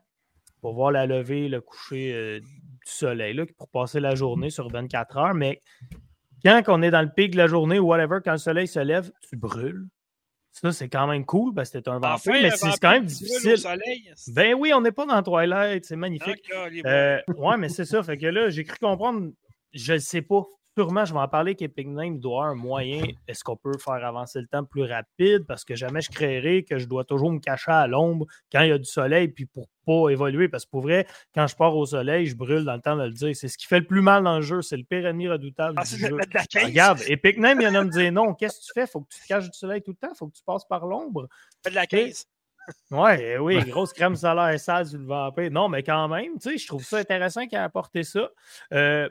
[0.61, 2.47] pour voir la levée, le coucher euh, du
[2.85, 5.61] soleil, là, pour passer la journée sur 24 heures, mais
[6.43, 8.79] quand on est dans le pic de la journée ou whatever, quand le soleil se
[8.79, 9.85] lève, tu brûles.
[10.51, 13.05] Ça, c'est quand même cool parce que t'es un vampire, Enfin, mais c'est quand même
[13.05, 13.57] difficile.
[13.59, 14.11] Soleil.
[14.29, 16.49] Ben oui, on n'est pas dans Twilight, c'est magnifique.
[16.55, 18.01] Ah, Euh, ouais, mais c'est ça.
[18.01, 19.29] Fait que là, j'ai cru comprendre,
[19.73, 20.43] je ne sais pas.
[20.77, 23.01] Sûrement, je vais en parler qu'Epic Name doit avoir un moyen.
[23.27, 25.43] Est-ce qu'on peut faire avancer le temps plus rapide?
[25.47, 28.69] Parce que jamais je créerai que je dois toujours me cacher à l'ombre quand il
[28.69, 30.49] y a du soleil, puis pour pas évoluer.
[30.49, 33.05] Parce que pour vrai, quand je pars au soleil, je brûle dans le temps de
[33.05, 33.35] le dire.
[33.35, 34.61] C'est ce qui fait le plus mal dans le jeu.
[34.61, 36.09] C'est le pire ennemi redoutable Ah, du jeu.
[36.09, 36.63] de la caisse.
[36.65, 38.35] Regarde, Epic Name, il y en a me dire non.
[38.35, 38.85] Qu'est-ce que tu fais?
[38.85, 40.13] Faut que tu te caches du soleil tout le temps.
[40.13, 41.27] Faut que tu passes par l'ombre.
[41.63, 42.27] Fais de la caisse.
[42.91, 45.49] Ouais, euh, oui, grosse crème solaire sale sur le vampire.
[45.49, 48.29] Non, mais quand même, tu sais, je trouve ça intéressant qu'il ait apporté ça.
[48.73, 49.09] Euh,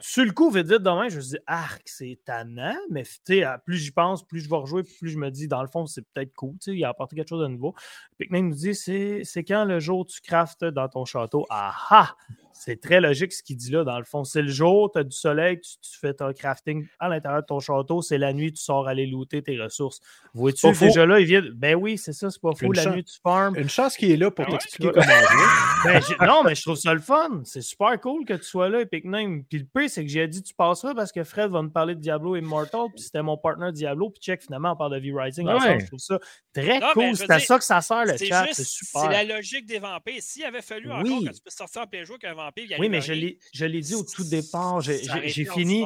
[0.00, 3.02] Sur le coup, vite dit demain, je me dis, arc, c'est tannant, mais
[3.64, 6.02] plus j'y pense, plus je vais rejouer, plus je me dis, dans le fond, c'est
[6.12, 7.74] peut-être cool, il a apporté quelque chose de nouveau.
[8.20, 11.46] Nick nous dit, c'est c'est quand le jour tu craftes dans ton château?
[11.50, 12.16] Ah ah!
[12.54, 14.24] C'est très logique ce qu'il dit là, dans le fond.
[14.24, 17.46] C'est le jour, tu as du soleil, tu, tu fais ton crafting à l'intérieur de
[17.46, 18.02] ton château.
[18.02, 20.00] C'est la nuit, tu sors aller looter tes ressources.
[20.34, 21.42] Vois-tu, déjà là, il vient.
[21.54, 22.66] Ben oui, c'est ça, c'est pas fou.
[22.66, 23.56] Une La chance- nuit, tu farmes.
[23.56, 24.58] Une chance qu'il est là pour Ah ouais?
[24.58, 25.46] t'expliquer comment jouer.
[26.20, 27.40] Ben, non, mais je trouve ça le fun.
[27.44, 29.42] C'est super cool que tu sois là, Epic Name.
[29.44, 31.96] Puis le pire, c'est que j'ai dit tu passeras parce que Fred va me parler
[31.96, 35.48] de Diablo Immortal, puis c'était mon partner Diablo, puis check, finalement, on parle de V-Rising
[35.48, 35.80] Ouais.
[35.80, 36.18] Je trouve ça
[36.54, 37.16] très Non, cool.
[37.16, 38.46] C'est à dire, ça que ça sert le chat.
[38.52, 40.20] C'est la logique des vampires.
[40.20, 41.24] S'il avait fallu encore Oui.
[41.26, 43.64] que tu puisses sortir en plein jour qu'un vampire, il Oui, mais je l'ai je
[43.64, 44.80] l'ai dit au tout départ.
[44.80, 45.84] J'ai fini.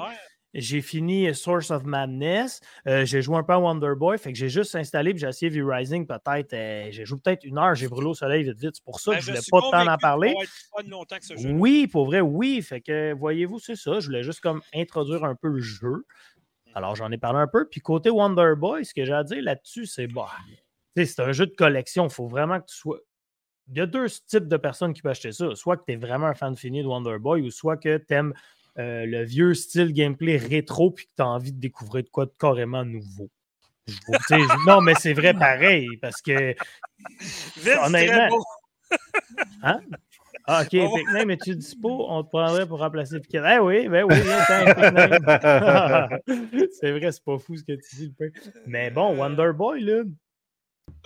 [0.58, 2.60] J'ai fini Source of Madness.
[2.88, 4.16] Euh, j'ai joué un peu à Wonder Boy.
[4.16, 6.54] Fait que j'ai juste installé puis j'ai essayé V-Rising peut-être.
[6.54, 7.74] euh, j'ai joué peut-être une heure.
[7.74, 8.76] J'ai brûlé au soleil vite vite.
[8.76, 10.28] C'est pour ça Ben, que je voulais suis pas tant en parler.
[10.28, 11.50] avoir être fun longtemps que ce jeu.
[11.50, 12.62] Oui, pour vrai, oui.
[12.62, 14.00] Fait que, voyez-vous, c'est ça.
[14.00, 16.06] Je voulais juste comme introduire un peu le jeu.
[16.74, 17.68] Alors, j'en ai parlé un peu.
[17.68, 20.30] Puis, côté Wonder Boy, ce que j'ai à dire là-dessus, c'est bah,
[20.96, 22.04] c'est un jeu de collection.
[22.06, 23.00] Il faut vraiment que tu sois.
[23.68, 25.54] Il y a deux types de personnes qui peuvent acheter ça.
[25.54, 28.14] Soit que tu es vraiment un fan fini de Wonder Boy, ou soit que tu
[28.14, 28.32] aimes
[28.76, 32.32] le vieux style gameplay rétro puis que tu as envie de découvrir de quoi de
[32.38, 33.30] carrément nouveau.
[33.88, 36.54] Je vous- tu sais, je- non, mais c'est vrai pareil, parce que
[37.56, 38.44] Vince, Honnêtement.
[39.62, 39.80] Hein?
[40.48, 40.74] Ah, ok,
[41.12, 42.06] Name, es-tu dispo?
[42.08, 43.42] On te prendrait pour remplacer Piquet.
[43.44, 44.14] Eh oui, ben oui,
[46.80, 48.30] c'est vrai, c'est pas fou ce que tu dis, le peu.
[48.66, 50.02] Mais bon, Wonder Boy, là,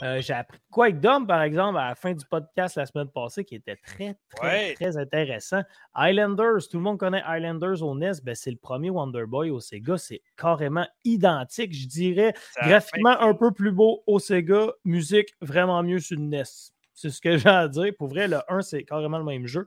[0.02, 3.08] euh, j'ai appris quoi avec Dom, par exemple, à la fin du podcast la semaine
[3.08, 4.74] passée, qui était très, très, Ouais.
[4.74, 5.62] très intéressant.
[5.94, 9.60] Highlanders, tout le monde connaît Highlanders au NES, ben, c'est le premier Wonder Boy au
[9.60, 12.32] Sega, c'est carrément identique, je dirais.
[12.52, 16.44] Ça Graphiquement fait- un peu plus beau au Sega, musique vraiment mieux sur le NES.
[16.94, 17.92] C'est ce que j'ai à dire.
[17.98, 19.66] Pour vrai, le 1, c'est carrément le même jeu.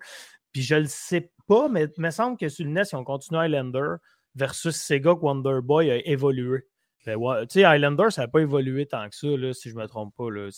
[0.51, 3.03] Puis je le sais pas, mais il me semble que sur le NES, ils ont
[3.03, 3.95] continué Highlander
[4.35, 6.65] versus Sega que Wonder Boy a évolué.
[7.05, 9.75] Ben ouais, tu sais, Highlander, ça n'a pas évolué tant que ça, là, si je
[9.75, 10.29] ne me trompe pas.
[10.31, 10.49] là.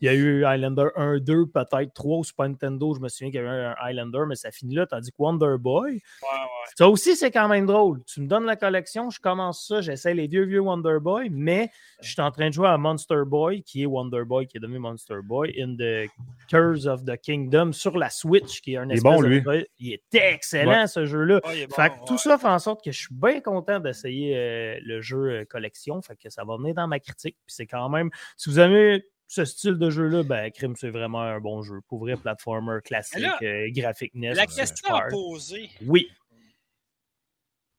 [0.00, 2.94] Il y a eu Highlander 1, 2, peut-être 3 au Super Nintendo.
[2.94, 4.86] Je me souviens qu'il y avait eu un Highlander, mais ça finit là.
[4.86, 6.38] Tandis que Wonder Boy, Ouais, ouais.
[6.76, 8.02] ça aussi, c'est quand même drôle.
[8.04, 11.70] Tu me donnes la collection, je commence ça, j'essaie les vieux, vieux Wonder Boy, mais
[12.00, 14.60] je suis en train de jouer à Monster Boy, qui est Wonder Boy, qui est
[14.60, 16.08] devenu Monster Boy, in the
[16.48, 19.26] Curse of the Kingdom sur la Switch, qui est un Il est espèce bon, de-
[19.26, 19.42] lui.
[19.80, 21.40] Il est excellent, ce jeu-là.
[21.44, 23.40] Ouais, il est bon, fait que tout ça fait en sorte que je suis bien
[23.40, 25.79] content d'essayer euh, le jeu euh, collection.
[26.02, 27.36] Fait que ça va venir dans ma critique.
[27.46, 28.10] Puis c'est quand même.
[28.36, 31.80] Si vous aimez ce style de jeu-là, ben, Crime, c'est vraiment un bon jeu.
[31.86, 34.34] Pour vrai, platformer classique, là, euh, graphique NES.
[34.34, 35.08] La euh, question à super.
[35.08, 36.10] poser, Oui.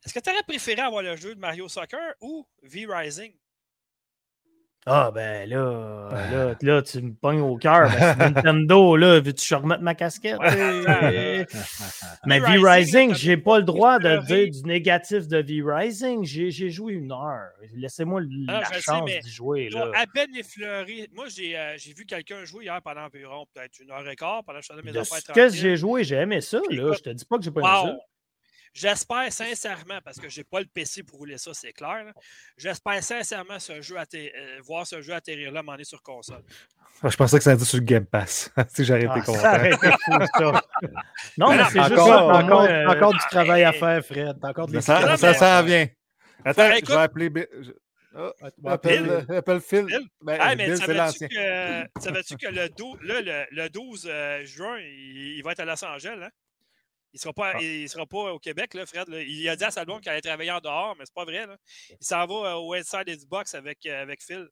[0.06, 3.34] est-ce que tu aurais préféré avoir le jeu de Mario Soccer ou V-Rising?
[4.88, 7.88] Ah, ben là, là, là, tu me pognes au cœur.
[7.92, 10.40] Ben, c'est Nintendo, là, veux-tu que je remette ma casquette?
[12.26, 16.24] Mais V-Rising, j'ai pas le droit de dire du négatif de V-Rising.
[16.26, 17.52] J'ai j'ai joué une heure.
[17.76, 19.70] Laissez-moi Ah, la chance d'y jouer.
[19.70, 19.92] Là.
[19.96, 21.08] à peine effleuré.
[21.14, 24.44] Moi, j'ai euh, j'ai vu quelqu'un jouer hier pendant environ peut-être une heure et quart
[24.44, 26.58] pendant que je faisais mes De affaires ce que j'ai joué, j'ai aimé ça.
[26.58, 26.64] Là.
[26.72, 27.86] écoute, Je te dis pas que j'ai pas aimé Wow!
[27.86, 27.98] ça.
[28.74, 32.06] J'espère sincèrement, parce que j'ai pas le PC pour rouler ça, c'est clair.
[32.58, 36.02] J'espère sincèrement ce jeu euh, voir ce jeu atterrir là, à un moment donné sur
[36.02, 36.42] console.
[37.04, 38.50] Ah, Je pensais que ça allait dire sur le Game Pass.
[38.74, 39.40] si j'aurais été Ah, content.
[39.40, 40.62] ça aurait été fou, ça.
[41.38, 42.24] Non, mais c'est juste Encore, ça.
[42.26, 44.38] encore, moi, euh, encore du travail à faire, Fred.
[44.44, 45.88] Encore de ça, ça s'en vient.
[46.46, 47.32] Attends, Ben, je écoute- vais appeler.
[48.14, 48.32] Ah,
[48.66, 49.36] appelle, Bill?
[49.38, 49.86] appelle Phil.
[49.86, 50.08] Bill?
[50.22, 51.28] Ben, Ah, mais Bill, c'est savais-tu l'ancien.
[51.30, 55.62] que, savais-tu que le, dou- là, le, le 12 euh, juin, il, il va être
[55.62, 56.20] à Los Angeles?
[56.24, 56.30] Hein?
[57.14, 57.62] Il ne sera, pas- Ah.
[57.62, 59.08] il sera pas au Québec, là, Fred.
[59.10, 59.22] là.
[59.22, 61.46] Il a dit à sa blonde qu'elle allait travailler en dehors, mais c'est pas vrai.
[61.46, 61.58] Là.
[61.90, 64.48] Il s'en va euh, au West Side Xbox avec, euh, avec Phil.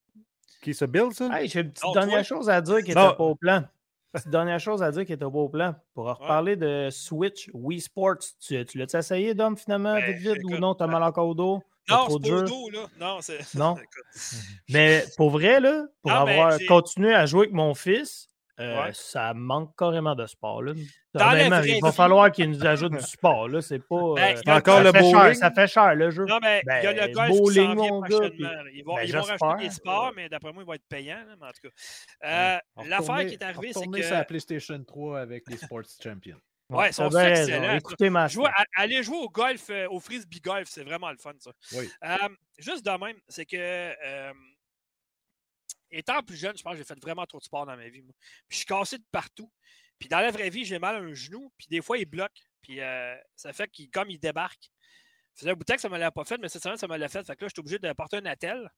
[0.61, 1.29] Qui se build, ça?
[1.39, 2.37] Hey, j'ai une petite Non, dernière toi?
[2.37, 3.63] chose à dire qui n'était pas au plan.
[4.11, 5.75] Petite dernière chose à dire qui n'était pas au plan.
[5.93, 10.43] Pour reparler de Switch, Wii Sports, tu, tu l'as-tu essayé, Dom, finalement, Ben, vite, vite,
[10.45, 11.61] ou non, t'as mal encore au dos?
[11.87, 12.87] Non, trop c'est pas au dos, là.
[12.99, 13.53] Non, c'est.
[13.55, 13.75] Non?
[14.69, 18.28] Mais pour vrai, là, pour Non, mais avoir continué à jouer avec mon fils,
[18.59, 18.89] euh, Ouais.
[18.93, 20.61] ça manque carrément de sport.
[20.61, 20.73] Là.
[21.15, 23.47] Honnêtement, il va vie- falloir qu'il nous ajoute du sport.
[23.47, 23.61] Là.
[23.61, 24.13] C'est pas.
[24.15, 25.33] Ben, euh, il encore ça le fait cher, bowling.
[25.35, 26.25] ça fait cher, le jeu.
[26.25, 28.29] Non, mais il y a Ben, le golf qui bowling, s'en vient prochainement.
[28.29, 30.87] puis- Ils vont, ben, ils vont rajouter des sports, mais d'après moi, ils vont être
[30.89, 31.25] payants.
[31.27, 32.57] là, mais en tout cas.
[32.77, 34.01] Euh, L'affaire qui est arrivée, c'est que.
[34.03, 36.37] sur la PlayStation 3 avec les Sports Champions.
[36.69, 37.75] Ouais, ils sont excellents.
[37.77, 41.31] Écoutez ma Jouer- aller jouer au golf, euh, au frisbee golf, c'est vraiment le fun,
[41.39, 41.49] ça.
[41.75, 41.89] Oui.
[42.03, 42.15] Euh,
[42.59, 44.31] juste de même, c'est que euh,
[45.91, 48.01] étant plus jeune, je pense que j'ai fait vraiment trop de sport dans ma vie.
[48.01, 48.13] Puis
[48.49, 49.51] je suis cassé de partout.
[49.99, 52.39] Puis dans la vraie vie, j'ai mal à un genou, puis des fois, il bloque.
[52.61, 54.71] Puis euh, ça fait qu'il, comme il débarque,
[55.33, 56.63] ça faisait un bout de temps que ça ne me l'a pas fait, mais cette
[56.63, 57.25] semaine, ça me l'a fait.
[57.25, 58.69] Fait que là, je suis obligé de porter un attel.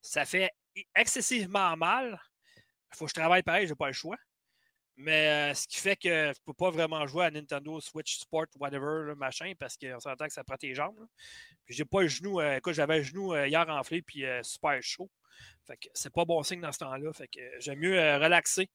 [0.00, 0.50] Ça fait
[0.94, 2.20] excessivement mal.
[2.92, 4.16] Il faut que je travaille pareil, j'ai pas le choix.
[4.96, 8.18] Mais euh, ce qui fait que je ne peux pas vraiment jouer à Nintendo Switch
[8.18, 11.06] Sport, whatever, machin, parce qu'on s'entend que ça prend tes jambes.
[11.66, 12.40] Puis j'ai pas le genou.
[12.40, 15.10] euh, écoute, j'avais le genou hier enflé, puis super chaud.
[15.66, 17.12] Fait que c'est pas bon signe dans ce temps-là.
[17.12, 18.68] Fait que euh, j'aime mieux euh, relaxer,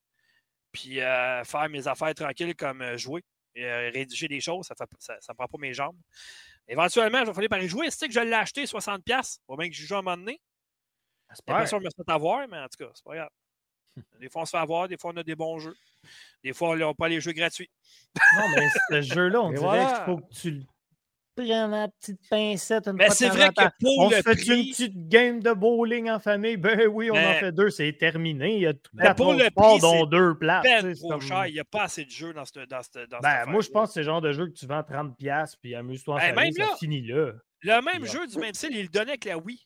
[0.72, 3.24] puis euh, faire mes affaires tranquilles comme jouer.
[3.56, 5.98] Et, rédiger des choses, ça ne prend pas mes jambes.
[6.68, 7.90] Éventuellement, je vais falloir par y jouer.
[7.90, 9.40] C'est que je l'ai acheté 60$.
[9.48, 10.40] Faut bien que j'y joue à un moment donné.
[11.32, 13.30] J'ai l'impression de me faire avoir, mais en tout cas, c'est pas grave.
[14.20, 15.76] Des fois, on se fait avoir, des fois, on a des bons jeux.
[16.44, 17.70] Des fois, on n'a pas les jeux gratuits.
[18.36, 19.96] Non, mais ce jeu-là, on dirait voilà.
[19.96, 20.66] qu'il faut que tu
[21.44, 22.88] à la petite pincette.
[22.88, 26.10] Une de c'est vrai que pour On le se fait une petite game de bowling
[26.10, 26.58] en famille?
[26.58, 28.56] Ben oui, on en fait deux, c'est terminé.
[28.56, 30.64] Il y a tout pour le prix, dont c'est deux places.
[30.64, 31.48] tu ben sais, c'est trop comme- cher.
[31.48, 33.62] Il n'y a pas assez de jeux dans cette dans cette- dans cette Ben, moi,
[33.62, 36.18] je pense que c'est le genre de jeu que tu vends 30$ puis amuse-toi en
[36.18, 36.78] Ben, famille, même ça là.
[36.80, 37.32] finit là.
[37.62, 39.66] Le même jeu du même style, il le donnait avec la Wii.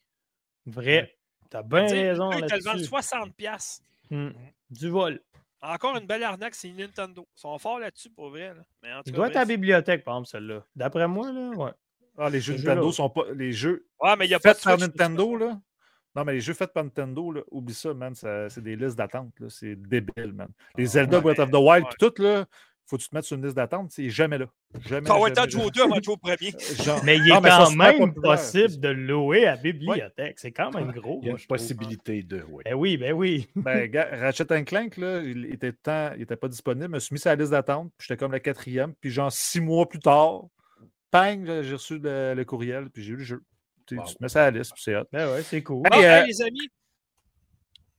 [0.65, 1.15] Vrai.
[1.49, 2.89] T'as bien raison ils te le vendent là-dessus.
[2.89, 3.81] 60$.
[4.09, 4.29] Hmm.
[4.71, 5.19] Du vol.
[5.65, 7.25] Encore une belle arnaque, c'est Nintendo.
[7.37, 8.49] Ils sont forts là-dessus pour vrai.
[8.53, 8.61] là.
[8.83, 9.55] Mais en tout Il cas, doit être à la bref.
[9.57, 10.65] bibliothèque, par exemple, celle-là.
[10.75, 11.71] D'après moi, là, ouais.
[12.17, 13.23] Ah, les jeux Nintendo sont pas.
[13.33, 15.59] Les jeux Ouais, mais il n'y a pas de faits par Switch, Nintendo, là.
[16.15, 18.13] Non, mais les jeux faits par Nintendo, là, oublie ça, man.
[18.13, 19.31] C'est des listes d'attente.
[19.39, 20.49] là, C'est débile, man.
[20.77, 21.89] Les Zelda ouais, Breath of the Wild, ouais.
[21.97, 22.45] puis tout, là,
[22.85, 23.91] faut que tu te mettes sur une liste d'attente.
[23.91, 24.45] C'est jamais là.
[24.87, 25.07] Jamais.
[25.07, 26.53] Ça va être temps de jouer aux deux avant de jouer au premier.
[26.83, 30.39] Genre- Mais il est Non, mais ça, quand même possible de louer à bibliothèque.
[30.39, 31.19] C'est quand même gros.
[31.21, 31.47] Il y a moi, une trouve.
[31.47, 32.63] possibilité de, oui.
[32.65, 33.47] Ben oui, ben oui.
[33.55, 36.85] Ben, gars, Ratchet Clank, là, il était, temps, il était pas disponible.
[36.87, 38.93] Je me suis mis sur la liste d'attente, puis j'étais comme la quatrième.
[38.95, 40.43] Puis, genre, six mois plus tard,
[41.11, 43.43] pang, j'ai reçu le, le courriel, puis j'ai eu le jeu.
[43.85, 44.05] Tu, Wow.
[44.05, 45.03] tu te mets ça à la liste, puis c'est hot.
[45.11, 45.83] Ben ouais, c'est cool.
[45.91, 46.69] Ah, Hey, hey, euh, les amis.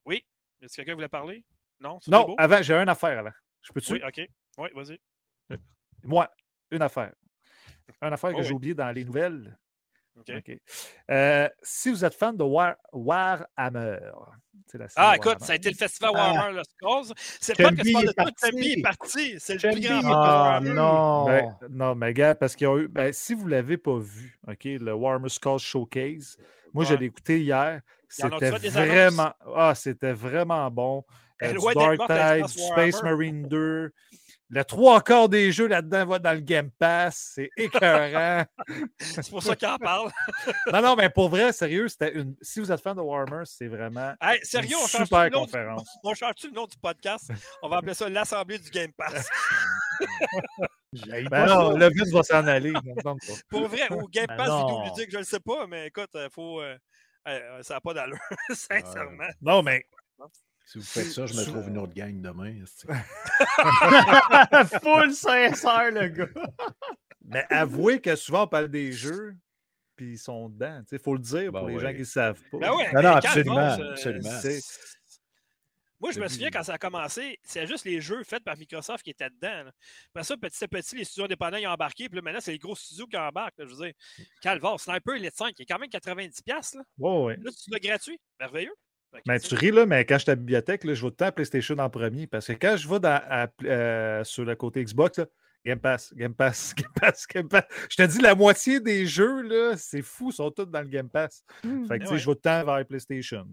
[0.07, 0.25] Oui.
[0.63, 1.45] Est-ce que quelqu'un voulait parler?
[1.81, 1.99] Non?
[2.07, 3.31] Non, avant, j'ai une affaire avant.
[3.63, 3.93] Je peux-tu?
[3.95, 4.29] Oui, OK.
[4.59, 4.99] Oui, vas-y.
[6.03, 6.29] Moi,
[6.71, 7.13] une affaire.
[8.03, 8.55] Une affaire que Oh j'ai oui.
[8.55, 9.57] oubliée dans les nouvelles.
[10.17, 10.31] OK.
[10.37, 10.59] OK.
[11.11, 13.99] Euh, si vous êtes fan de War, Warhammer,
[14.67, 15.45] c'est la série Ah, écoute, Warhammer.
[15.47, 16.19] ça a été le festival Ah.
[16.33, 17.13] Warhammer Lost Cause.
[17.41, 18.51] C'est pas que tu parles de parti.
[18.53, 19.35] Bi est parti.
[19.41, 20.11] C'est le plus grand Ah
[20.61, 20.71] Warhammer.
[20.73, 21.25] non.
[21.27, 22.89] Ben, non, mais gars, parce qu'il y a eu.
[22.89, 26.37] Ben, si vous ne l'avez pas vu, OK, le Warhammer Skull Showcase,
[26.73, 27.81] moi, je l'ai écouté hier.
[28.09, 29.33] C'était vraiment.
[29.55, 31.05] Ah, c'était vraiment bon.
[31.43, 33.03] Euh, du Dark Tide, Space Warhammer.
[33.03, 33.93] Marine 2.
[34.51, 37.33] Le trois quarts des jeux là-dedans va dans le Game Pass.
[37.35, 38.45] C'est écœurant.
[38.99, 40.11] C'est pour ça qu'il en parle.
[40.73, 42.37] non, non, mais pour vrai, sérieux, c'était une.
[42.43, 45.31] Si vous êtes fan de Warhammer, c'est vraiment Hey, sérieux, une on change super le
[45.31, 45.89] nom du- conférence.
[46.05, 47.31] on change-tu le nom du podcast?
[47.63, 49.29] On va appeler ça l'Assemblée du Game Pass.
[51.09, 51.77] Ben non, ça.
[51.79, 52.73] le but va s'en aller.
[53.51, 54.67] Pour vrai, ou Game Ben Pass non.
[54.83, 56.61] vidéoludique, je ne sais pas, mais écoute, il faut.
[56.61, 56.77] euh,
[57.27, 58.19] Euh, ça n'a pas d'allure,
[58.51, 59.27] sincèrement.
[59.41, 59.85] Non, mais
[60.67, 62.55] Si vous faites ça, je me trouve une autre gang demain.
[64.83, 66.29] Full sincère, le gars.
[67.23, 69.35] Mais avouez que souvent, on parle des jeux,
[69.97, 70.83] puis ils sont dedans.
[70.91, 72.59] Il faut le dire Ben pour les gens qui ne savent pas.
[72.59, 73.59] Ben ouais, Non, non, absolument,
[73.91, 74.31] absolument.
[76.01, 79.03] Moi, je me souviens quand ça a commencé, c'est juste les jeux faits par Microsoft
[79.03, 79.65] qui étaient dedans.
[79.65, 79.73] là.
[80.11, 82.09] Après ça, petit à petit, les studios indépendants ils ont embarqué.
[82.11, 83.59] Puis là, maintenant, c'est les gros studios qui embarquent.
[83.59, 83.65] là.
[83.67, 83.95] Je veux dire,
[84.43, 86.43] Calvar, Sniper Elite 5, qui est quand même 90$.
[86.45, 87.37] piastres, Là, Ouais, ouais.
[87.41, 88.21] là tu l'as gratuit.
[88.39, 88.75] Merveilleux.
[89.27, 91.13] Mais tu ris, là, mais quand je suis à la bibliothèque, là, je vais tout
[91.13, 92.27] le temps à PlayStation en premier.
[92.27, 95.27] Parce que quand je vais dans- à- euh, sur le côté Xbox, là,
[95.65, 97.65] Game Pass, Game Pass, Game Pass, Game Pass.
[97.91, 101.09] Je te dis, la moitié des jeux, là, c'est fou, sont tous dans le Game
[101.09, 101.43] Pass.
[101.63, 102.13] Fait que, tu sais.
[102.13, 102.19] Ouais.
[102.19, 103.47] je vais tout le temps vers PlayStation.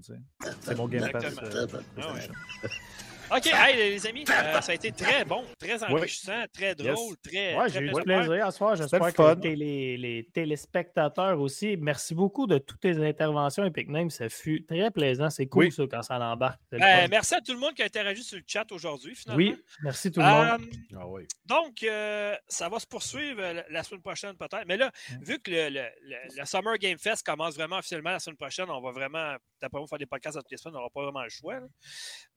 [0.61, 1.23] C'est mon Game Pass.
[1.41, 1.67] Euh,
[1.97, 2.69] Ah ouais.
[3.33, 7.15] OK, hey, les amis, euh, ça a été très bon, très enrichissant, très drôle, Yes.
[7.23, 7.55] très.
[7.57, 8.75] Ouais, j'ai eu du plaisir à ce soir.
[8.75, 11.77] J'espère que les, télé- les téléspectateurs aussi.
[11.77, 14.09] Merci beaucoup de toutes tes interventions, Epic Name.
[14.09, 15.29] Ça fut très plaisant.
[15.29, 15.71] C'est cool, Oui.
[15.71, 16.59] ça, quand ça embarque.
[16.69, 17.07] C'est le Ben, fun.
[17.09, 19.37] merci à tout le monde qui a interagi sur le chat aujourd'hui, finalement.
[19.37, 20.61] oui, merci tout le monde.
[20.61, 21.23] Euh, Ah oui.
[21.45, 24.65] Donc, euh, ça va se poursuivre euh, la, semaine prochaine peut-être.
[24.67, 24.91] Mais là,
[25.21, 28.69] vu que le, le- le- le Summer Game Fest commence vraiment officiellement la semaine prochaine,
[28.69, 30.75] on va vraiment, d'après moi, faire des podcasts à toutes les semaines.
[30.75, 31.61] On n'aura pas vraiment le choix.
[31.61, 31.67] là.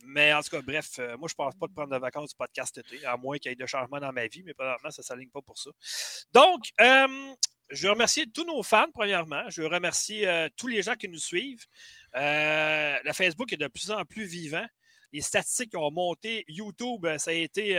[0.07, 2.31] Mais en tout cas, bref, euh, moi, je ne pense pas de prendre de vacances
[2.31, 4.91] du podcast été, à moins qu'il y ait de changements dans ma vie, mais probablement,
[4.91, 5.71] ça ne s'aligne pas pour ça.
[6.33, 7.35] Donc, euh,
[7.71, 9.49] je veux remercier tous nos fans, premièrement.
[9.51, 11.65] Je veux remercier euh, tous les gens qui nous suivent.
[12.13, 14.67] La Facebook est de plus en plus vivant.
[15.13, 16.45] Les statistiques ont monté.
[16.49, 17.75] YouTube, ça a été.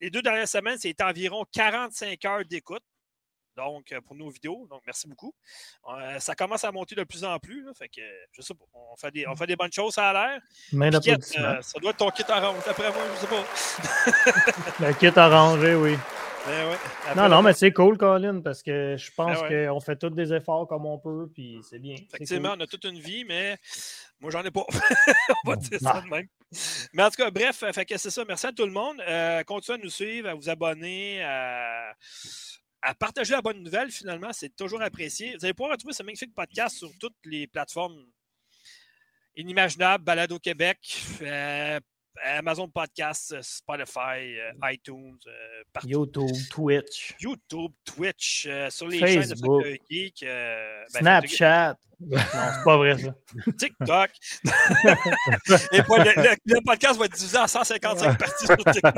[0.00, 2.82] les deux dernières semaines, c'est environ 45 heures d'écoute.
[3.58, 4.68] Donc, euh, pour nos vidéos.
[4.70, 5.34] Donc, merci beaucoup.
[5.88, 7.64] Euh, ça commence à monter de plus en plus.
[7.64, 8.00] là, fait que,
[8.32, 8.64] je sais pas.
[8.72, 10.40] On fait des, on fait des bonnes choses, ça a l'air.
[10.92, 11.44] D'applaudissement.
[11.44, 13.44] euh, ça doit être ton kit orange, d'après moi, je sais pas.
[14.86, 15.96] Le kit arrangé, oui.
[16.46, 16.76] Ben ouais.
[17.08, 19.66] Après, Non, non, mais c'est cool, Colin, parce que je pense ouais.
[19.68, 21.96] qu'on fait tous des efforts comme on peut, puis c'est bien.
[21.96, 22.58] Effectivement, cool.
[22.60, 23.58] on a toute une vie, mais
[24.20, 24.64] moi, j'en ai pas.
[25.44, 25.94] on va dire Ah.
[25.94, 26.28] ça de même.
[26.94, 28.24] Mais en tout cas, bref, fait que c'est ça.
[28.26, 28.98] Merci à tout le monde.
[29.06, 31.92] Euh, continuez à nous suivre, à vous abonner, à,
[32.82, 34.32] à partager la bonne nouvelle, finalement.
[34.32, 35.36] C'est toujours apprécié.
[35.36, 38.04] Vous allez pouvoir retrouver ce magnifique podcast sur toutes les plateformes
[39.36, 40.78] inimaginables, Balade au Québec,
[41.22, 41.78] euh,
[42.24, 45.80] Amazon Podcast, Spotify, euh, iTunes, euh.
[45.84, 49.36] YouTube, Twitch, YouTube, Twitch, sur les chaînes de.
[49.36, 51.76] Soccer Geek, ben, Snapchat.
[52.00, 53.14] Non, c'est pas vrai, ça.
[53.58, 54.10] TikTok.
[55.72, 58.94] Et puis, le, le- le podcast va être divisé en 155 parties sur TikTok.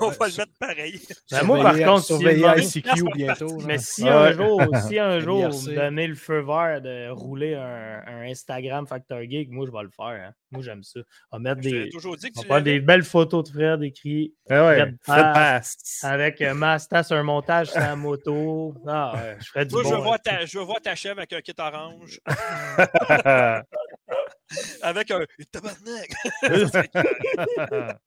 [0.00, 1.00] On va le mettre pareil.
[1.30, 3.58] Ben, moi, par contre, si surveiller demandé- ICQ bientôt.
[3.58, 3.64] là.
[3.66, 4.10] Mais si Ouais.
[4.10, 8.22] un jour, si un jour vous me donnez le feu vert de rouler un, un
[8.30, 10.28] Instagram Factor Geek, moi je vais le faire.
[10.28, 10.32] hein.
[10.50, 11.00] Moi j'aime ça.
[11.32, 13.82] On va mettre Je des, toujours dit que on tu des belles photos de Fred
[13.82, 15.76] écrit Ah ouais, Fred Fred Pass.
[15.76, 16.04] Pass.
[16.04, 18.74] avec euh, Masta sur un montage sur la moto.
[18.86, 20.02] Ah, ouais, je ferais du Moi, je veux, bon.
[20.02, 20.18] voir hein.
[20.24, 22.17] ta, je veux voir ta chèvre avec un kit orange.
[24.82, 26.10] avec un tabarnak.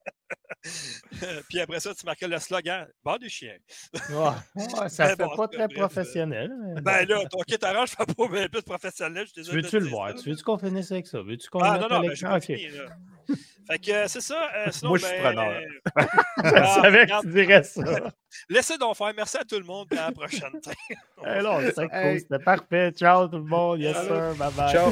[1.49, 3.57] Puis après ça, tu marquais le slogan Bande des chiens.
[4.09, 6.51] Ouais, ouais, ça fait bon, pas très bref, professionnel.
[6.75, 9.25] mais Ben là, ton kit orange fait pas bien plus professionnel.
[9.35, 10.13] Veux-tu le voir?
[10.15, 11.21] Tu veux-tu qu'on finisse avec ça?
[11.21, 12.13] Veux-tu qu'on Ah non, non, ben.
[13.67, 14.49] Fait que euh, c'est ça.
[14.55, 15.51] euh, sinon, Moi, je suis ben, preneur.
[15.51, 16.03] euh,
[16.43, 17.81] Je ah, savais que tu dirais ça.
[18.49, 19.13] Laissez donc faire.
[19.15, 19.87] Merci à tout le monde.
[19.91, 20.51] à la prochaine.
[21.23, 22.19] Hey.
[22.19, 22.91] C'était parfait.
[22.91, 23.79] Ciao tout le monde.
[23.79, 24.33] Yes, sir.
[24.37, 24.71] Bye bye.
[24.71, 24.91] Ciao.